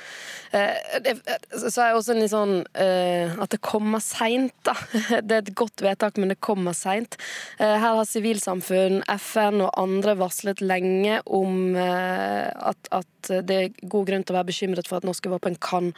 Eh, 0.54 1.10
så 1.52 1.82
er 1.82 1.90
jeg 1.90 1.98
også 1.98 2.16
litt 2.18 2.32
sånn 2.32 2.56
at 2.64 3.52
det 3.52 3.60
kommer 3.64 4.02
seint, 4.02 4.54
da. 4.66 4.74
Det 5.24 5.36
er 5.36 5.42
et 5.42 5.54
godt 5.56 5.82
vedtak, 5.84 6.18
men 6.20 6.30
det 6.32 6.40
kommer 6.44 6.74
seint. 6.76 7.16
Her 7.58 7.80
har 7.82 8.04
sivilsamfunn, 8.08 9.02
FN 9.18 9.62
og 9.64 9.72
andre 9.80 10.14
varslet 10.18 10.62
lenge 10.64 11.20
om 11.24 11.74
at, 11.76 12.88
at 12.94 13.30
det 13.46 13.56
er 13.56 13.88
god 13.90 14.08
grunn 14.08 14.24
til 14.24 14.34
å 14.34 14.38
være 14.38 14.50
bekymret 14.50 14.88
for 14.88 15.00
at 15.00 15.06
norske 15.06 15.30
våpen 15.32 15.56
kan, 15.62 15.92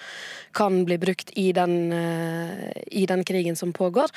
kan 0.56 0.78
bli 0.88 0.98
brukt 1.02 1.32
i 1.38 1.48
den, 1.56 1.92
i 1.92 3.06
den, 3.08 3.24
krigen 3.26 3.45
som 3.54 3.70
pågår. 3.76 4.10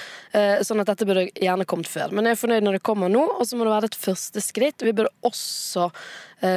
Sånn 0.65 0.81
at 0.81 0.89
dette 0.89 1.05
burde 1.05 1.27
gjerne 1.35 1.67
kommet 1.69 1.89
før. 1.91 2.09
Men 2.15 2.25
jeg 2.25 2.37
er 2.37 2.41
fornøyd 2.41 2.65
når 2.65 2.77
det 2.79 2.85
kommer 2.89 3.11
nå, 3.11 3.21
og 3.37 3.45
så 3.45 3.57
må 3.59 3.67
det 3.67 3.75
være 3.75 3.89
et 3.91 3.99
første 3.99 4.41
skritt. 4.43 4.81
Vi 4.85 4.95
burde 4.95 5.13
også 5.27 5.89
eh, 5.89 6.09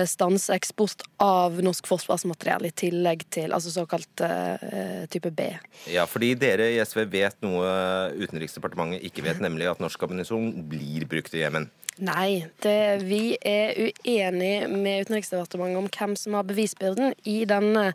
stanse 0.06 0.54
eksport 0.54 1.02
av 1.22 1.58
norsk 1.64 1.88
forsvarsmateriell 1.90 2.68
i 2.68 2.74
tillegg 2.84 3.24
til 3.34 3.54
altså 3.54 3.72
såkalt 3.74 4.22
uh, 4.22 5.04
type 5.10 5.32
B. 5.34 5.48
Ja, 5.90 6.06
fordi 6.10 6.32
dere 6.38 6.70
i 6.72 6.80
SV 6.82 7.04
vet 7.12 7.38
noe 7.44 7.68
Utenriksdepartementet 8.14 9.04
ikke 9.08 9.26
vet, 9.26 9.42
nemlig 9.42 9.70
at 9.70 9.82
norsk 9.82 10.02
ammunisjon 10.06 10.52
blir 10.70 11.06
brukt 11.10 11.34
i 11.34 11.42
Jemen. 11.42 11.70
Nei, 12.00 12.46
det, 12.64 13.04
vi 13.04 13.34
er 13.44 13.74
uenige 13.76 14.68
med 14.70 15.04
Utenriksdepartementet 15.04 15.76
om 15.76 15.88
hvem 15.92 16.14
som 16.16 16.36
har 16.38 16.46
bevisbyrden. 16.48 17.12
I 17.28 17.42
denne 17.48 17.90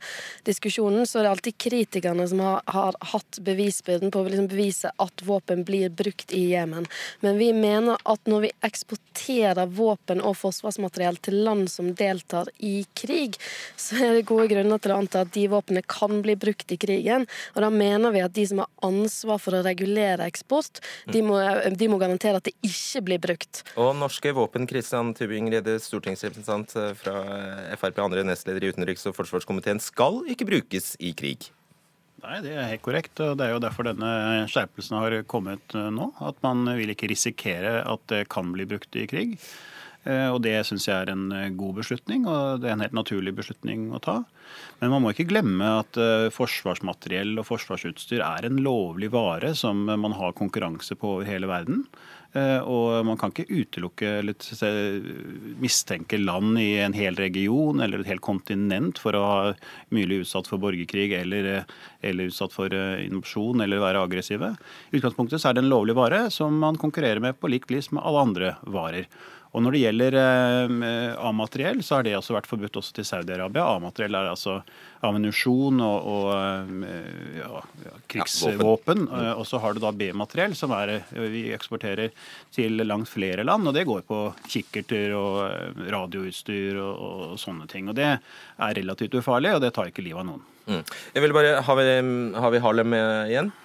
diskusjonen 0.45 1.07
så 1.09 1.19
er 1.19 1.25
det 1.25 1.31
alltid 1.31 1.57
kritikerne 1.65 2.27
som 2.29 2.43
har, 2.45 2.61
har 2.69 2.97
hatt 3.13 3.39
bevisbyrden 3.41 4.13
på 4.13 4.21
å 4.21 4.27
liksom 4.27 4.51
bevise 4.51 4.91
at 5.01 5.23
våpen 5.25 5.65
blir 5.65 5.89
brukt 5.89 6.33
i 6.35 6.43
Jemen. 6.51 6.85
Men 7.25 7.41
vi 7.41 7.49
mener 7.57 7.97
at 8.05 8.29
når 8.29 8.45
vi 8.45 8.53
eksporterer 8.69 9.73
våpen 9.79 10.21
og 10.21 10.37
forsvarsmateriell 10.43 11.17
til 11.25 11.41
land 11.47 11.65
som 11.77 11.93
deltar 11.97 12.49
i 12.57 12.81
krig, 12.97 13.37
så 13.79 13.99
er 14.01 14.17
det 14.17 14.27
gode 14.29 14.49
grunner 14.51 14.81
til 14.81 14.93
å 14.93 14.99
anta 15.01 15.23
at 15.23 15.33
de 15.35 15.45
våpnene 15.51 15.85
kan 15.87 16.21
bli 16.25 16.37
brukt 16.39 16.73
i 16.73 16.79
krigen. 16.81 17.27
Og 17.55 17.63
da 17.63 17.71
mener 17.73 18.13
vi 18.15 18.23
at 18.25 18.35
de 18.35 18.47
som 18.49 18.63
har 18.63 18.71
ansvar 18.87 19.41
for 19.41 19.57
å 19.57 19.63
regulere 19.65 20.27
eksport, 20.27 20.81
de 21.13 21.23
må, 21.25 21.39
de 21.77 21.89
må 21.91 21.99
garantere 22.01 22.41
at 22.41 22.49
det 22.49 22.55
ikke 22.65 23.03
blir 23.07 23.21
brukt. 23.23 23.63
Og 23.77 23.93
norske 23.97 24.33
våpen, 24.35 24.67
Kristian 24.69 25.13
Tybing-Rede, 25.17 25.77
stortingsrepresentant 25.83 26.75
eh, 26.79 26.93
fra 26.97 27.21
Frp, 27.77 28.01
andre 28.03 28.25
nestleder 28.27 28.65
i 28.65 28.73
utenriks- 28.73 29.07
og 29.09 29.15
forsvarskomiteen, 29.17 29.81
skal 29.83 30.23
ikke 30.31 30.49
brukes 30.49 30.95
i 30.99 31.13
krig? 31.17 31.49
Nei, 32.23 32.39
det 32.41 32.53
er 32.57 32.71
helt 32.71 32.85
korrekt. 32.85 33.19
og 33.21 33.37
Det 33.37 33.45
er 33.45 33.53
jo 33.53 33.63
derfor 33.63 33.87
denne 33.87 34.11
skjerpelsen 34.49 34.97
har 34.97 35.15
kommet 35.29 35.77
eh, 35.77 35.89
nå. 35.93 36.11
At 36.23 36.39
man 36.45 36.65
vil 36.79 36.93
ikke 36.93 37.11
risikere 37.11 37.79
at 37.85 38.05
det 38.11 38.25
kan 38.33 38.49
bli 38.55 38.65
brukt 38.69 38.97
i 38.97 39.05
krig. 39.09 39.37
Og 40.07 40.37
Det 40.39 40.53
syns 40.63 40.85
jeg 40.87 40.95
er 40.95 41.09
en 41.11 41.25
god 41.59 41.81
beslutning, 41.81 42.27
og 42.31 42.61
det 42.63 42.69
er 42.69 42.77
en 42.77 42.83
helt 42.85 42.95
naturlig 42.95 43.33
beslutning 43.35 43.89
å 43.91 43.99
ta. 43.99 44.21
Men 44.79 44.93
man 44.93 45.03
må 45.03 45.11
ikke 45.11 45.27
glemme 45.27 45.67
at 45.81 45.99
forsvarsmateriell 46.31 47.33
og 47.41 47.47
forsvarsutstyr 47.49 48.23
er 48.23 48.47
en 48.47 48.61
lovlig 48.63 49.09
vare 49.11 49.51
som 49.57 49.83
man 49.89 50.15
har 50.15 50.37
konkurranse 50.37 50.95
på 50.95 51.17
over 51.17 51.27
hele 51.27 51.49
verden. 51.51 51.83
Eh, 52.37 52.59
og 52.67 53.05
man 53.07 53.17
kan 53.19 53.31
ikke 53.31 53.47
utelukke 53.47 54.09
eller 54.19 54.35
mistenke 55.63 56.19
land 56.19 56.59
i 56.59 56.75
en 56.83 56.95
hel 56.97 57.15
region 57.15 57.79
eller 57.83 58.03
et 58.03 58.11
helt 58.11 58.25
kontinent 58.25 58.99
for 58.99 59.15
å 59.15 59.23
ha 59.23 59.37
mulig 59.95 60.23
utsatt 60.25 60.49
for 60.49 60.61
borgerkrig 60.61 61.13
eller, 61.15 61.63
eller 62.03 62.29
utsatt 62.29 62.53
for 62.55 62.73
eh, 62.75 63.05
invasjon 63.05 63.63
eller 63.63 63.81
være 63.83 64.03
aggressive. 64.03 64.51
I 64.91 64.99
utgangspunktet 64.99 65.45
er 65.45 65.55
det 65.55 65.63
en 65.63 65.71
lovlig 65.71 65.95
vare 65.97 66.25
som 66.33 66.59
man 66.61 66.79
konkurrerer 66.79 67.23
med 67.23 67.39
på 67.39 67.51
likt 67.53 67.71
vis 67.73 67.89
med 67.95 68.03
alle 68.03 68.27
andre 68.27 68.53
varer. 68.67 69.07
Og 69.57 69.63
Når 69.65 69.73
det 69.73 69.79
gjelder 69.81 70.15
eh, 70.21 71.13
A-materiell, 71.17 71.79
så 71.81 71.97
har 71.97 72.05
det 72.05 72.13
også 72.13 72.35
vært 72.35 72.49
forbudt 72.49 72.77
også 72.77 72.99
til 72.99 73.07
Saudi-Arabia. 73.09 73.63
A-materiell 73.73 74.13
er 74.13 74.29
altså 74.29 74.59
ammunisjon 75.05 75.81
og, 75.81 76.05
og 76.11 76.83
eh, 76.85 77.39
ja, 77.39 77.63
krigsvåpen. 78.13 79.07
Ja, 79.09 79.33
og 79.33 79.47
så 79.49 79.57
har 79.63 79.73
du 79.73 79.81
da 79.81 79.91
B-materiell, 79.97 80.53
som 80.57 80.75
er, 80.77 80.93
eh, 80.99 81.25
vi 81.33 81.47
eksporterer 81.57 82.13
til 82.53 82.85
langt 82.85 83.09
flere 83.09 83.45
land. 83.47 83.65
Og 83.65 83.73
det 83.73 83.87
går 83.89 84.05
på 84.05 84.21
kikkerter 84.45 85.17
og 85.17 85.39
eh, 85.47 85.85
radioutstyr 85.93 86.77
og, 86.77 87.05
og 87.33 87.41
sånne 87.41 87.65
ting. 87.71 87.89
Og 87.89 87.97
det 87.97 88.11
er 88.13 88.77
relativt 88.77 89.17
ufarlig, 89.17 89.55
og 89.57 89.65
det 89.65 89.73
tar 89.73 89.89
ikke 89.89 90.05
livet 90.05 90.21
av 90.21 90.29
noen. 90.29 90.45
Mm. 90.67 90.83
Jeg 91.15 91.23
vil 91.23 91.33
bare, 91.33 91.61
Har 91.63 91.79
vi, 91.79 91.87
har 92.45 92.53
vi 92.53 92.61
Harlem 92.61 92.93
igjen? 92.99 93.55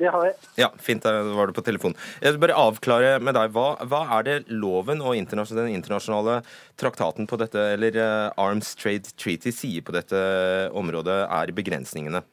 Det 0.00 0.10
har 0.10 0.24
jeg. 0.26 0.34
Ja, 0.58 0.68
Fint, 0.82 1.04
da 1.04 1.20
var 1.36 1.50
du 1.50 1.54
på 1.56 1.64
telefon. 1.64 1.94
Jeg 2.22 2.34
vil 2.34 2.42
bare 2.42 2.58
avklare 2.58 3.12
med 3.22 3.36
deg. 3.36 3.52
Hva, 3.54 3.76
hva 3.86 4.02
er 4.18 4.26
det 4.26 4.36
loven 4.50 5.02
og 5.04 5.14
den 5.14 5.70
internasjonale 5.74 6.40
traktaten 6.80 7.28
på 7.30 7.38
dette, 7.40 7.60
eller 7.76 7.98
uh, 8.00 8.32
Arms 8.40 8.74
Trade 8.80 9.12
Treaty 9.20 9.52
sier 9.54 9.84
på 9.84 9.94
dette 9.94 10.18
området, 10.72 11.22
er 11.28 11.54
begrensningene? 11.54 12.24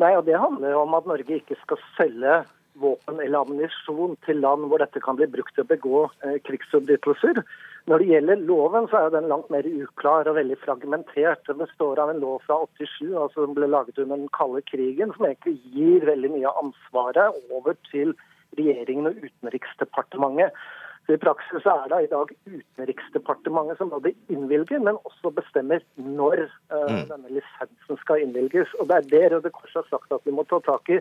Nei, 0.00 0.14
og 0.16 0.24
Det 0.28 0.38
handler 0.40 0.78
om 0.80 0.96
at 0.96 1.08
Norge 1.08 1.40
ikke 1.40 1.58
skal 1.64 1.80
selge 1.96 2.40
våpen 2.80 3.18
eller 3.20 3.42
ammunisjon 3.42 4.16
til 4.24 4.40
land 4.40 4.68
hvor 4.70 4.80
dette 4.80 5.02
kan 5.04 5.18
bli 5.18 5.28
brukt 5.28 5.52
til 5.56 5.66
å 5.66 5.70
begå 5.70 6.04
eh, 6.24 6.38
krigsforbrytelser. 6.46 7.42
Når 7.88 8.02
det 8.02 8.08
gjelder 8.10 8.42
loven, 8.48 8.88
så 8.90 8.98
er 8.98 9.14
den 9.14 9.30
langt 9.30 9.48
mer 9.50 9.66
uklar 9.66 10.28
og 10.28 10.36
veldig 10.36 10.58
fragmentert. 10.64 11.40
Den 11.48 11.62
består 11.62 12.02
av 12.02 12.12
en 12.12 12.20
lov 12.22 12.42
fra 12.46 12.60
87 12.76 13.14
altså 13.14 13.46
som 13.46 13.56
ble 13.56 13.70
laget 13.70 13.98
under 13.98 14.20
den 14.20 14.28
kalde 14.36 14.60
krigen, 14.68 15.14
som 15.16 15.26
egentlig 15.26 15.56
gir 15.72 16.04
veldig 16.08 16.34
mye 16.36 16.50
av 16.50 16.60
ansvaret 16.64 17.40
over 17.56 17.78
til 17.88 18.12
regjeringen 18.58 19.10
og 19.10 19.24
Utenriksdepartementet. 19.24 20.60
Så 21.06 21.16
I 21.16 21.22
praksis 21.22 21.64
er 21.66 21.88
det 21.90 22.02
i 22.04 22.10
dag 22.12 22.32
Utenriksdepartementet 22.46 23.80
som 23.80 23.90
både 23.90 24.12
innvilger, 24.30 24.78
men 24.84 25.00
også 25.08 25.32
bestemmer 25.34 25.82
når 25.96 26.44
uh, 26.70 27.00
denne 27.08 27.32
lisensen 27.32 28.00
skal 28.04 28.22
innvilges. 28.26 28.70
Og 28.78 28.90
Det 28.90 28.98
er 28.98 29.08
det 29.14 29.24
Røde 29.32 29.50
Kors 29.56 29.74
har 29.78 29.88
sagt 29.88 30.12
at 30.14 30.28
vi 30.28 30.36
må 30.36 30.44
ta 30.46 30.60
tak 30.68 30.92
i. 30.92 31.00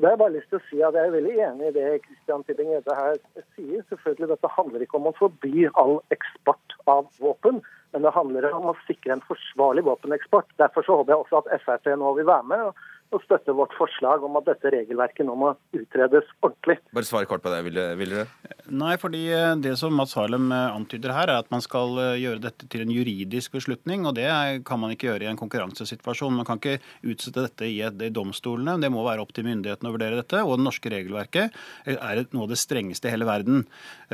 Og 0.00 0.04
det 0.04 0.08
har 0.08 0.14
Jeg 0.14 0.20
bare 0.20 0.32
lyst 0.32 0.48
til 0.48 0.56
å 0.56 0.64
si 0.64 0.78
at 0.80 0.94
jeg 0.96 1.08
er 1.10 1.12
veldig 1.12 1.32
enig 1.44 1.66
i 1.68 1.72
det 1.76 1.88
Christian 2.06 2.44
Tybing-Gjedde 2.48 2.94
her 2.96 3.18
sier. 3.52 3.82
Selvfølgelig, 3.90 4.28
Dette 4.30 4.50
handler 4.54 4.80
ikke 4.80 4.96
om 4.96 5.08
å 5.10 5.12
forby 5.18 5.66
all 5.82 5.98
eksport 6.16 6.72
av 6.88 7.10
våpen, 7.20 7.58
men 7.92 8.06
det 8.06 8.14
handler 8.14 8.46
om 8.48 8.70
å 8.70 8.74
sikre 8.86 9.12
en 9.12 9.24
forsvarlig 9.28 9.84
våpeneksport. 9.84 10.48
Derfor 10.56 10.88
så 10.88 10.96
håper 10.96 11.12
jeg 11.12 11.26
også 11.26 11.42
at 11.42 11.52
Frp 11.66 11.92
nå 12.00 12.14
vil 12.16 12.30
være 12.32 12.48
med 12.48 12.80
og 13.10 13.24
støtter 13.24 13.56
vårt 13.58 13.74
forslag 13.78 14.24
om 14.26 14.38
at 14.38 14.46
dette 14.48 14.70
regelverket 14.74 15.26
nå 15.26 15.34
må 15.38 15.52
utredes 15.76 16.28
ordentlig. 16.44 16.78
Bare 16.94 17.08
svar 17.08 17.26
kort 17.30 17.42
på 17.44 17.52
det, 17.52 17.62
vil 17.66 17.80
vil 18.00 18.14
dere? 18.14 18.28
Nei, 18.70 18.94
fordi 19.00 19.24
eh, 19.34 19.56
det 19.62 19.72
som 19.80 19.94
Mats 19.96 20.14
Harlem 20.18 20.50
eh, 20.54 20.76
antyder 20.76 21.12
her, 21.14 21.30
er 21.30 21.42
at 21.42 21.50
man 21.50 21.62
skal 21.64 21.96
eh, 21.98 22.18
gjøre 22.22 22.42
dette 22.44 22.68
til 22.70 22.84
en 22.84 22.92
juridisk 22.94 23.56
beslutning. 23.56 24.04
Og 24.06 24.14
det 24.18 24.28
kan 24.68 24.80
man 24.82 24.94
ikke 24.94 25.08
gjøre 25.08 25.26
i 25.26 25.30
en 25.30 25.40
konkurransesituasjon. 25.40 26.36
Man 26.38 26.46
kan 26.48 26.60
ikke 26.60 26.78
utsette 27.02 27.46
dette 27.48 27.66
i, 27.66 27.80
et, 27.86 27.98
i 28.06 28.12
domstolene. 28.14 28.78
Det 28.82 28.92
må 28.92 29.02
være 29.06 29.24
opp 29.24 29.34
til 29.34 29.46
myndighetene 29.48 29.90
å 29.90 29.96
vurdere 29.96 30.20
dette. 30.20 30.44
Og 30.46 30.58
det 30.58 30.66
norske 30.68 30.92
regelverket 30.92 31.58
er 31.90 32.22
noe 32.30 32.46
av 32.46 32.52
det 32.52 32.60
strengeste 32.60 33.10
i 33.10 33.14
hele 33.14 33.26
verden. 33.28 33.64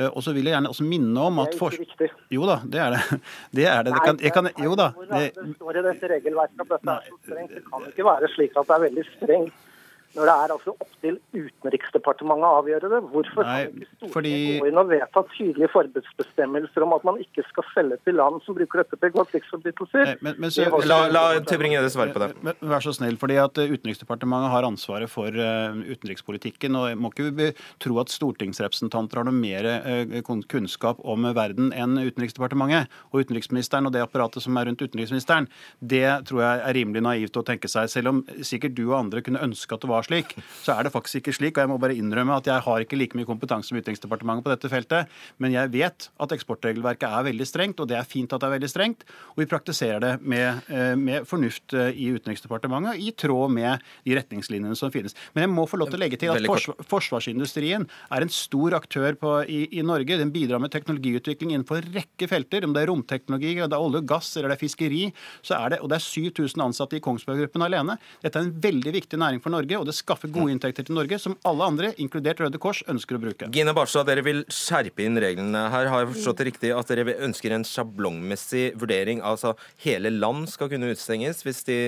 Og 0.09 0.19
så 0.25 0.33
vil 0.35 0.47
jeg 0.47 0.55
gjerne 0.55 0.71
også 0.73 0.85
minne 0.87 1.27
om 1.29 1.41
at 1.43 1.53
Det 1.53 1.61
er 1.61 1.77
ikke 1.77 1.85
viktig. 1.85 2.09
Jo 2.33 2.49
da, 2.49 2.57
det 2.65 2.81
er 2.81 2.95
det. 2.95 3.03
Det 3.57 3.65
er 3.65 3.85
det. 3.85 3.93
det 3.95 4.01
kan, 4.03 4.17
jeg 4.21 4.33
kan, 4.35 4.47
jo 4.61 4.75
da. 4.77 4.87
Det, 4.97 5.21
det 5.35 5.53
står 5.55 5.79
i 5.79 5.83
dette 5.85 6.09
regelverket 6.11 6.63
at 6.63 6.73
dette 6.73 6.93
er 6.93 7.07
så 7.07 7.17
strengt. 7.25 7.53
Det 7.55 7.63
kan 7.65 7.85
ikke 7.89 8.05
være 8.05 8.29
slik 8.33 8.57
at 8.59 8.69
det 8.69 8.75
er 8.75 8.83
veldig 8.87 9.07
strengt 9.15 9.66
når 10.15 10.29
det 10.29 10.33
er 10.33 10.53
altså 10.55 10.73
opp 10.73 10.93
til 11.03 11.17
Utenriksdepartementet 11.35 12.47
å 12.47 12.57
avgjøre 12.61 12.89
det. 12.91 12.99
Hvorfor 13.11 13.45
Nei, 13.45 13.57
kan 13.67 13.73
ikke 13.73 13.87
Stortinget 13.97 14.13
fordi- 14.13 14.59
gå 14.61 14.67
inn 14.67 14.77
og 14.81 14.87
vedta 14.89 15.23
tydelige 15.35 15.69
forbudsbestemmelser 15.73 16.83
om 16.83 16.93
at 16.93 17.03
man 17.03 17.19
ikke 17.21 17.43
skal 17.49 17.63
selge 17.73 17.97
til 18.05 18.15
land 18.15 18.41
som 18.45 18.55
bruker 18.55 18.83
dette 18.83 18.97
til 18.97 19.11
krigsforbrytelser? 19.11 20.87
La, 20.87 20.99
la 21.07 21.23
Tybring-Gjedde 21.39 21.91
svare 21.91 22.13
på 22.13 22.19
det. 22.23 22.29
Men 22.43 22.55
Vær 22.61 22.81
så 22.81 22.93
snill, 22.95 23.17
fordi 23.17 23.37
at 23.41 23.57
eh, 23.57 23.69
Utenriksdepartementet 23.77 24.51
har 24.51 24.63
ansvaret 24.63 25.09
for 25.09 25.27
uh, 25.27 25.73
utenrikspolitikken. 25.75 26.75
og 26.75 26.89
jeg 26.89 26.97
må 26.97 27.11
ikke 27.13 27.35
be- 27.35 27.53
tro 27.79 27.99
at 27.99 28.07
stortingsrepresentanter 28.09 29.17
har 29.17 29.27
noe 29.27 29.33
mer 29.37 29.65
uh, 29.65 30.41
kunnskap 30.47 30.97
om 31.03 31.23
verden 31.33 31.71
enn 31.73 31.97
Utenriksdepartementet. 31.97 32.87
Og 33.13 33.25
utenriksministeren 33.25 33.85
og 33.85 33.93
det 33.93 34.01
apparatet 34.01 34.41
som 34.41 34.57
er 34.57 34.65
rundt 34.65 34.81
utenriksministeren. 34.81 35.47
Det 35.81 36.25
tror 36.25 36.41
jeg 36.41 36.61
er 36.65 36.73
rimelig 36.73 37.03
naivt 37.05 37.37
å 37.37 37.45
tenke 37.45 37.69
seg. 37.69 37.89
Selv 37.89 38.07
om 38.09 38.23
sikkert 38.41 38.75
du 38.75 38.87
og 38.89 38.99
andre 39.05 39.21
kunne 39.21 39.41
ønske 39.43 39.73
at 39.73 39.81
det 39.81 39.89
var 39.89 39.96
slik, 40.05 40.35
så 40.63 40.75
er 40.75 40.87
det 40.87 40.93
faktisk 40.93 41.21
ikke 41.21 41.35
slik. 41.35 41.57
Og 41.57 41.63
jeg 41.63 41.71
må 41.71 41.79
bare 41.81 41.97
innrømme 41.97 42.37
at 42.37 42.49
jeg 42.49 42.63
har 42.65 42.83
ikke 42.83 42.99
like 42.99 43.17
mye 43.17 43.27
kompetanse 43.27 43.71
som 43.71 43.79
Utenriksdepartementet 43.79 44.45
på 44.45 44.53
dette 44.53 44.71
feltet. 44.71 45.13
Men 45.41 45.55
jeg 45.55 45.71
vet 45.73 46.09
at 46.23 46.35
eksportregelverket 46.35 47.07
er 47.07 47.27
veldig 47.29 47.47
strengt, 47.47 47.81
og 47.81 47.89
det 47.89 47.97
er 47.99 48.07
fint 48.07 48.33
at 48.33 48.43
det 48.43 48.49
er 48.49 48.55
veldig 48.57 48.71
strengt. 48.71 49.05
Og 49.35 49.43
vi 49.43 49.49
praktiserer 49.49 50.03
det 50.03 50.13
med, 50.21 50.61
eh, 50.69 50.93
med 50.99 51.27
fornuft 51.29 51.73
eh, 51.73 51.91
i 51.95 52.11
Utenriksdepartementet, 52.15 53.01
i 53.01 53.11
tråd 53.17 53.53
med 53.53 53.83
de 54.05 54.17
retningslinjene 54.17 54.77
som 54.77 54.93
finnes. 54.93 55.15
Men 55.33 55.47
jeg 55.47 55.53
må 55.53 55.67
få 55.69 55.79
lov 55.81 55.91
til 55.91 55.99
å 55.99 56.03
legge 56.03 56.19
til 56.21 56.33
at 56.33 56.45
forsvar, 56.47 56.79
forsvarsindustrien 56.87 57.87
er 57.87 58.25
en 58.25 58.33
stor 58.33 58.77
aktør 58.77 59.17
på, 59.19 59.33
i, 59.47 59.63
i 59.79 59.85
Norge. 59.85 60.19
Den 60.19 60.33
bidrar 60.35 60.61
med 60.63 60.73
teknologiutvikling 60.73 61.55
innenfor 61.55 61.81
en 61.81 61.93
rekke 61.95 62.29
felter. 62.29 62.65
Om 62.67 62.75
det 62.75 62.83
er 62.83 62.91
romteknologi, 62.91 63.55
om 63.61 63.71
det 63.71 63.77
er 63.77 63.87
olje 63.89 64.03
og 64.03 64.09
gass 64.09 64.33
eller 64.37 64.53
det 64.53 64.57
er 64.57 64.63
fiskeri. 64.63 65.03
Så 65.45 65.57
er 65.57 65.75
det, 65.75 65.81
og 65.83 65.91
det 65.91 65.99
er 65.99 66.05
7000 66.05 66.65
ansatte 66.67 66.97
i 66.97 67.03
Kongsberg 67.03 67.43
Gruppen 67.43 67.65
alene. 67.65 67.97
Dette 68.23 68.39
er 68.39 68.47
en 68.47 68.55
veldig 68.67 68.93
viktig 68.95 69.19
næring 69.21 69.43
for 69.43 69.53
Norge, 69.53 69.79
og 69.79 69.86
det 69.89 69.95
skaffer 69.97 70.31
gode 70.33 70.53
inntekter 70.53 70.85
til 70.87 70.97
Norge, 70.97 71.19
som 71.21 71.37
alle 71.47 71.69
andre, 71.71 71.91
inkludert 72.01 72.41
Røde 72.43 72.59
Kors, 72.61 72.83
ønsker 72.91 73.17
å 73.17 73.23
bruke. 73.23 73.49
Gina 73.53 73.73
Barstad, 73.77 74.07
dere 74.09 74.25
vil 74.25 74.43
skjerpe 74.53 75.05
inn 75.05 75.19
reglene 75.21 75.65
her. 75.73 75.89
Har 75.91 76.05
jeg 76.05 76.13
forstått 76.15 76.43
det 76.43 76.49
riktig 76.51 76.71
at 76.75 76.93
dere 76.93 77.17
ønsker 77.27 77.55
en 77.55 77.65
sjablongmessig 77.67 78.69
vurdering? 78.79 79.23
Altså 79.25 79.55
hele 79.83 80.13
land 80.13 80.47
skal 80.51 80.71
kunne 80.71 80.91
utestenges 80.93 81.43
hvis 81.47 81.63
de 81.67 81.79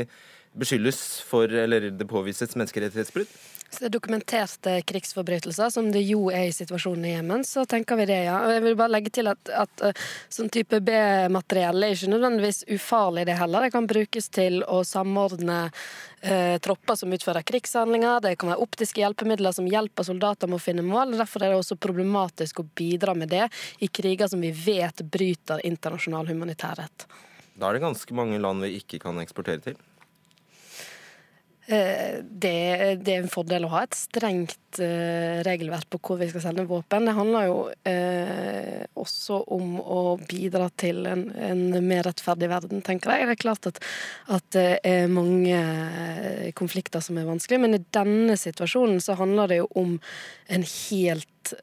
beskyldes 0.59 0.99
for 1.29 1.51
eller 1.51 1.91
det 1.93 2.09
påvises 2.09 2.55
menneskerettighetsbrudd? 2.57 3.29
Så 3.69 3.83
det 3.83 3.89
er 3.89 3.93
dokumenterte 3.93 4.71
krigsforbrytelser, 4.89 5.69
som 5.69 5.91
det 5.93 6.01
jo 6.01 6.31
er 6.33 6.47
i 6.49 6.53
situasjonen 6.53 7.05
i 7.05 7.11
Jemen, 7.13 7.43
så 7.45 7.65
tenker 7.69 7.99
vi 7.99 8.07
det, 8.09 8.23
ja. 8.25 8.39
Og 8.47 8.53
jeg 8.55 8.63
vil 8.65 8.77
bare 8.79 8.93
legge 8.95 9.11
til 9.13 9.29
at, 9.29 9.51
at 9.53 9.83
eh, 9.85 10.05
sånn 10.33 10.49
type 10.53 10.79
B-materiell 10.85 11.85
er 11.85 11.93
ikke 11.93 12.09
nødvendigvis 12.09 12.63
ufarlig, 12.73 13.27
det 13.29 13.37
heller. 13.37 13.67
Det 13.67 13.75
kan 13.75 13.89
brukes 13.89 14.31
til 14.33 14.63
å 14.65 14.81
samordne 14.87 15.59
eh, 15.67 16.57
tropper 16.65 16.97
som 16.97 17.13
utfører 17.13 17.45
krigshandlinger. 17.45 18.23
Det 18.25 18.35
kan 18.41 18.55
være 18.55 18.65
optiske 18.65 19.03
hjelpemidler 19.03 19.53
som 19.53 19.69
hjelper 19.69 20.07
soldater 20.07 20.49
med 20.49 20.57
å 20.57 20.65
finne 20.65 20.85
mål. 20.85 21.13
Derfor 21.19 21.45
er 21.45 21.53
det 21.53 21.61
også 21.61 21.77
problematisk 21.77 22.63
å 22.63 22.67
bidra 22.81 23.13
med 23.13 23.29
det 23.35 23.45
i 23.85 23.91
kriger 23.93 24.31
som 24.31 24.41
vi 24.41 24.49
vet 24.49 25.05
bryter 25.05 25.61
internasjonal 25.69 26.33
humanitærrett. 26.33 27.05
Da 27.59 27.69
er 27.69 27.77
det 27.77 27.85
ganske 27.85 28.17
mange 28.17 28.41
land 28.41 28.65
vi 28.65 28.79
ikke 28.79 29.01
kan 29.03 29.21
eksportere 29.21 29.61
til. 29.61 29.77
Eh, 31.69 32.23
Det, 32.23 32.97
det 33.05 33.13
er 33.13 33.19
en 33.21 33.29
fordel 33.29 33.67
å 33.67 33.71
ha 33.75 33.83
et 33.85 33.97
strengt 33.97 34.79
eh, 34.81 35.41
regelverk 35.45 35.85
på 35.93 35.99
hvor 36.01 36.17
vi 36.21 36.29
skal 36.31 36.41
sende 36.47 36.65
våpen. 36.69 37.05
Det 37.05 37.13
handler 37.17 37.45
jo 37.45 37.57
eh, 37.89 38.85
også 38.97 39.41
om 39.53 39.75
å 39.77 40.01
bidra 40.23 40.69
til 40.81 41.05
en, 41.09 41.27
en 41.35 41.61
mer 41.85 42.07
rettferdig 42.09 42.49
verden, 42.49 42.81
tenker 42.85 43.13
jeg. 43.13 43.27
Det 43.29 43.35
er 43.35 43.41
klart 43.43 43.69
at, 43.69 43.81
at 44.33 44.47
det 44.55 44.69
er 44.87 45.13
mange 45.13 45.59
konflikter 46.57 47.03
som 47.05 47.19
er 47.21 47.29
vanskelige, 47.29 47.61
men 47.61 47.77
i 47.77 47.83
denne 47.93 48.39
situasjonen 48.39 49.03
så 49.03 49.17
handler 49.19 49.51
det 49.51 49.61
jo 49.61 49.69
om 49.77 49.99
en 50.49 50.65
helt 50.65 51.53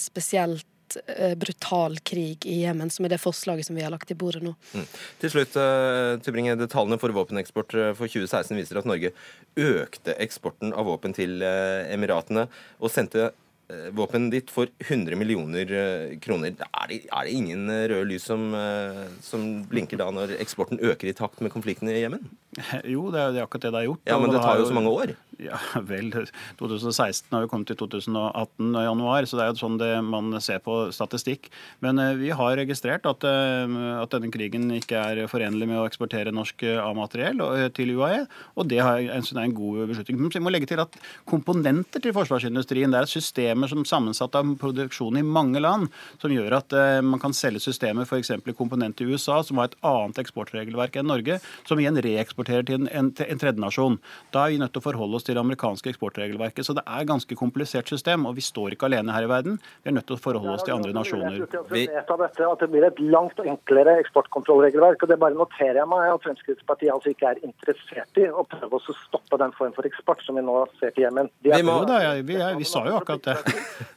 spesielt 0.00 0.66
eh, 1.06 1.34
brutal 1.38 1.98
krig 2.06 2.46
i 2.46 2.60
Jemen, 2.62 2.90
som 2.92 3.06
er 3.06 3.14
det 3.14 3.20
forslaget 3.22 3.68
som 3.68 3.76
vi 3.78 3.84
har 3.84 3.92
lagt 3.94 4.10
i 4.12 4.18
bordet 4.18 4.42
nå. 4.44 4.54
Mm. 4.74 4.88
Til 5.22 5.32
slutt, 5.34 5.56
uh, 5.60 6.16
Tybring-Gjedde, 6.24 6.68
Tallene 6.72 6.98
for 7.00 7.14
våpeneksport 7.14 7.76
eh, 7.78 7.92
for 7.98 8.10
2016 8.10 8.58
viser 8.58 8.80
at 8.80 8.88
Norge 8.88 9.14
økte 9.60 10.16
eksporten 10.22 10.74
av 10.74 10.88
våpen 10.90 11.14
til 11.16 11.42
eh, 11.44 11.86
Emiratene 11.94 12.46
og 12.80 12.92
sendte 12.92 13.28
eh, 13.28 13.88
våpen 13.96 14.28
dit 14.32 14.50
for 14.52 14.70
100 14.82 15.18
millioner 15.20 15.70
eh, 15.78 16.16
kroner. 16.24 16.54
Er 16.66 16.90
det, 16.90 17.00
er 17.08 17.28
det 17.28 17.36
ingen 17.36 17.68
eh, 17.72 17.86
røde 17.92 18.08
lys 18.10 18.26
som, 18.30 18.48
eh, 18.58 19.04
som 19.24 19.46
blinker 19.70 20.00
da 20.00 20.10
når 20.14 20.36
eksporten 20.42 20.82
øker 20.82 21.10
i 21.10 21.16
takt 21.16 21.44
med 21.44 21.54
konflikten 21.54 21.90
i 21.92 22.00
Jemen? 22.00 22.26
Jo, 22.94 23.08
det 23.14 23.22
er 23.22 23.34
det 23.34 23.42
er 23.42 23.46
akkurat 23.48 23.68
det 23.68 23.74
det 23.74 23.80
har 23.82 23.88
gjort. 23.90 24.04
Ja, 24.10 24.18
men 24.22 24.34
det 24.34 24.42
tar 24.42 24.60
jo 24.60 24.68
så 24.70 24.76
mange 24.76 24.94
år. 24.94 25.14
Ja, 25.42 25.58
vel. 25.90 26.12
2016 26.60 27.32
har 27.34 27.44
jo 27.44 27.50
kommet 27.50 27.70
til 27.70 27.78
2018 27.80 28.70
i 28.78 28.84
januar, 28.84 29.26
så 29.26 29.38
det 29.38 29.44
er 29.46 29.52
jo 29.52 29.60
sånn 29.62 29.78
det 29.80 29.90
man 30.06 30.30
ser 30.44 30.60
på 30.64 30.76
statistikk. 30.94 31.48
Men 31.84 31.98
eh, 32.02 32.12
vi 32.20 32.30
har 32.36 32.56
registrert 32.60 33.06
at, 33.10 33.26
eh, 33.26 33.74
at 33.98 34.14
denne 34.14 34.30
krigen 34.34 34.68
ikke 34.76 35.00
er 35.00 35.22
forenlig 35.30 35.68
med 35.70 35.80
å 35.80 35.86
eksportere 35.88 36.34
norsk 36.34 36.62
eh, 36.68 36.78
A-materiell 36.84 37.42
til 37.74 37.94
UAE, 37.96 38.24
og 38.54 38.68
det 38.70 38.80
har- 38.82 39.00
jeg 39.04 39.10
er 39.10 39.40
en 39.42 39.56
god 39.56 39.88
beslutning. 39.90 40.20
Men 40.20 40.30
vi 40.34 40.44
må 40.44 40.52
legge 40.52 40.68
til 40.70 40.82
at 40.82 40.94
komponenter 41.26 42.02
til 42.02 42.14
forsvarsindustrien 42.14 42.92
det 42.94 43.00
er 43.02 43.10
systemer 43.10 43.68
som 43.70 43.82
er 43.82 43.90
sammensatt 43.90 44.38
av 44.38 44.54
produksjon 44.60 45.18
i 45.18 45.24
mange 45.26 45.60
land, 45.62 45.88
som 46.22 46.30
gjør 46.30 46.58
at 46.60 46.74
man 47.04 47.20
kan 47.22 47.34
selge 47.34 47.62
systemer 47.64 48.06
f.eks. 48.06 48.30
komponent 48.56 48.96
til 48.96 49.10
USA, 49.14 49.40
som 49.42 49.58
har 49.58 49.70
et 49.70 49.78
annet 49.82 50.20
eksportregelverk 50.22 50.96
enn 51.00 51.08
Norge, 51.10 51.40
som 51.66 51.80
igjen 51.80 51.98
reeksporterer 52.04 52.66
til 52.68 52.82
en, 52.82 52.88
en, 52.88 53.10
en 53.10 53.40
tredjenasjon. 53.40 53.98
Da 54.34 54.44
er 54.46 54.54
vi 54.54 54.60
nødt 54.62 54.74
til 54.74 54.82
å 54.82 54.86
forholde 54.88 55.18
oss 55.18 55.23
til 55.26 55.34
det 55.36 55.42
amerikanske 55.42 55.90
eksportregelverket. 55.92 56.66
Så 56.66 56.74
det 56.76 56.84
er 56.86 57.02
et 57.04 57.08
ganske 57.10 57.36
komplisert 57.38 57.88
system, 57.90 58.26
og 58.28 58.36
vi 58.36 58.44
står 58.44 58.76
ikke 58.76 58.86
alene 58.90 59.12
her 59.14 59.26
i 59.26 59.30
verden. 59.30 59.58
Vi 59.82 59.90
er 59.90 59.96
nødt 59.96 60.06
til 60.08 60.16
å 60.16 60.20
forholde 60.20 60.54
oss 60.54 60.64
til 60.66 60.74
andre 60.76 60.92
nasjoner. 60.96 61.40
Vi 61.72 61.84
av 62.04 62.20
dette 62.20 62.46
at 62.48 62.60
det 62.64 62.70
blir 62.72 62.86
et 62.88 63.00
langt 63.00 63.40
enklere 63.42 63.96
eksportkontrollregelverk. 64.04 65.02
og 65.02 65.08
Det 65.08 65.18
bare 65.18 65.34
noterer 65.38 65.80
jeg 65.82 65.88
meg 65.90 66.12
at 66.14 66.22
Fremskrittspartiet 66.28 66.92
altså 66.94 67.10
ikke 67.14 67.32
er 67.34 67.42
interessert 67.46 68.20
i 68.22 68.28
å 68.30 68.44
prøve 68.48 68.78
å 68.80 68.96
stoppe 69.04 69.40
den 69.40 69.52
form 69.58 69.72
for 69.76 69.88
eksport 69.88 70.22
som 70.26 70.36
vi 70.38 70.42
nå 70.46 70.56
ser 70.80 70.90
til 70.94 71.04
Jemen. 71.08 71.30
Vi 71.42 71.50
må- 71.62 71.80
vi, 72.24 72.36
vi 72.58 72.64
sa 72.64 72.84
jo 72.86 72.96
akkurat 73.00 73.22
det. 73.22 73.36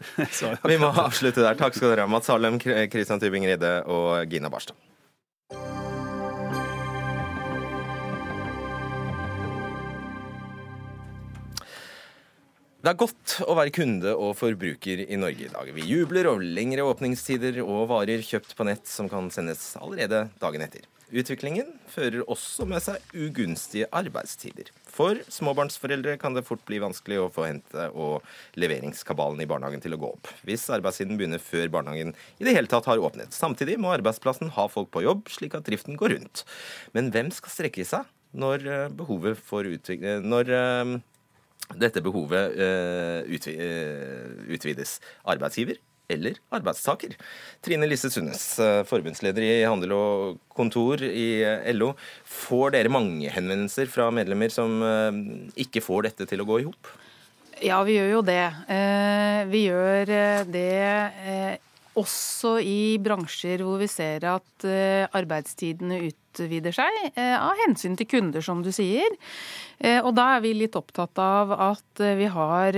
Vi 0.67 0.77
må 0.81 0.89
avslutte 0.91 1.41
der. 1.43 1.55
Takk 1.59 1.75
skal 1.75 1.91
dere 1.93 2.05
ha, 2.05 2.07
Mats 2.11 2.27
Harlem, 2.31 2.57
Kristian 2.59 3.19
Tybing-Ride 3.19 3.83
og 3.87 4.29
Gina 4.31 4.49
Barstad. 4.49 4.75
Det 12.77 12.91
er 12.91 12.97
godt 13.01 13.31
å 13.41 13.55
være 13.57 13.71
kunde 13.73 14.11
og 14.13 14.35
forbruker 14.37 14.99
i 15.01 15.17
Norge 15.17 15.47
i 15.47 15.49
dag. 15.49 15.69
Vi 15.73 15.85
jubler 15.89 16.27
over 16.29 16.43
lengre 16.45 16.83
åpningstider 16.85 17.57
og 17.63 17.87
varer 17.89 18.21
kjøpt 18.21 18.53
på 18.53 18.67
nett 18.69 18.85
som 18.85 19.09
kan 19.09 19.31
sendes 19.33 19.71
allerede 19.81 20.27
dagen 20.37 20.61
etter. 20.61 20.85
Utviklingen 21.09 21.71
fører 21.89 22.21
også 22.29 22.67
med 22.69 22.83
seg 22.85 23.17
ugunstige 23.17 23.87
arbeidstider. 23.97 24.69
For 24.85 25.17
småbarnsforeldre 25.33 26.19
kan 26.21 26.37
det 26.37 26.45
fort 26.45 26.61
bli 26.69 26.77
vanskelig 26.83 27.17
å 27.23 27.31
få 27.33 27.47
hente- 27.47 27.87
og 27.97 28.21
leveringskabalen 28.61 29.41
i 29.41 29.49
barnehagen 29.49 29.81
til 29.81 29.97
å 29.97 30.01
gå 30.03 30.13
opp, 30.13 30.29
hvis 30.45 30.69
arbeidstiden 30.77 31.17
begynner 31.17 31.41
før 31.41 31.73
barnehagen 31.73 32.13
i 32.37 32.45
det 32.45 32.53
hele 32.59 32.69
tatt 32.69 32.85
har 32.91 33.01
åpnet. 33.01 33.33
Samtidig 33.33 33.79
må 33.81 33.95
arbeidsplassen 33.95 34.53
ha 34.53 34.69
folk 34.69 34.93
på 34.93 35.07
jobb, 35.07 35.25
slik 35.33 35.57
at 35.57 35.65
driften 35.65 35.97
går 35.97 36.13
rundt. 36.13 36.45
Men 36.93 37.09
hvem 37.15 37.33
skal 37.33 37.57
strekke 37.57 37.89
seg 37.89 38.05
når 38.37 38.69
eh, 38.69 38.89
behovet 38.93 39.39
for 39.41 39.65
utvikling... 39.65 40.27
Når 40.29 40.53
eh, 40.53 40.97
dette 41.75 42.01
behovet 42.03 42.55
eh, 42.55 43.37
eh, 43.51 44.53
utvides. 44.53 44.97
Arbeidsgiver 45.27 45.79
eller 46.07 46.37
arbeidstaker. 46.55 47.17
Trine 47.63 47.87
Lise 47.89 48.09
Sundnes, 48.11 48.45
eh, 48.63 48.83
forbundsleder 48.87 49.43
i 49.43 49.65
Handel 49.67 49.91
og 49.97 50.37
Kontor 50.55 51.03
i 51.03 51.43
LO. 51.75 51.91
Får 52.23 52.77
dere 52.77 52.93
mange 52.93 53.31
henvendelser 53.33 53.91
fra 53.91 54.07
medlemmer 54.15 54.53
som 54.53 54.79
ikke 55.59 55.83
får 55.83 56.07
dette 56.07 56.29
til 56.29 56.43
å 56.43 56.47
gå 56.47 56.61
i 56.61 56.67
hop? 56.69 56.95
Ja, 57.65 57.81
vi 57.83 57.97
gjør 57.97 58.11
jo 58.19 58.23
det. 58.25 58.43
Vi 59.49 59.63
gjør 59.65 60.11
det 60.53 61.59
også 61.97 62.59
i 62.61 62.99
bransjer 63.01 63.63
hvor 63.65 63.81
vi 63.81 63.89
ser 63.89 64.27
at 64.29 64.67
arbeidstidene 65.17 66.03
utvider 66.43 66.75
seg, 66.75 66.99
av 67.17 67.57
hensyn 67.65 67.97
til 67.97 68.09
kunder, 68.09 68.43
som 68.45 68.61
du 68.65 68.69
sier. 68.75 69.17
Og 70.03 70.11
da 70.17 70.29
er 70.35 70.43
vi 70.45 70.53
litt 70.57 70.77
opptatt 70.77 71.19
av 71.21 71.53
at 71.53 72.03
vi 72.19 72.29
har 72.33 72.77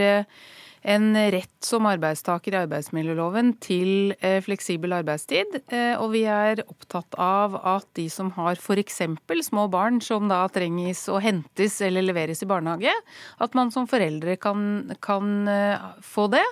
en 0.82 1.16
rett 1.32 1.66
som 1.66 1.88
arbeidstaker 1.90 2.56
i 2.56 2.60
arbeidsmiljøloven 2.62 3.52
til 3.64 4.14
eh, 4.24 4.40
fleksibel 4.44 4.94
arbeidstid. 4.96 5.60
Eh, 5.68 5.96
og 6.00 6.14
vi 6.14 6.24
er 6.30 6.64
opptatt 6.66 7.18
av 7.20 7.58
at 7.58 7.88
de 8.00 8.08
som 8.12 8.32
har 8.38 8.60
f.eks. 8.60 9.02
små 9.50 9.68
barn 9.72 10.00
som 10.04 10.30
da 10.32 10.46
trenges 10.54 11.06
å 11.12 11.20
hentes 11.24 11.80
eller 11.86 12.06
leveres 12.06 12.44
i 12.44 12.50
barnehage, 12.50 12.94
at 13.40 13.58
man 13.58 13.74
som 13.76 13.90
foreldre 13.92 14.38
kan, 14.40 14.94
kan 15.04 15.48
eh, 15.52 15.90
få 16.06 16.30
det. 16.32 16.46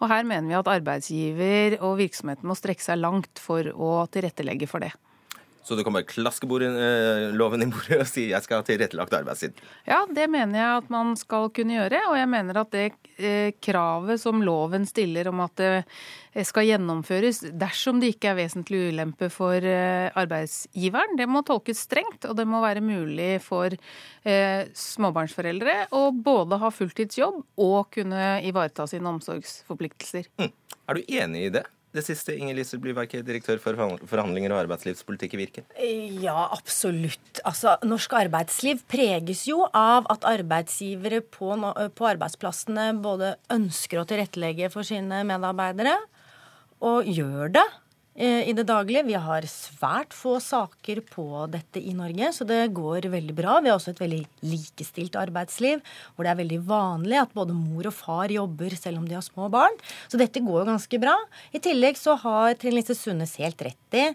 Og 0.00 0.08
her 0.12 0.24
mener 0.24 0.48
vi 0.48 0.60
at 0.60 0.74
arbeidsgiver 0.78 1.80
og 1.82 1.98
virksomheten 2.00 2.48
må 2.48 2.56
strekke 2.58 2.84
seg 2.84 3.02
langt 3.02 3.42
for 3.42 3.68
å 3.74 3.96
tilrettelegge 4.12 4.70
for 4.70 4.84
det. 4.84 4.94
Så 5.64 5.74
du 5.74 5.84
kan 5.84 5.94
bare 5.96 6.04
klaske 6.04 6.44
eh, 6.44 7.30
loven 7.32 7.62
i 7.64 7.66
bordet 7.72 8.02
og 8.02 8.08
si 8.08 8.28
'jeg 8.28 8.44
skal 8.44 8.60
ha 8.60 8.64
tilrettelagt 8.68 9.14
arbeidstid'? 9.16 9.62
Ja, 9.88 10.04
det 10.04 10.28
mener 10.28 10.58
jeg 10.58 10.76
at 10.82 10.90
man 10.90 11.16
skal 11.16 11.48
kunne 11.48 11.78
gjøre. 11.78 12.02
Og 12.10 12.16
jeg 12.18 12.28
mener 12.28 12.58
at 12.60 12.70
det 12.70 12.92
eh, 13.16 13.52
kravet 13.64 14.20
som 14.20 14.42
loven 14.44 14.84
stiller 14.84 15.28
om 15.28 15.40
at 15.40 15.56
det 15.56 15.84
eh, 16.34 16.44
skal 16.44 16.68
gjennomføres 16.68 17.40
dersom 17.56 18.00
det 18.00 18.12
ikke 18.12 18.34
er 18.34 18.40
vesentlig 18.42 18.92
ulempe 18.92 19.30
for 19.32 19.56
arbeidsgiveren, 19.56 21.16
det 21.16 21.28
må 21.28 21.40
tolkes 21.40 21.80
strengt. 21.88 22.28
Og 22.28 22.36
det 22.36 22.44
må 22.44 22.60
være 22.60 22.84
mulig 22.84 23.40
for 23.40 23.72
småbarnsforeldre 24.24 25.88
å 25.92 26.10
både 26.12 26.58
ha 26.60 26.70
fulltidsjobb 26.72 27.40
og 27.56 27.90
kunne 27.94 28.42
ivareta 28.44 28.86
sine 28.88 29.08
omsorgsforpliktelser. 29.14 30.28
Mm. 30.40 30.52
Er 30.88 30.94
du 30.94 31.02
enig 31.08 31.46
i 31.46 31.54
det? 31.56 31.64
Det 31.94 32.02
siste, 32.06 32.34
Inger 32.34 32.56
Lise 32.58 32.78
Blyverket, 32.82 33.24
direktør 33.26 33.60
for 33.62 33.78
forhandlinger 34.10 34.52
og 34.54 34.64
arbeidslivspolitikk 34.64 35.36
i 35.36 35.40
Virke. 35.40 35.64
Ja, 36.24 36.48
absolutt. 36.54 37.40
Altså, 37.46 37.76
norsk 37.86 38.16
arbeidsliv 38.18 38.82
preges 38.90 39.44
jo 39.48 39.62
av 39.70 40.08
at 40.12 40.26
arbeidsgivere 40.26 41.22
på, 41.22 41.54
på 41.94 42.08
arbeidsplassene 42.10 42.90
både 43.04 43.36
ønsker 43.54 44.02
å 44.02 44.08
tilrettelegge 44.10 44.72
for 44.74 44.86
sine 44.86 45.22
medarbeidere, 45.28 45.96
og 46.84 47.06
gjør 47.08 47.54
det. 47.54 47.66
Eh, 48.14 48.46
i 48.48 48.52
det 48.54 48.62
daglige. 48.68 49.02
Vi 49.08 49.16
har 49.18 49.42
svært 49.50 50.12
få 50.14 50.36
saker 50.38 51.00
på 51.10 51.24
dette 51.50 51.80
i 51.82 51.90
Norge, 51.98 52.28
så 52.30 52.46
det 52.46 52.68
går 52.76 53.08
veldig 53.10 53.34
bra. 53.34 53.56
Vi 53.58 53.72
har 53.72 53.74
også 53.74 53.90
et 53.90 54.02
veldig 54.04 54.20
likestilt 54.46 55.18
arbeidsliv, 55.18 55.82
hvor 56.14 56.22
det 56.22 56.30
er 56.30 56.38
veldig 56.38 56.60
vanlig 56.68 57.18
at 57.18 57.34
både 57.34 57.56
mor 57.58 57.90
og 57.90 57.96
far 57.96 58.30
jobber 58.30 58.76
selv 58.78 59.02
om 59.02 59.08
de 59.10 59.18
har 59.18 59.26
små 59.26 59.50
barn. 59.50 59.74
Så 60.06 60.20
dette 60.20 60.44
går 60.44 60.60
jo 60.62 60.70
ganske 60.70 61.00
bra. 61.02 61.16
I 61.50 61.58
tillegg 61.58 61.98
så 61.98 62.14
har 62.22 62.54
Trine 62.54 62.78
Lise 62.78 62.94
Sundnes 62.94 63.34
helt 63.42 63.66
rett 63.66 63.98
i 63.98 64.06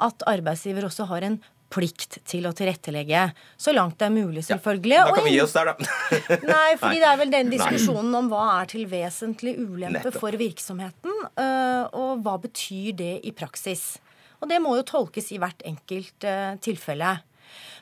at 0.00 0.22
arbeidsgiver 0.30 0.86
også 0.86 1.10
har 1.10 1.26
en 1.26 1.40
plikt 1.70 2.18
til 2.28 2.48
å 2.48 2.52
tilrettelegge. 2.56 3.28
Så 3.60 3.74
langt 3.74 3.98
det 4.00 4.08
er 4.08 4.14
mulig, 4.14 4.44
selvfølgelig. 4.48 4.96
Ja, 4.96 5.06
da 5.08 5.16
kan 5.16 5.26
vi 5.26 5.34
gi 5.36 5.42
oss 5.44 5.54
der, 5.56 5.70
da. 5.70 5.90
nei, 6.54 6.68
fordi 6.80 7.00
det 7.02 7.08
er 7.10 7.20
vel 7.20 7.34
den 7.34 7.52
diskusjonen 7.54 8.14
om 8.20 8.30
hva 8.32 8.44
er 8.58 8.70
til 8.72 8.86
vesentlig 8.90 9.56
ulempe 9.60 10.00
Nettopp. 10.00 10.20
for 10.22 10.38
virksomheten, 10.40 11.26
øh, 11.30 11.84
og 12.02 12.24
hva 12.26 12.36
betyr 12.42 12.96
det 13.00 13.12
i 13.26 13.34
praksis. 13.36 13.92
Og 14.40 14.48
det 14.50 14.60
må 14.64 14.74
jo 14.78 14.86
tolkes 14.88 15.30
i 15.34 15.38
hvert 15.40 15.62
enkelt 15.68 16.24
uh, 16.24 16.56
tilfelle. 16.64 17.18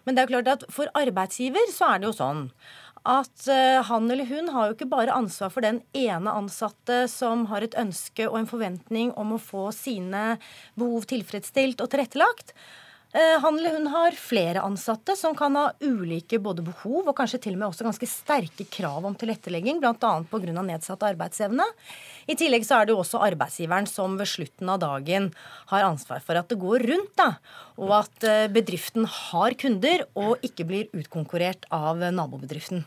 Men 0.05 0.17
det 0.17 0.25
er 0.25 0.33
klart 0.33 0.51
at 0.51 0.67
for 0.73 0.91
arbeidsgiver 0.99 1.71
så 1.71 1.93
er 1.93 2.01
det 2.03 2.09
jo 2.11 2.17
sånn 2.19 2.47
at 3.09 3.47
uh, 3.47 3.79
han 3.87 4.11
eller 4.11 4.27
hun 4.29 4.51
har 4.53 4.69
jo 4.69 4.77
ikke 4.77 4.91
bare 4.91 5.15
ansvar 5.15 5.53
for 5.55 5.65
den 5.65 5.81
ene 5.97 6.33
ansatte 6.35 7.05
som 7.13 7.47
har 7.53 7.65
et 7.65 7.77
ønske 7.79 8.27
og 8.29 8.41
en 8.41 8.51
forventning 8.51 9.15
om 9.21 9.37
å 9.37 9.41
få 9.41 9.69
sine 9.77 10.37
behov 10.79 11.07
tilfredsstilt 11.09 11.81
og 11.85 11.93
tilrettelagt. 11.95 12.53
Eh, 13.13 13.41
han 13.41 13.59
eller 13.59 13.73
hun 13.73 13.87
har 13.87 14.13
flere 14.13 14.61
ansatte 14.61 15.15
som 15.17 15.37
kan 15.37 15.55
ha 15.57 15.71
ulike 15.81 16.37
både 16.45 16.61
behov 16.67 17.07
og 17.09 17.17
kanskje 17.17 17.41
til 17.47 17.55
og 17.57 17.63
med 17.63 17.69
også 17.71 17.87
ganske 17.87 18.09
sterke 18.11 18.67
krav 18.69 19.07
om 19.09 19.17
tilrettelegging, 19.17 19.81
bl.a. 19.81 19.95
pga. 20.29 20.53
nedsatt 20.61 21.07
arbeidsevne. 21.09 21.65
I 22.29 22.37
tillegg 22.37 22.67
så 22.69 22.77
er 22.77 22.89
det 22.89 22.93
jo 22.93 23.01
også 23.01 23.23
arbeidsgiveren 23.25 23.89
som 23.89 24.19
ved 24.21 24.29
slutten 24.29 24.69
av 24.69 24.83
dagen 24.85 25.31
har 25.73 25.89
ansvar 25.89 26.21
for 26.21 26.37
at 26.37 26.53
det 26.53 26.61
går 26.61 26.85
rundt, 26.91 27.15
da, 27.17 27.31
og 27.81 27.97
at 28.03 28.29
eh, 28.29 28.45
bedriften 28.53 29.09
har 29.09 29.57
kunder 29.57 30.05
og 30.13 30.45
ikke 30.45 30.69
blir 30.69 30.93
utkonkurrert 30.93 31.65
av 31.73 32.05
nabobedriften. 32.13 32.85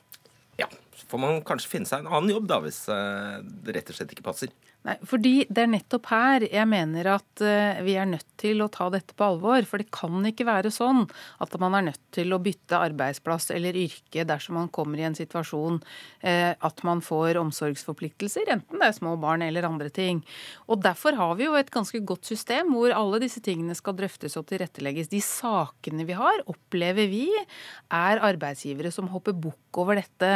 Ja, 0.61 0.69
så 0.93 1.09
får 1.09 1.25
man 1.25 1.41
kanskje 1.47 1.73
finne 1.79 1.89
seg 1.89 2.05
en 2.05 2.13
annen 2.13 2.35
jobb 2.35 2.45
da, 2.51 2.61
hvis 2.61 2.83
eh, 2.93 3.41
det 3.41 3.73
rett 3.79 3.89
og 3.89 3.97
slett 3.97 4.13
ikke 4.13 4.29
passer. 4.29 4.53
Nei, 4.81 4.95
fordi 5.05 5.45
Det 5.45 5.61
er 5.61 5.69
nettopp 5.69 6.07
her 6.09 6.43
jeg 6.47 6.65
mener 6.69 7.11
at 7.13 7.43
uh, 7.45 7.81
vi 7.85 7.93
er 8.01 8.07
nødt 8.09 8.25
til 8.41 8.63
å 8.63 8.69
ta 8.73 8.87
dette 8.89 9.13
på 9.13 9.27
alvor. 9.27 9.61
For 9.69 9.81
det 9.81 9.91
kan 9.93 10.25
ikke 10.25 10.47
være 10.47 10.71
sånn 10.73 11.03
at 11.43 11.53
man 11.61 11.77
er 11.77 11.85
nødt 11.91 12.01
til 12.15 12.33
å 12.33 12.39
bytte 12.41 12.79
arbeidsplass 12.81 13.51
eller 13.53 13.77
yrke 13.77 14.25
dersom 14.25 14.57
man 14.57 14.71
kommer 14.73 14.97
i 14.97 15.05
en 15.05 15.17
situasjon 15.17 15.77
uh, 15.83 16.53
at 16.57 16.83
man 16.87 17.03
får 17.05 17.37
omsorgsforpliktelser, 17.43 18.49
enten 18.55 18.81
det 18.81 18.89
er 18.89 18.97
små 18.97 19.13
barn 19.21 19.45
eller 19.45 19.69
andre 19.69 19.91
ting. 19.93 20.23
Og 20.65 20.81
Derfor 20.81 21.13
har 21.19 21.35
vi 21.37 21.45
jo 21.45 21.59
et 21.59 21.69
ganske 21.69 22.01
godt 22.01 22.25
system 22.31 22.73
hvor 22.73 22.93
alle 22.95 23.21
disse 23.21 23.43
tingene 23.45 23.77
skal 23.77 23.93
drøftes 23.99 24.33
og 24.39 24.47
tilrettelegges. 24.49 25.11
De 25.13 25.21
sakene 25.21 26.07
vi 26.09 26.17
har, 26.17 26.41
opplever 26.49 27.05
vi 27.11 27.27
er 27.37 28.25
arbeidsgivere 28.31 28.89
som 28.93 29.11
hopper 29.13 29.37
bukk 29.37 29.77
over 29.77 30.01
dette, 30.01 30.31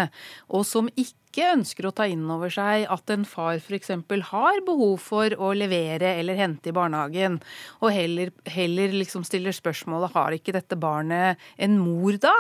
og 0.53 0.67
som 0.69 0.91
ikke 0.93 1.24
ikke 1.35 1.51
ønsker 1.51 1.89
å 1.89 1.93
ta 1.95 2.07
inn 2.07 2.23
over 2.31 2.51
seg 2.53 2.85
at 2.91 3.11
en 3.11 3.25
far 3.27 3.59
f.eks. 3.59 3.91
har 4.31 4.59
behov 4.65 4.95
for 5.03 5.35
å 5.35 5.51
levere 5.57 6.15
eller 6.21 6.39
hente 6.39 6.71
i 6.71 6.75
barnehagen, 6.75 7.41
og 7.83 7.91
heller, 7.91 8.31
heller 8.47 8.95
liksom 8.95 9.25
stiller 9.27 9.55
spørsmålet 9.55 10.15
har 10.15 10.35
ikke 10.37 10.55
dette 10.55 10.79
barnet 10.79 11.41
en 11.59 11.75
mor 11.81 12.15
da? 12.23 12.33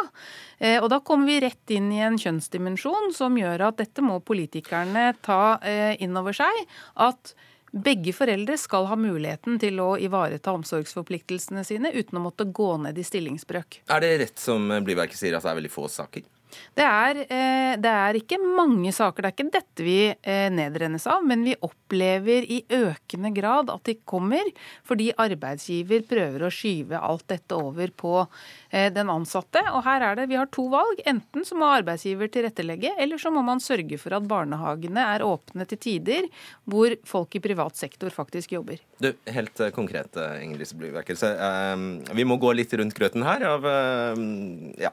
Eh, 0.59 0.79
og 0.79 0.87
da 0.93 1.01
kommer 1.03 1.27
vi 1.27 1.41
rett 1.43 1.75
inn 1.75 1.91
i 1.91 1.99
en 2.05 2.19
kjønnsdimensjon 2.21 3.11
som 3.15 3.35
gjør 3.35 3.67
at 3.67 3.81
dette 3.83 4.03
må 4.05 4.21
politikerne 4.23 5.11
ta 5.25 5.57
eh, 5.59 5.99
inn 5.99 6.15
over 6.15 6.35
seg. 6.35 6.63
at 6.95 7.35
begge 7.75 8.13
foreldre 8.15 8.55
skal 8.55 8.85
ha 8.87 8.95
muligheten 8.95 9.57
til 9.59 9.81
å 9.83 9.97
ivareta 9.99 10.53
omsorgsforpliktelsene 10.55 11.65
sine 11.67 11.91
uten 11.91 12.21
å 12.21 12.23
måtte 12.23 12.47
gå 12.47 12.69
ned 12.85 12.95
i 12.95 13.03
stillingsbrøk. 13.03 13.81
Er 13.91 14.05
det 14.05 14.13
rett 14.21 14.39
som 14.39 14.71
Blyverket 14.85 15.19
sier, 15.19 15.35
at 15.35 15.43
det 15.43 15.51
er 15.51 15.59
veldig 15.59 15.73
få 15.73 15.89
saker? 15.91 16.23
Det 16.75 16.83
er, 16.83 17.19
eh, 17.23 17.73
det 17.79 17.91
er, 17.91 18.17
ikke 18.19 18.39
mange 18.41 18.91
saker, 18.95 19.23
det 19.23 19.29
er 19.29 19.35
ikke 19.35 19.53
dette 19.53 19.85
vi 19.85 19.99
eh, 20.11 20.47
nedrennes 20.51 21.05
av. 21.07 21.23
Men 21.23 21.45
vi 21.47 21.55
opplever 21.63 22.43
i 22.51 22.61
økende 22.75 23.31
grad 23.35 23.71
at 23.71 23.85
de 23.87 23.95
kommer 24.03 24.43
fordi 24.87 25.11
arbeidsgiver 25.21 26.03
prøver 26.09 26.43
å 26.43 26.51
skyve 26.51 26.99
alt 26.99 27.23
dette 27.31 27.55
over 27.55 27.93
på 27.95 28.13
eh, 28.19 28.89
den 28.93 29.11
ansatte. 29.13 29.63
Og 29.71 29.85
her 29.87 30.03
er 30.09 30.19
det, 30.19 30.27
vi 30.31 30.39
har 30.39 30.51
to 30.51 30.67
valg. 30.73 30.99
Enten 31.07 31.47
så 31.47 31.55
må 31.55 31.69
arbeidsgiver 31.77 32.31
tilrettelegge, 32.33 32.91
eller 32.99 33.23
så 33.23 33.31
må 33.31 33.45
man 33.45 33.63
sørge 33.63 33.99
for 34.01 34.17
at 34.17 34.27
barnehagene 34.27 35.07
er 35.15 35.25
åpne 35.25 35.67
til 35.71 35.79
tider 35.79 36.27
hvor 36.67 36.97
folk 37.07 37.39
i 37.39 37.43
privat 37.43 37.79
sektor 37.79 38.11
faktisk 38.11 38.57
jobber. 38.57 38.83
Du, 38.99 39.13
Helt 39.31 39.59
konkret, 39.75 40.15
Ingrid 40.41 40.61
Lise 40.65 40.75
Blyverkel. 40.79 41.17
Vi 42.15 42.27
må 42.27 42.37
gå 42.39 42.51
litt 42.55 42.73
rundt 42.75 42.95
grøten 42.95 43.23
her. 43.25 43.43
av 43.47 43.65
ja, 44.79 44.91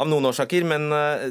av 0.00 0.08
noen 0.08 0.30
årsaker. 0.30 0.64
Men 0.68 0.88
eh, 0.94 1.26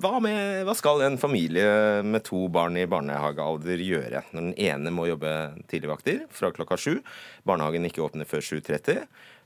hva, 0.00 0.16
med, 0.24 0.64
hva, 0.66 0.74
skal 0.78 1.04
en 1.04 1.20
familie 1.20 2.02
med 2.06 2.24
to 2.26 2.46
barn 2.52 2.78
i 2.80 2.88
barnehagealder 2.90 3.84
gjøre 3.84 4.24
når 4.32 4.40
den 4.40 4.56
ene 4.70 4.92
må 4.94 5.08
jobbe 5.10 5.34
tidligvakter 5.70 6.24
fra 6.34 6.52
klokka 6.54 6.80
sju, 6.80 6.98
barnehagen 7.46 7.86
ikke 7.88 8.04
åpner 8.06 8.28
før 8.28 8.44
7.30, 8.44 9.04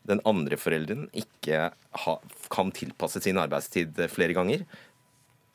den 0.09 0.22
andre 0.29 0.57
forelderen 0.61 1.09
ikke 1.16 1.68
ha, 2.05 2.18
kan 2.53 2.70
tilpasse 2.74 3.20
sin 3.24 3.41
arbeidstid 3.41 3.99
flere 4.12 4.37
ganger, 4.37 4.62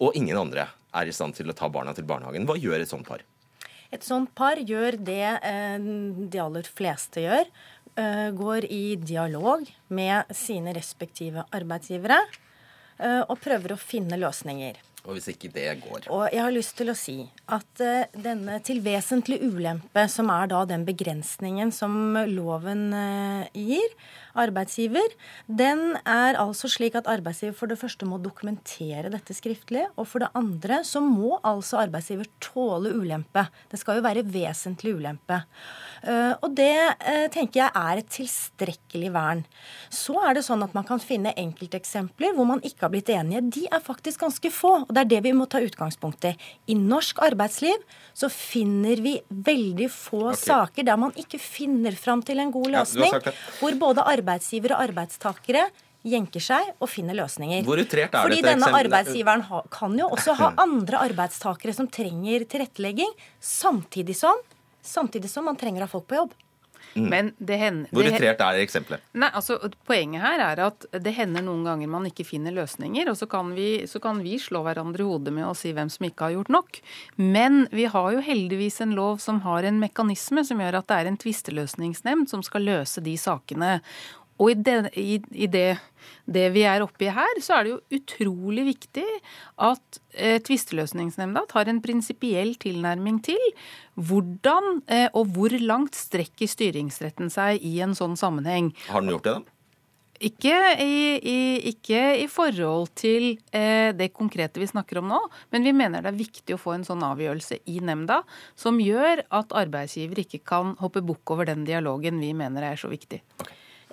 og 0.03 0.17
ingen 0.19 0.37
andre 0.37 0.67
er 0.93 1.09
i 1.09 1.15
stand 1.15 1.37
til 1.37 1.49
å 1.49 1.55
ta 1.57 1.69
barna 1.71 1.93
til 1.95 2.05
barnehagen. 2.05 2.45
Hva 2.49 2.59
gjør 2.59 2.83
et 2.83 2.91
sånt 2.91 3.07
par? 3.07 3.23
Et 3.93 4.03
sånt 4.03 4.31
par 4.35 4.59
gjør 4.59 4.97
det 5.05 5.37
eh, 5.37 5.87
de 6.33 6.41
aller 6.41 6.67
fleste 6.67 7.23
gjør. 7.23 7.49
Eh, 7.93 8.29
går 8.35 8.65
i 8.73 8.95
dialog 8.97 9.67
med 9.93 10.33
sine 10.33 10.73
respektive 10.75 11.45
arbeidsgivere 11.53 12.17
og 13.01 13.37
prøver 13.41 13.73
å 13.73 13.79
finne 13.79 14.19
løsninger. 14.21 14.77
Og 15.03 15.17
hvis 15.17 15.27
ikke 15.33 15.49
det 15.51 15.67
går? 15.83 16.05
Og 16.15 16.27
jeg 16.31 16.39
har 16.39 16.53
lyst 16.55 16.77
til 16.79 16.91
å 16.93 16.95
si 16.95 17.17
at 17.51 17.83
uh, 17.83 18.05
denne 18.15 18.59
til 18.65 18.81
vesentlig 18.85 19.41
ulempe, 19.43 20.05
som 20.11 20.31
er 20.33 20.51
da 20.51 20.63
den 20.69 20.85
begrensningen 20.87 21.73
som 21.75 22.15
loven 22.29 22.91
uh, 22.95 23.49
gir 23.57 23.95
arbeidsgiver, 24.39 25.13
den 25.47 25.97
er 26.09 26.37
altså 26.41 26.69
slik 26.71 26.95
at 26.97 27.09
arbeidsgiver 27.11 27.55
for 27.57 27.69
det 27.69 27.77
første 27.81 28.07
må 28.09 28.19
dokumentere 28.21 29.11
dette 29.13 29.35
skriftlig, 29.35 29.85
og 29.97 30.07
for 30.09 30.23
det 30.23 30.31
andre 30.37 30.81
så 30.87 31.01
må 31.03 31.37
altså 31.45 31.81
arbeidsgiver 31.83 32.29
tåle 32.43 32.93
ulempe. 32.97 33.45
Det 33.71 33.79
skal 33.81 33.99
jo 33.99 34.05
være 34.05 34.25
vesentlig 34.25 34.95
ulempe. 34.97 35.43
Eh, 36.03 36.33
og 36.43 36.55
det 36.57 36.73
eh, 36.73 37.27
tenker 37.33 37.61
jeg 37.63 37.71
er 37.79 38.01
et 38.01 38.09
tilstrekkelig 38.11 39.11
vern. 39.13 39.43
Så 39.93 40.17
er 40.23 40.37
det 40.37 40.45
sånn 40.47 40.65
at 40.65 40.73
man 40.75 40.87
kan 40.87 41.01
finne 41.03 41.35
enkelteksempler 41.39 42.35
hvor 42.35 42.49
man 42.49 42.63
ikke 42.65 42.87
har 42.87 42.93
blitt 42.93 43.11
enige. 43.13 43.43
De 43.59 43.65
er 43.69 43.83
faktisk 43.83 44.25
ganske 44.25 44.51
få. 44.53 44.73
Og 44.87 44.93
det 44.93 45.05
er 45.05 45.11
det 45.15 45.21
vi 45.27 45.35
må 45.37 45.47
ta 45.49 45.61
utgangspunkt 45.63 46.27
i. 46.27 46.33
I 46.67 46.77
norsk 46.79 47.21
arbeidsliv 47.33 47.81
så 48.13 48.29
finner 48.31 49.01
vi 49.03 49.17
veldig 49.27 49.89
få 49.91 50.29
okay. 50.29 50.41
saker 50.45 50.87
der 50.87 50.99
man 51.01 51.15
ikke 51.19 51.41
finner 51.41 51.97
fram 51.97 52.23
til 52.25 52.39
en 52.43 52.53
god 52.53 52.69
løsning. 52.77 53.17
ja, 53.17 53.33
hvor 53.59 53.79
både 53.81 54.05
arbeidsgivere 54.13 54.77
og 54.77 54.87
arbeidstakere 54.87 55.67
jenker 56.03 56.43
seg 56.43 56.71
og 56.83 56.89
finner 56.91 57.15
løsninger. 57.17 57.63
Hvor 57.67 57.79
utrert 57.79 58.11
er 58.11 58.25
Fordi 58.25 58.39
dette 58.41 58.49
denne 58.51 58.67
eksempel? 58.67 58.87
arbeidsgiveren 58.87 59.45
ha, 59.49 59.61
kan 59.71 59.95
jo 59.99 60.09
også 60.11 60.35
ha 60.39 60.49
andre 60.63 60.99
arbeidstakere 61.07 61.75
som 61.75 61.87
trenger 61.87 62.43
tilrettelegging, 62.49 63.11
samtidig 63.39 64.17
som, 64.19 64.41
samtidig 64.83 65.31
som 65.31 65.47
man 65.47 65.59
trenger 65.59 65.83
å 65.83 65.87
ha 65.87 65.93
folk 65.93 66.09
på 66.11 66.19
jobb. 66.19 66.35
Men 66.95 67.31
det 67.39 67.57
hender 67.57 67.89
Hvor 67.91 68.03
det- 68.03 68.13
utrert 68.13 68.41
er 68.41 68.59
eksempelet? 68.61 69.01
Nei, 69.13 69.29
altså 69.33 69.57
Poenget 69.87 70.21
her 70.21 70.39
er 70.39 70.59
at 70.67 70.85
det 70.91 71.13
hender 71.15 71.41
noen 71.41 71.63
ganger 71.65 71.89
man 71.89 72.05
ikke 72.05 72.25
finner 72.25 72.53
løsninger, 72.53 73.09
og 73.09 73.17
så 73.17 73.27
kan 73.29 73.53
vi, 73.55 73.85
så 73.89 73.99
kan 74.01 74.21
vi 74.23 74.37
slå 74.37 74.63
hverandre 74.63 75.01
i 75.01 75.07
hodet 75.07 75.33
med 75.33 75.45
å 75.47 75.55
si 75.57 75.73
hvem 75.73 75.89
som 75.89 76.05
ikke 76.05 76.27
har 76.27 76.35
gjort 76.37 76.49
nok. 76.53 76.81
Men 77.17 77.67
vi 77.71 77.85
har 77.85 78.11
jo 78.13 78.21
heldigvis 78.21 78.81
en 78.81 78.95
lov 78.95 79.17
som 79.23 79.41
har 79.41 79.63
en 79.63 79.79
mekanisme 79.81 80.45
som 80.45 80.59
gjør 80.59 80.79
at 80.81 80.87
det 80.87 80.97
er 81.01 81.07
en 81.11 81.17
tvisteløsningsnemnd 81.17 82.29
som 82.29 82.43
skal 82.45 82.61
løse 82.61 83.01
de 83.03 83.15
sakene. 83.17 83.81
Og 84.41 84.51
i 84.51 84.55
det, 84.57 84.77
i, 84.97 85.19
i 85.45 85.47
det, 85.51 85.77
det 86.25 86.47
vi 86.55 86.65
er 86.67 86.83
oppi 86.85 87.11
her, 87.13 87.39
så 87.43 87.57
er 87.57 87.65
det 87.65 87.73
jo 87.73 87.99
utrolig 87.99 88.65
viktig 88.71 89.05
at 89.69 90.01
eh, 90.17 90.39
tvisteløsningsnemnda 90.43 91.45
tar 91.51 91.69
en 91.69 91.81
prinsipiell 91.83 92.55
tilnærming 92.61 93.21
til 93.25 93.41
hvordan 93.93 94.83
eh, 94.89 95.09
og 95.13 95.35
hvor 95.35 95.53
langt 95.61 95.97
strekker 95.97 96.49
styringsretten 96.49 97.29
seg 97.33 97.61
i 97.61 97.77
en 97.85 97.93
sånn 97.97 98.17
sammenheng. 98.19 98.73
Har 98.89 99.05
den 99.05 99.13
gjort 99.13 99.27
det, 99.29 99.37
da? 99.39 99.53
Ikke 100.23 100.55
i, 100.79 101.17
i, 101.19 101.39
ikke 101.73 102.01
i 102.21 102.27
forhold 102.31 102.93
til 102.95 103.33
eh, 103.51 103.91
det 103.97 104.13
konkrete 104.15 104.61
vi 104.61 104.69
snakker 104.69 105.01
om 105.01 105.09
nå, 105.11 105.17
men 105.51 105.65
vi 105.67 105.73
mener 105.75 106.03
det 106.05 106.13
er 106.13 106.19
viktig 106.21 106.55
å 106.55 106.61
få 106.61 106.77
en 106.77 106.85
sånn 106.87 107.03
avgjørelse 107.03 107.57
i 107.67 107.81
nemnda 107.83 108.21
som 108.55 108.79
gjør 108.79 109.25
at 109.35 109.51
arbeidsgiver 109.57 110.21
ikke 110.23 110.39
kan 110.47 110.77
hoppe 110.79 111.03
bukk 111.03 111.33
over 111.35 111.49
den 111.49 111.65
dialogen 111.67 112.21
vi 112.23 112.31
mener 112.37 112.69
er 112.69 112.79
så 112.79 112.93
viktig. 112.93 113.19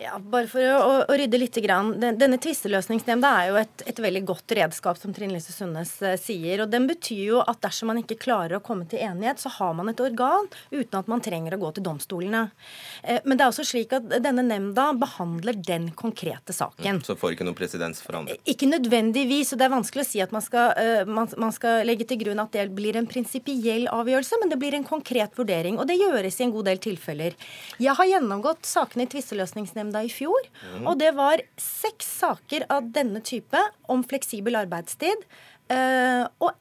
Ja, 0.01 0.15
bare 0.17 0.49
for 0.49 0.65
å, 0.65 0.93
å, 1.05 1.17
rydde 1.17 1.37
litt. 1.37 1.49
Grann. 1.61 1.91
Den, 2.01 2.17
denne 2.17 2.39
tvisteløsningsnemnda 2.41 3.31
er 3.41 3.49
jo 3.51 3.57
et, 3.61 3.83
et 3.91 3.99
veldig 4.01 4.21
godt 4.29 4.53
redskap, 4.57 4.97
som 4.97 5.13
Trine 5.13 5.35
Lise 5.35 5.53
Sundnes 5.53 5.91
eh, 6.07 6.15
sier. 6.17 6.63
og 6.63 6.71
Den 6.73 6.87
betyr 6.89 7.21
jo 7.21 7.41
at 7.43 7.59
dersom 7.65 7.91
man 7.91 7.99
ikke 8.01 8.17
klarer 8.23 8.57
å 8.57 8.63
komme 8.65 8.87
til 8.89 9.03
enighet, 9.03 9.43
så 9.43 9.51
har 9.59 9.75
man 9.77 9.91
et 9.91 10.01
organ 10.01 10.47
uten 10.71 10.97
at 10.97 11.11
man 11.11 11.21
trenger 11.21 11.57
å 11.57 11.61
gå 11.61 11.73
til 11.77 11.85
domstolene. 11.85 12.47
Eh, 13.03 13.19
men 13.27 13.37
det 13.37 13.45
er 13.45 13.53
også 13.53 13.67
slik 13.67 13.93
at 13.99 14.07
denne 14.25 14.45
nemnda 14.47 14.87
behandler 15.01 15.59
den 15.59 15.91
konkrete 15.99 16.55
saken. 16.57 17.03
Så 17.05 17.19
får 17.21 17.35
ikke 17.35 17.49
noen 17.51 17.59
presedens 17.59 18.01
for 18.05 18.21
andre. 18.23 18.39
Ikke 18.49 18.71
nødvendigvis, 18.71 19.53
og 19.53 19.61
det 19.61 19.69
er 19.69 19.75
vanskelig 19.75 20.07
å 20.07 20.11
si 20.13 20.25
at 20.25 20.33
man 20.33 20.47
skal, 20.47 20.73
eh, 20.81 21.03
man, 21.11 21.29
man 21.35 21.53
skal 21.57 21.85
legge 21.89 22.09
til 22.09 22.23
grunn 22.23 22.41
at 22.41 22.55
det 22.57 22.69
blir 22.79 22.97
en 22.97 23.11
prinsipiell 23.11 23.91
avgjørelse, 23.93 24.41
men 24.41 24.55
det 24.55 24.61
blir 24.63 24.79
en 24.79 24.89
konkret 24.89 25.37
vurdering. 25.37 25.77
Og 25.83 25.91
det 25.91 25.99
gjøres 26.01 26.41
i 26.41 26.47
en 26.47 26.57
god 26.57 26.71
del 26.71 26.81
tilfeller. 26.89 27.37
Jeg 27.83 27.99
har 28.01 28.13
gjennomgått 28.15 28.65
sakene 28.71 29.05
i 29.05 29.13
tvisteløsningsnemnda 29.13 29.90
i 29.99 30.09
fjor, 30.09 30.39
Mm. 30.79 30.87
og 30.87 30.99
det 30.99 31.15
var 31.15 31.41
seks 31.59 32.07
saker 32.21 32.67
av 32.71 32.93
denne 32.93 33.21
type 33.21 33.59
om 33.89 34.03
fleksibel 34.05 34.55
arbeidstid. 34.55 35.25
Uh, 35.71 36.27
og 36.41 36.53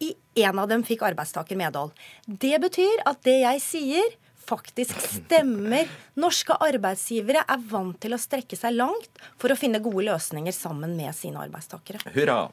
i 0.00 0.14
én 0.36 0.58
av 0.60 0.68
dem 0.68 0.82
fikk 0.84 1.02
arbeidstaker 1.02 1.56
medhold. 1.56 1.90
Det 2.28 2.60
betyr 2.60 3.02
at 3.06 3.22
det 3.22 3.40
jeg 3.40 3.60
sier, 3.60 4.04
faktisk 4.46 4.94
stemmer. 5.00 5.88
Norske 6.14 6.54
arbeidsgivere 6.62 7.42
er 7.48 7.58
vant 7.70 7.98
til 8.00 8.12
å 8.14 8.18
strekke 8.20 8.54
seg 8.56 8.76
langt 8.76 9.08
for 9.38 9.48
å 9.50 9.56
finne 9.58 9.80
gode 9.82 10.04
løsninger 10.06 10.52
sammen 10.54 10.94
med 10.96 11.14
sine 11.18 11.40
arbeidstakere. 11.42 11.98
Hurra. 12.14 12.50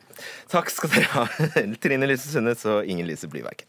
Takk 0.50 0.72
skal 0.74 0.90
dere 0.90 1.12
ha, 1.14 1.28
Trine 1.84 2.08
Lise 2.10 2.32
Sundnes 2.34 2.66
og 2.66 2.86
Inger 2.90 3.06
Lise 3.12 3.28
Blyverk. 3.30 3.68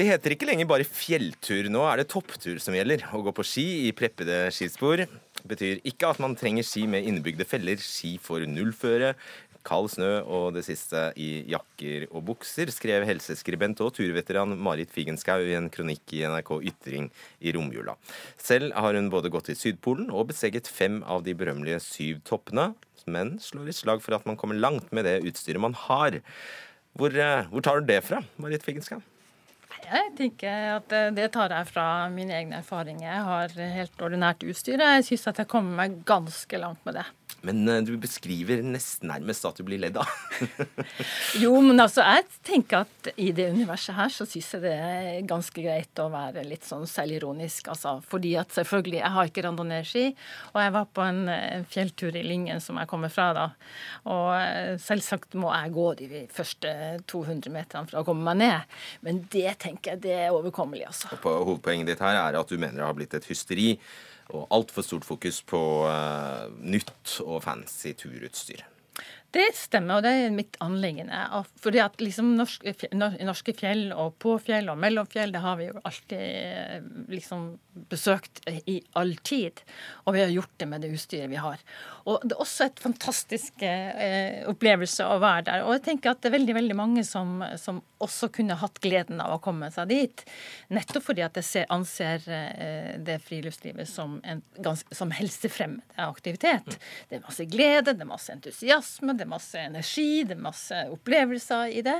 Det 0.00 0.06
heter 0.08 0.32
ikke 0.32 0.46
lenger 0.48 0.64
bare 0.64 0.84
fjelltur. 0.88 1.66
Nå 1.68 1.82
er 1.84 2.00
det 2.00 2.06
topptur 2.08 2.56
som 2.62 2.72
gjelder. 2.72 3.02
Å 3.12 3.18
gå 3.20 3.34
på 3.36 3.44
ski 3.44 3.64
i 3.84 3.90
preppede 3.92 4.46
skispor 4.56 5.02
betyr 5.44 5.82
ikke 5.84 6.08
at 6.08 6.22
man 6.24 6.32
trenger 6.40 6.64
ski 6.64 6.86
med 6.88 7.04
innebygde 7.04 7.44
feller. 7.44 7.76
Ski 7.84 8.14
for 8.22 8.40
nullføre, 8.48 9.10
kald 9.68 9.90
snø 9.92 10.08
og 10.22 10.54
det 10.56 10.62
siste 10.64 11.02
i 11.20 11.42
jakker 11.52 12.06
og 12.14 12.24
bukser, 12.30 12.72
skrev 12.72 13.04
helseskribent 13.10 13.84
og 13.84 13.92
turveteran 13.98 14.56
Marit 14.56 14.88
Figenschou 14.94 15.44
i 15.44 15.58
en 15.58 15.68
kronikk 15.74 16.16
i 16.16 16.24
NRK 16.32 16.54
Ytring 16.72 17.12
i 17.44 17.52
romjula. 17.58 17.98
Selv 18.40 18.72
har 18.80 18.96
hun 18.96 19.12
både 19.12 19.28
gått 19.36 19.50
til 19.52 19.60
Sydpolen 19.66 20.08
og 20.08 20.30
beseget 20.32 20.72
fem 20.80 21.02
av 21.04 21.28
de 21.28 21.36
berømmelige 21.36 21.84
syv 21.90 22.24
toppene, 22.24 22.70
men 23.04 23.36
slår 23.44 23.68
et 23.68 23.82
slag 23.82 24.00
for 24.00 24.16
at 24.16 24.24
man 24.24 24.40
kommer 24.40 24.56
langt 24.56 24.96
med 24.96 25.04
det 25.04 25.18
utstyret 25.28 25.60
man 25.60 25.76
har. 25.90 26.22
Hvor, 26.96 27.12
eh, 27.12 27.48
hvor 27.52 27.68
tar 27.68 27.84
du 27.84 27.92
det 27.92 28.00
fra, 28.08 28.24
Marit 28.40 28.64
Figenschou? 28.64 29.04
Jeg 29.90 30.10
tenker 30.18 30.66
at 30.76 30.92
eh, 30.94 31.08
det 31.16 31.30
tar 31.34 31.50
jeg 31.50 31.66
fra 31.66 31.84
mine 32.12 32.36
egne 32.36 32.60
erfaringer. 32.60 33.08
Jeg 33.08 33.24
har 33.26 33.56
helt 33.74 34.04
ordinært 34.06 34.44
utstyr. 34.46 34.78
Jeg 34.78 35.06
syns 35.08 35.26
at 35.32 35.42
jeg 35.42 35.50
kommer 35.50 35.82
meg 35.82 35.96
ganske 36.06 36.60
langt 36.62 36.84
med 36.86 37.00
det. 37.00 37.06
Men 37.46 37.62
eh, 37.68 37.80
du 37.86 37.94
beskriver 38.00 38.62
nesten 38.64 39.10
nærmest 39.10 39.46
at 39.48 39.58
du 39.60 39.64
blir 39.66 39.80
ledd 39.82 39.98
av. 40.00 40.10
Jo, 41.40 41.52
men 41.62 41.78
altså, 41.80 42.02
jeg 42.04 42.26
tenker 42.46 42.84
at 42.84 43.10
i 43.20 43.30
det 43.36 43.48
universet 43.54 43.94
her 43.96 44.10
så 44.12 44.26
syns 44.28 44.48
jeg 44.54 44.64
det 44.64 44.72
er 44.74 45.28
ganske 45.28 45.62
greit 45.62 46.00
å 46.02 46.08
være 46.12 46.42
litt 46.46 46.66
sånn 46.66 46.86
selvironisk, 46.90 47.70
altså. 47.72 47.96
Fordi 48.10 48.34
at 48.40 48.52
selvfølgelig, 48.56 48.98
jeg 49.00 49.14
har 49.16 49.30
ikke 49.30 49.44
randonee-ski, 49.46 50.04
og 50.52 50.60
jeg 50.64 50.74
var 50.76 50.90
på 50.96 51.04
en, 51.06 51.22
en 51.32 51.66
fjelltur 51.70 52.16
i 52.18 52.24
Lyngen 52.26 52.62
som 52.64 52.80
jeg 52.80 52.90
kommer 52.90 53.12
fra 53.12 53.30
da. 53.36 53.46
Og 54.10 54.28
eh, 54.36 54.74
selvsagt 54.82 55.38
må 55.40 55.52
jeg 55.54 55.74
gå 55.76 55.88
de 56.02 56.24
første 56.34 56.74
200 57.10 57.54
meterne 57.54 57.90
for 57.90 58.02
å 58.02 58.06
komme 58.06 58.26
meg 58.30 58.40
ned. 58.42 58.78
Men 59.06 59.24
det 59.32 59.58
tenker 59.62 59.94
jeg 59.94 60.04
det 60.06 60.16
er 60.26 60.36
overkommelig, 60.36 60.86
altså. 60.90 61.14
På 61.22 61.38
Hovedpoenget 61.40 61.94
ditt 61.94 62.04
her 62.04 62.18
er 62.20 62.40
at 62.40 62.50
du 62.50 62.58
mener 62.58 62.80
det 62.80 62.88
har 62.88 62.96
blitt 62.98 63.16
et 63.18 63.28
hysteri 63.30 63.74
og 64.32 64.50
altfor 64.54 64.86
stort 64.86 65.06
fokus 65.08 65.40
på 65.46 65.62
eh, 65.90 66.50
nytt 66.60 67.20
og 67.26 67.42
fancy 67.46 67.94
turutstyr. 67.98 68.66
Det 69.30 69.44
stemmer, 69.54 70.00
og 70.00 70.02
det 70.02 70.10
er 70.10 70.32
mitt 70.34 70.56
anliggende. 70.62 71.18
Fordi 71.62 71.78
at 71.84 72.00
liksom 72.02 72.32
norske, 72.34 72.72
norske 72.90 73.54
fjell 73.54 73.92
og 73.94 74.16
på 74.22 74.34
fjell 74.42 74.72
og 74.72 74.80
mellom 74.82 75.06
fjell, 75.06 75.30
det 75.30 75.42
har 75.44 75.58
vi 75.60 75.68
jo 75.68 75.82
alltid 75.86 76.24
eh, 76.24 76.88
liksom 77.12 77.44
besøkt 77.92 78.42
i 78.66 78.80
all 78.98 79.14
tid. 79.22 79.62
Og 80.04 80.16
vi 80.16 80.24
har 80.24 80.34
gjort 80.34 80.56
det 80.58 80.68
med 80.72 80.82
det 80.82 80.90
utstyret 80.96 81.30
vi 81.30 81.38
har. 81.38 81.62
Og 82.10 82.26
det 82.26 82.34
er 82.34 82.42
også 82.42 82.66
et 82.66 82.82
fantastisk 82.82 83.62
eh, 83.62 84.42
opplevelse 84.50 85.06
å 85.06 85.20
være 85.22 85.46
der. 85.52 85.66
Og 85.68 85.76
jeg 85.78 85.86
tenker 85.86 86.10
at 86.10 86.24
det 86.24 86.32
er 86.32 86.38
veldig, 86.40 86.58
veldig 86.58 86.78
mange 86.82 87.06
som, 87.06 87.38
som 87.62 87.78
også 88.00 88.30
kunne 88.34 88.56
hatt 88.60 88.80
gleden 88.82 89.20
av 89.22 89.36
å 89.36 89.40
komme 89.42 89.70
seg 89.74 89.90
dit. 89.90 90.24
Nettopp 90.72 91.06
fordi 91.10 91.24
at 91.26 91.36
jeg 91.40 91.46
ser, 91.46 91.66
anser 91.72 92.24
eh, 92.32 92.92
det 93.00 93.20
friluftslivet 93.24 93.88
som 93.88 94.18
en 94.24 94.42
som 94.94 95.12
helsefremmende 95.14 96.06
aktivitet. 96.06 96.76
Det 97.08 97.18
er 97.18 97.24
masse 97.24 97.44
glede, 97.50 97.94
det 97.94 98.04
er 98.04 98.08
masse 98.08 98.32
entusiasme, 98.32 99.14
det 99.16 99.26
er 99.26 99.30
masse 99.30 99.60
energi, 99.60 100.24
det 100.28 100.36
er 100.36 100.42
masse 100.42 100.80
opplevelser 100.94 101.76
i 101.76 101.84
det. 101.86 101.98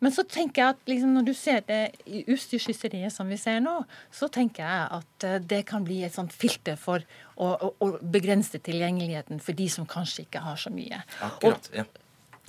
Men 0.00 0.14
så 0.14 0.24
tenker 0.28 0.62
jeg 0.62 0.76
at 0.76 0.92
liksom, 0.92 1.14
når 1.16 1.28
du 1.28 1.32
ser 1.36 1.64
det 1.68 1.80
i 2.06 2.24
utstyrskysteriet 2.30 3.14
som 3.14 3.30
vi 3.30 3.38
ser 3.40 3.60
nå, 3.64 3.76
så 4.14 4.30
tenker 4.32 4.64
jeg 4.64 5.00
at 5.00 5.28
eh, 5.28 5.40
det 5.52 5.64
kan 5.70 5.86
bli 5.86 6.02
et 6.06 6.16
sånt 6.16 6.34
filter 6.36 6.78
for 6.80 7.04
å, 7.36 7.48
å, 7.50 7.72
å 7.80 7.90
begrense 8.02 8.60
tilgjengeligheten 8.60 9.42
for 9.42 9.56
de 9.56 9.68
som 9.72 9.88
kanskje 9.88 10.26
ikke 10.26 10.44
har 10.44 10.60
så 10.60 10.72
mye. 10.74 11.02
Akkurat, 11.24 11.70
ja. 11.74 11.86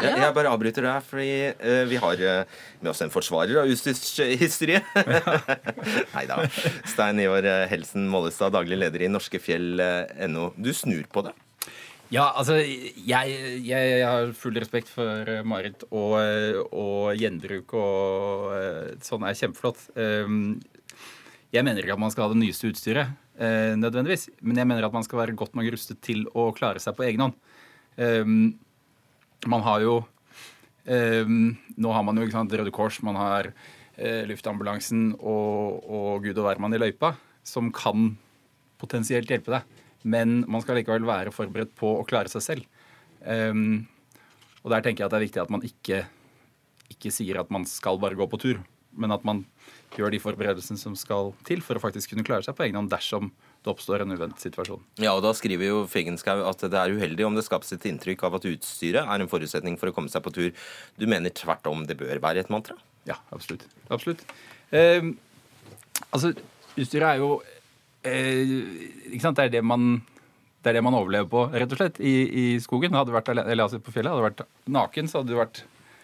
Jeg, 0.01 0.17
jeg 0.21 0.33
bare 0.35 0.51
avbryter 0.51 0.85
deg, 0.85 1.05
fordi 1.05 1.29
uh, 1.61 1.83
vi 1.89 1.99
har 2.01 2.23
uh, 2.25 2.57
med 2.81 2.91
oss 2.91 3.01
en 3.05 3.13
forsvarer 3.13 3.61
av 3.61 3.69
utstyrshysteriet. 3.71 4.87
Nei 6.15 6.25
da. 6.29 6.41
Stein 6.89 7.21
Ivar 7.21 7.45
eh, 7.47 7.67
Helsen 7.71 8.07
Mollestad, 8.11 8.53
daglig 8.55 8.79
leder 8.81 9.05
i 9.05 9.09
norskefjell.no. 9.11 10.51
Du 10.57 10.71
snur 10.75 11.05
på 11.11 11.25
det? 11.27 11.33
Ja, 12.11 12.25
altså, 12.35 12.57
jeg, 12.59 13.35
jeg, 13.63 14.01
har 14.03 14.33
full 14.35 14.57
respekt 14.59 14.89
for 14.91 15.29
Marit, 15.47 15.85
og, 15.95 16.17
og 16.75 17.13
gjenbruk 17.15 17.71
og 17.79 18.97
sånn 19.05 19.23
er 19.29 19.37
kjempeflott. 19.39 19.85
Um, 19.95 20.57
Jeg 21.51 21.63
mener 21.67 21.83
ikke 21.83 21.95
at 21.95 22.03
man 22.03 22.11
skal 22.11 22.25
ha 22.25 22.33
det 22.33 22.41
nyeste 22.41 22.69
utstyret, 22.71 23.15
nødvendigvis, 23.79 24.29
men 24.39 24.59
jeg 24.59 24.67
mener 24.69 24.85
at 24.87 24.93
man 24.95 25.03
skal 25.03 25.19
være 25.19 25.35
godt 25.39 25.55
nok 25.57 25.71
rustet 25.73 25.99
til 26.03 26.27
å 26.31 26.51
klare 26.55 26.79
seg 26.83 26.95
på 26.95 27.07
egen 27.07 27.25
hånd. 27.25 27.39
Man 29.49 29.63
har 29.65 29.81
jo 29.81 29.93
eh, 30.85 31.25
Nå 31.25 31.93
har 31.95 32.03
man 32.05 32.17
jo 32.17 32.27
ikke 32.27 32.37
sant, 32.37 32.53
Røde 32.53 32.73
Kors, 32.75 32.99
man 33.05 33.17
har 33.17 33.51
eh, 33.97 34.23
luftambulansen 34.29 35.15
og, 35.17 35.81
og 35.85 36.27
gud 36.27 36.37
og 36.37 36.49
hvermann 36.49 36.77
i 36.77 36.81
løypa, 36.81 37.15
som 37.47 37.71
kan 37.73 38.13
potensielt 38.81 39.29
hjelpe 39.29 39.53
deg. 39.53 39.81
Men 40.01 40.41
man 40.49 40.63
skal 40.63 40.79
likevel 40.79 41.05
være 41.05 41.33
forberedt 41.33 41.73
på 41.77 41.95
å 41.99 42.05
klare 42.09 42.31
seg 42.31 42.45
selv. 42.45 42.69
Um, 43.21 43.83
og 44.63 44.73
der 44.73 44.81
tenker 44.81 45.03
jeg 45.03 45.09
at 45.09 45.13
det 45.13 45.19
er 45.19 45.27
viktig 45.27 45.41
at 45.43 45.53
man 45.53 45.65
ikke, 45.65 45.99
ikke 46.89 47.13
sier 47.13 47.37
at 47.41 47.51
man 47.53 47.67
skal 47.69 47.99
bare 48.01 48.17
gå 48.17 48.25
på 48.29 48.39
tur, 48.41 48.61
men 48.97 49.13
at 49.13 49.25
man 49.27 49.43
gjør 49.95 50.13
de 50.13 50.21
forberedelsene 50.21 50.79
som 50.81 50.97
skal 50.97 51.33
til 51.47 51.61
for 51.65 51.77
å 51.77 51.83
faktisk 51.83 52.13
kunne 52.13 52.25
klare 52.25 52.45
seg 52.45 52.57
på 52.57 52.65
egen 52.65 52.79
hånd 52.79 52.91
dersom 52.91 53.29
det 53.61 53.69
oppstår 53.69 54.01
en 54.01 54.13
uventet 54.15 54.41
situasjon. 54.41 54.81
Ja, 55.03 55.13
og 55.13 55.21
Da 55.25 55.33
skriver 55.37 55.67
jo 55.67 55.81
Figenschou 55.89 56.41
at 56.49 56.63
det 56.65 56.77
er 56.77 56.95
uheldig 56.95 57.27
om 57.27 57.35
det 57.37 57.45
skapes 57.45 57.73
et 57.75 57.85
inntrykk 57.85 58.23
av 58.25 58.39
at 58.39 58.47
utstyret 58.49 59.05
er 59.05 59.21
en 59.21 59.29
forutsetning 59.29 59.77
for 59.77 59.91
å 59.91 59.95
komme 59.95 60.09
seg 60.09 60.23
på 60.25 60.33
tur. 60.33 60.49
Du 60.97 61.05
mener 61.09 61.29
tvert 61.29 61.69
om 61.69 61.85
det 61.85 61.99
bør 61.99 62.23
være 62.23 62.41
et 62.41 62.49
mantra? 62.53 62.77
Ja, 63.05 63.19
absolutt. 63.33 63.67
absolutt. 63.93 64.23
Eh, 64.73 65.13
altså, 66.09 66.33
utstyret 66.73 67.07
er 67.11 67.21
jo 67.21 67.35
eh, 68.01 68.55
ikke 69.11 69.25
sant, 69.27 69.37
Det 69.37 69.49
er 69.49 69.59
det 69.59 69.63
man 69.65 70.01
det 70.61 70.69
er 70.69 70.77
det 70.77 70.83
man 70.85 70.93
overlever 70.93 71.25
på, 71.29 71.47
rett 71.57 71.71
og 71.73 71.79
slett, 71.79 71.97
i, 72.05 72.13
i 72.29 72.43
skogen. 72.61 72.93
Hadde 72.93 73.09
du 73.09 73.15
vært, 73.15 73.31
eller 73.33 73.63
altså 73.63 73.79
på 73.81 73.93
fjellet, 73.95 74.13
hadde 74.13 74.21
du 74.21 74.27
vært 74.27 74.43
naken, 74.69 75.07
så 75.09 75.21
hadde 75.21 75.33
du 75.33 75.39
vært 75.39 75.63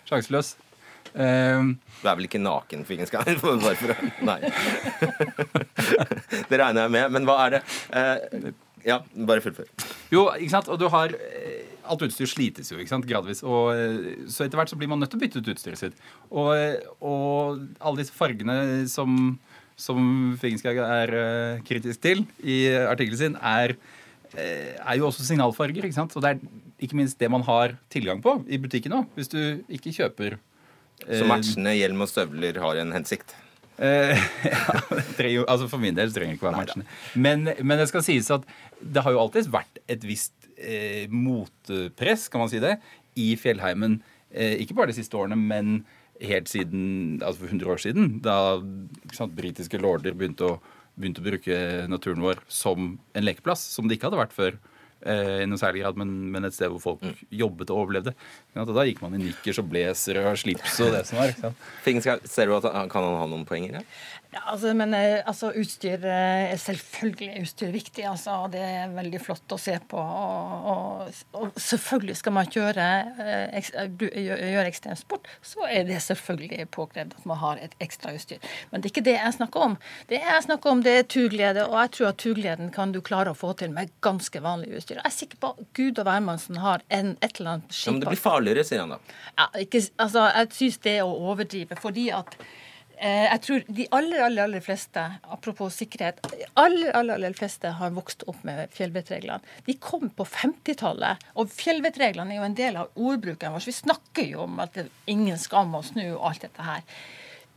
sjanseløs. 0.10 0.56
Uh, 1.14 1.74
du 2.02 2.08
er 2.08 2.18
vel 2.20 2.28
ikke 2.28 2.42
naken, 2.42 2.86
Fingenskar? 2.88 3.28
Bare 3.44 3.76
for 3.80 3.94
å 3.94 3.98
Nei. 4.28 4.40
det 6.50 6.60
regner 6.60 6.86
jeg 6.86 6.94
med. 6.98 7.12
Men 7.16 7.28
hva 7.28 7.38
er 7.46 7.58
det? 7.58 7.62
Uh, 7.92 8.50
ja, 8.88 9.02
bare 9.28 9.44
fullfør. 9.44 9.68
Jo, 10.14 10.30
ikke 10.38 10.54
sant. 10.54 10.70
Og 10.72 10.78
du 10.80 10.86
har 10.94 11.12
eh, 11.12 11.66
Alt 11.92 12.06
utstyr 12.06 12.30
slites 12.30 12.70
jo 12.72 12.78
ikke 12.80 12.92
sant, 12.92 13.08
gradvis. 13.10 13.42
Og, 13.44 13.74
så 14.32 14.46
etter 14.46 14.60
hvert 14.60 14.72
så 14.72 14.78
blir 14.80 14.88
man 14.92 15.02
nødt 15.02 15.12
til 15.12 15.20
å 15.20 15.24
bytte 15.24 15.42
ut 15.42 15.50
utstyret 15.52 15.80
sitt. 15.80 15.98
Og, 16.30 16.52
og 17.00 17.62
alle 17.80 18.00
disse 18.00 18.16
fargene 18.16 18.86
som, 18.92 19.34
som 19.80 20.02
Fingenskag 20.40 20.80
er 20.84 21.14
kritisk 21.68 22.04
til 22.04 22.24
i 22.44 22.60
artikkelen 22.86 23.22
sin, 23.22 23.40
er 23.40 23.76
Eh, 24.36 24.76
er 24.76 24.98
jo 25.00 25.08
også 25.08 25.24
signalfarger. 25.26 25.86
ikke 25.86 25.96
sant? 25.96 26.16
Og 26.16 26.24
det 26.24 26.30
er 26.36 26.40
ikke 26.84 26.98
minst 26.98 27.20
det 27.20 27.30
man 27.32 27.46
har 27.48 27.78
tilgang 27.90 28.22
på 28.22 28.44
i 28.48 28.60
butikken 28.62 28.94
òg, 28.94 29.08
hvis 29.16 29.32
du 29.32 29.64
ikke 29.70 29.94
kjøper 29.96 30.38
Så 31.04 31.24
eh, 31.24 31.28
matchende 31.30 31.76
hjelm 31.78 32.04
og 32.06 32.10
støvler 32.12 32.60
har 32.64 32.82
en 32.82 32.96
hensikt? 32.96 33.36
Eh, 33.78 34.18
ja, 35.36 35.44
altså 35.46 35.68
For 35.70 35.82
min 35.82 35.98
del 35.98 36.14
trenger 36.14 36.34
det 36.34 36.40
ikke 36.40 36.50
være 36.50 36.62
matchende. 36.62 36.88
Men, 37.16 37.50
men, 37.62 37.78
det 37.78 37.90
skal 37.92 38.06
sies 38.06 38.30
at 38.34 38.48
det 38.82 39.04
har 39.06 39.14
jo 39.14 39.22
alltid 39.22 39.52
vært 39.54 39.82
et 39.90 40.06
visst 40.08 40.50
eh, 40.58 41.06
motpress, 41.14 42.28
kan 42.34 42.44
man 42.44 42.52
si 42.52 42.62
det, 42.64 42.78
i 43.18 43.32
fjellheimen. 43.40 44.00
Eh, 44.34 44.58
ikke 44.64 44.78
bare 44.78 44.92
de 44.92 44.98
siste 44.98 45.18
årene, 45.18 45.38
men 45.38 45.84
helt 46.18 46.50
siden 46.50 47.20
altså 47.22 47.44
for 47.44 47.52
100 47.54 47.70
år 47.70 47.82
siden, 47.84 48.10
da 48.26 48.58
sant, 49.14 49.36
britiske 49.38 49.78
lorder 49.78 50.18
begynte 50.18 50.50
å 50.50 50.58
begynte 50.98 51.22
å 51.22 51.28
bruke 51.28 51.58
naturen 51.92 52.24
vår 52.26 52.42
som 52.50 52.96
en 52.98 53.26
lekeplass, 53.26 53.62
som 53.76 53.86
det 53.86 53.98
ikke 53.98 54.10
hadde 54.10 54.22
vært 54.24 54.34
før. 54.34 54.58
Eh, 55.06 55.44
i 55.44 55.46
noe 55.46 55.60
særlig 55.62 55.84
grad, 55.84 55.98
men, 56.02 56.10
men, 56.34 56.48
et 56.48 56.56
sted 56.56 56.72
hvor 56.74 56.82
folk 56.82 57.04
mm. 57.06 57.18
jobbet 57.38 57.70
og 57.70 57.84
overlevde. 57.84 58.14
Ja, 58.58 58.66
da 58.66 58.86
gikk 58.88 59.04
man 59.04 59.14
i 59.14 59.22
nikkers 59.22 59.62
og 59.62 59.68
blazer 59.70 60.18
og 60.24 60.40
slips 60.42 60.80
og 60.82 60.96
det 60.96 61.04
som 61.10 61.20
var. 61.22 61.36
Ser 62.26 62.50
du 62.50 62.56
at 62.58 62.66
Kan 62.90 63.06
han 63.06 63.20
ha 63.22 63.28
noen 63.30 63.46
poenger 63.48 63.80
her? 63.80 63.92
Ja, 64.38 64.52
altså, 64.52 64.74
men 64.78 64.94
eh, 64.94 65.24
altså, 65.26 65.50
utstyr 65.58 66.04
eh, 66.06 66.52
er 66.52 66.60
selvfølgelig 66.62 67.42
utstyr 67.42 67.72
viktig. 67.74 68.04
Altså, 68.06 68.36
det 68.54 68.62
er 68.62 68.92
veldig 68.94 69.22
flott 69.24 69.54
å 69.56 69.58
se 69.58 69.74
på. 69.90 69.98
Og, 69.98 70.68
og, 70.70 71.22
og 71.40 71.58
selvfølgelig 71.58 72.18
skal 72.20 72.36
man 72.36 72.52
kjøre, 72.54 72.86
ekstrem 73.58 73.96
gjøre 73.98 74.68
ekstremsport, 74.70 75.26
så 75.42 75.66
er 75.66 75.88
det 75.88 75.98
selvfølgelig 76.06 76.68
påkrevd 76.76 77.16
at 77.18 77.26
man 77.30 77.42
har 77.42 77.64
et 77.64 77.74
ekstra 77.84 78.14
utstyr. 78.14 78.44
Men 78.70 78.84
det 78.84 78.92
er 78.92 78.94
ikke 78.94 79.06
det 79.08 79.16
jeg 79.16 79.38
snakker 79.40 79.66
om. 79.72 79.80
Det 80.12 80.22
jeg 80.22 80.46
snakker 80.46 80.76
om, 80.76 80.86
det 80.86 80.94
er 81.00 81.10
turglede, 81.16 81.66
og 81.66 81.80
jeg 81.82 81.94
tror 81.98 82.12
at 82.12 82.22
turgleden 82.22 82.72
kan 82.78 82.94
du 82.94 83.02
klare 83.02 83.34
å 83.34 83.38
få 83.38 83.56
til 83.58 83.74
med 83.74 83.96
ganske 84.06 84.44
vanlig 84.44 84.76
utstyr. 84.78 85.00
Jeg 85.00 85.10
er 85.10 85.18
sikker 85.18 85.42
på 85.42 85.54
at 85.56 85.66
Gud 85.80 85.98
og 85.98 86.06
hvermannsen 86.12 86.62
har 86.62 86.86
en, 86.94 87.16
et 87.26 87.42
eller 87.42 87.58
annet 87.58 87.74
skip. 87.74 87.90
Ja, 87.90 87.98
men 87.98 88.06
det 88.06 88.14
blir 88.14 88.24
farligere, 88.28 88.68
sier 88.68 88.86
han 88.86 88.94
da. 88.98 89.02
Ja, 89.34 89.50
ikke, 89.66 89.82
altså, 89.98 90.30
jeg 90.30 90.54
syns 90.62 90.82
det 90.86 90.98
er 91.00 91.06
å 91.08 91.18
overdrive. 91.34 91.82
fordi 91.82 92.10
at 92.14 92.38
Eh, 92.38 92.66
jeg 92.98 93.42
tror 93.46 93.66
de 93.68 93.86
aller, 93.94 94.22
aller, 94.26 94.44
aller 94.48 94.64
fleste, 94.66 95.02
apropos 95.30 95.76
sikkerhet, 95.78 96.22
aller, 96.58 96.90
aller, 96.98 97.14
aller 97.14 97.36
fleste 97.38 97.70
har 97.78 97.94
vokst 97.94 98.26
opp 98.32 98.40
med 98.48 98.74
fjellvettreglene. 98.74 99.44
De 99.68 99.76
kom 99.82 100.10
på 100.10 100.26
50-tallet, 100.26 101.28
og 101.38 101.54
fjellvettreglene 101.54 102.34
er 102.34 102.42
jo 102.42 102.48
en 102.48 102.58
del 102.58 102.82
av 102.82 102.98
ordbruken 102.98 103.54
vår. 103.54 103.68
Vi 103.70 103.78
snakker 103.78 104.32
jo 104.32 104.48
om 104.48 104.58
at 104.64 104.74
det 104.74 104.88
er 104.88 105.14
ingen 105.14 105.38
skam 105.42 105.78
å 105.78 105.86
snu 105.86 106.06
og 106.16 106.26
alt 106.32 106.48
dette 106.48 106.66
her. 106.66 106.84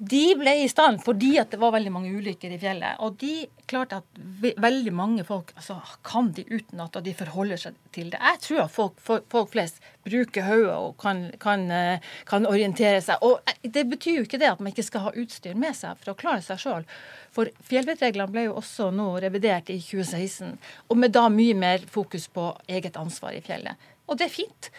De 0.01 0.31
ble 0.33 0.55
i 0.63 0.69
stand 0.73 1.03
fordi 1.05 1.35
at 1.43 1.51
det 1.53 1.59
var 1.61 1.75
veldig 1.75 1.91
mange 1.93 2.11
ulykker 2.17 2.55
i 2.55 2.59
fjellet. 2.61 2.97
Og 3.05 3.19
de 3.21 3.45
klarte 3.69 3.99
at 4.01 4.21
veldig 4.41 4.95
mange 4.97 5.27
folk 5.29 5.53
altså, 5.59 5.77
kan 6.09 6.31
de 6.33 6.47
utenat, 6.49 6.97
og 6.97 7.05
de 7.05 7.13
forholder 7.19 7.61
seg 7.61 7.77
til 7.93 8.09
det. 8.15 8.21
Jeg 8.25 8.41
tror 8.47 8.63
at 8.65 8.73
folk, 8.73 9.03
folk 9.05 9.53
flest 9.53 9.85
bruker 10.09 10.47
hodet 10.49 10.73
og 10.73 10.97
kan, 11.03 11.27
kan, 11.43 11.67
eh, 11.77 12.09
kan, 12.31 12.49
orientere 12.49 13.03
seg. 13.05 13.21
Og 13.29 13.45
eh, 13.45 13.61
det 13.77 13.85
betyr 13.93 14.23
jo 14.23 14.25
ikke 14.25 14.41
det 14.41 14.49
at 14.49 14.65
man 14.65 14.73
ikke 14.73 14.89
skal 14.89 15.05
ha 15.11 15.15
utstyr 15.21 15.61
med 15.61 15.77
seg 15.77 16.01
for 16.01 16.15
å 16.15 16.19
klare 16.25 16.41
seg 16.49 16.65
sjøl. 16.65 16.89
For 17.37 17.53
fjellvettreglene 17.69 18.33
ble 18.33 18.49
jo 18.49 18.57
også 18.63 18.89
nå 18.97 19.13
revidert 19.21 19.69
i 19.69 19.77
2016, 19.85 20.57
og 20.89 20.97
med 20.97 21.13
da 21.13 21.29
mye 21.29 21.61
mer 21.61 21.85
fokus 21.93 22.25
på 22.33 22.55
eget 22.73 22.97
ansvar 22.97 23.37
i 23.37 23.45
fjellet. 23.45 23.77
Og 24.11 24.19
det 24.19 24.27
er 24.27 24.35
fint. 24.35 24.71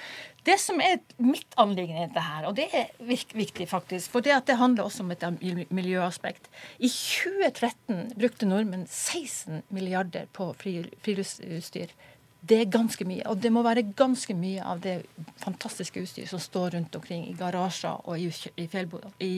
Det 0.45 0.57
som 0.59 0.81
er 0.81 0.99
mitt 1.21 1.53
anliggende 1.61 2.03
i 2.03 2.07
dette 2.09 2.23
her, 2.25 2.47
og 2.49 2.55
det 2.57 2.67
er 2.73 2.89
viktig 3.05 3.67
faktisk, 3.69 4.09
for 4.11 4.25
det, 4.25 4.33
det 4.47 4.57
handler 4.57 4.87
også 4.87 5.05
om 5.05 5.11
et 5.13 5.25
miljøaspekt. 5.69 6.49
I 6.81 6.89
2013 6.89 8.15
brukte 8.17 8.49
nordmenn 8.49 8.87
16 8.89 9.61
milliarder 9.69 10.25
på 10.33 10.49
friluftsutstyr. 10.57 11.93
Det 12.41 12.57
er 12.57 12.71
ganske 12.73 13.05
mye. 13.05 13.21
Og 13.29 13.37
det 13.37 13.51
må 13.53 13.61
være 13.61 13.83
ganske 13.93 14.33
mye 14.33 14.65
av 14.65 14.81
det 14.81 14.95
fantastiske 15.43 16.01
utstyret 16.01 16.31
som 16.31 16.41
står 16.41 16.73
rundt 16.73 16.97
omkring 16.97 17.27
i 17.29 17.35
garasjer 17.37 18.01
og 18.09 18.17
i, 18.17 18.31
i, 18.57 18.65
i, 18.65 19.29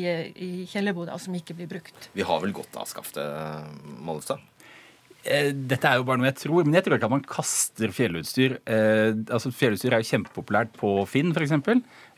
i 0.48 0.52
kjellerboder, 0.72 1.20
som 1.20 1.36
ikke 1.36 1.58
blir 1.58 1.68
brukt. 1.76 2.08
Vi 2.16 2.24
har 2.24 2.39
vel 2.46 2.56
godt 2.56 2.80
av 2.80 2.88
å 2.88 3.04
det, 3.18 3.28
Mollestad? 4.08 4.39
Eh, 5.24 5.53
dette 5.55 5.88
er 5.88 5.99
jo 5.99 6.05
bare 6.07 6.19
noe 6.19 6.28
jeg 6.28 6.41
tror, 6.41 6.65
men 6.67 6.76
jeg 6.76 6.84
tror 6.84 6.97
ikke 6.97 7.07
at 7.07 7.13
man 7.13 7.24
kaster 7.28 7.93
fjellutstyr. 7.95 8.57
Eh, 8.67 9.13
altså 9.32 9.53
Fjellutstyr 9.55 9.95
er 9.95 10.03
jo 10.03 10.09
kjempepopulært 10.09 10.76
på 10.80 10.97
Finn, 11.07 11.32
f.eks. 11.32 11.53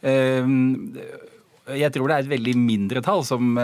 Eh, 0.02 0.50
jeg 1.76 1.94
tror 1.94 2.10
det 2.10 2.16
er 2.16 2.26
et 2.26 2.34
veldig 2.34 2.56
mindre 2.62 3.02
tall 3.06 3.24
som, 3.26 3.56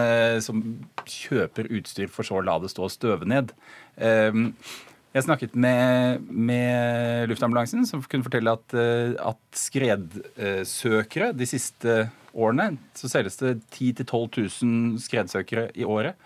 som, 0.42 0.62
kjøper 1.06 1.68
utstyr 1.78 2.08
for 2.10 2.26
så 2.26 2.40
å 2.40 2.42
la 2.42 2.56
det 2.58 2.72
stå 2.72 2.88
og 2.88 2.90
støve 2.90 3.28
ned. 3.30 3.52
Jeg 3.94 5.22
snakket 5.22 5.54
med, 5.54 6.24
med, 6.26 7.30
luftambulansen, 7.30 7.86
som 7.86 8.02
kunne 8.02 8.26
fortelle 8.26 8.56
at, 8.58 8.74
at 8.74 9.60
skredsøkere 9.60 11.30
de 11.38 11.46
siste 11.46 11.94
årene 12.34 12.72
så 12.98 13.12
selges 13.12 13.38
det 13.38 13.54
10 13.70 14.02
000-12 14.02 14.66
000 14.66 14.98
skredsøkere 15.06 15.68
i 15.78 15.86
året. 15.86 16.18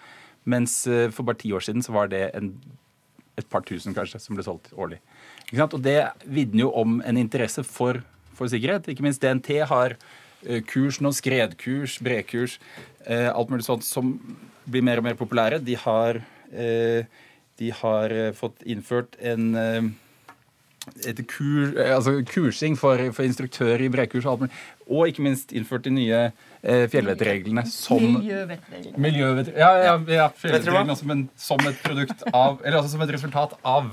Mens 0.49 0.81
for 1.13 1.29
bare 1.29 1.43
ti 1.45 1.53
år 1.53 1.69
siden 1.69 1.85
så 1.85 1.93
var 1.93 2.09
det 2.09 2.31
en 2.41 2.55
et 3.37 3.49
par 3.51 3.65
tusen 3.67 3.95
kanskje, 3.97 4.21
som 4.23 4.37
ble 4.37 4.45
solgt 4.47 4.73
årlig. 4.75 5.01
Og 5.53 5.81
Det 5.83 5.99
vitner 6.25 6.67
jo 6.67 6.71
om 6.73 7.01
en 7.05 7.21
interesse 7.21 7.65
for, 7.65 8.01
for, 8.35 8.49
sikkerhet. 8.49 8.89
Ikke 8.89 9.05
minst 9.07 9.23
DNT 9.23 9.63
har 9.69 9.97
uh, 9.97 10.61
kurs 10.67 11.01
nå, 11.01 11.13
skredkurs, 11.13 11.99
brekurs, 12.03 12.59
uh, 13.07 13.31
alt 13.33 13.53
mulig 13.53 13.69
sånt 13.69 13.85
som 13.85 14.17
blir 14.67 14.83
mer 14.83 14.99
og 14.99 15.07
mer 15.07 15.19
populære. 15.19 15.61
De 15.63 15.77
har, 15.77 16.23
uh, 16.53 17.29
de 17.61 17.71
har 17.83 18.17
fått 18.37 18.67
innført 18.67 19.17
en 19.21 19.95
et 21.07 21.21
kur, 21.27 21.75
altså 21.83 22.23
kursing 22.27 22.77
for, 22.79 23.01
for 23.13 23.27
instruktører 23.27 23.83
i 23.83 23.91
brekurs 23.91 24.27
og 24.27 24.33
alt 24.33 24.45
mulig. 24.45 24.59
Og 24.87 25.09
ikke 25.11 25.25
minst 25.27 25.53
innført 25.53 25.87
de 25.87 25.91
nye 25.91 26.21
eh, 26.29 26.45
fjellvettreglene 26.67 27.63
som 27.71 28.03
Miljøvettreglene. 28.03 28.99
Miljøvett, 29.03 29.53
ja, 29.55 29.71
ja, 29.85 29.97
ja 30.11 30.29
fjellvettreglene 30.35 30.97
som, 30.99 31.13
som, 31.39 31.67
et 31.69 31.83
produkt 31.85 32.25
av 32.33 32.59
Eller 32.65 32.81
altså 32.81 32.97
som 32.97 33.05
et 33.07 33.13
resultat 33.15 33.55
av 33.63 33.93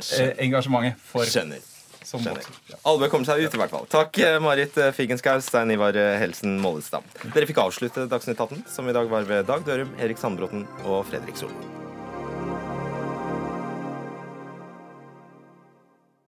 eh, 0.00 0.34
engasjementet 0.44 1.00
for 1.00 1.28
Skjønner. 1.28 1.62
Skjønner. 2.04 2.50
Albø 2.84 3.08
kommer 3.12 3.26
seg 3.26 3.46
ut, 3.46 3.54
i 3.56 3.60
hvert 3.62 3.72
fall. 3.72 3.86
Takk, 3.90 4.18
eh, 4.20 4.36
Marit 4.44 4.76
Figenschou, 4.96 5.40
Stein 5.44 5.72
Ivar 5.74 5.96
eh, 5.98 6.18
Helsen 6.20 6.58
Mollestad. 6.62 7.06
Dere 7.24 7.48
fikk 7.48 7.62
avslutte 7.64 8.08
Dagsnytt 8.10 8.40
18, 8.40 8.66
som 8.70 8.90
i 8.90 8.96
dag 8.96 9.08
var 9.10 9.24
ved 9.30 9.48
Dag 9.48 9.64
Dørum, 9.66 9.96
Erik 10.02 10.20
Sandbråten 10.20 10.68
og 10.84 11.02
Fredrik 11.08 11.40
Solvang. 11.40 11.83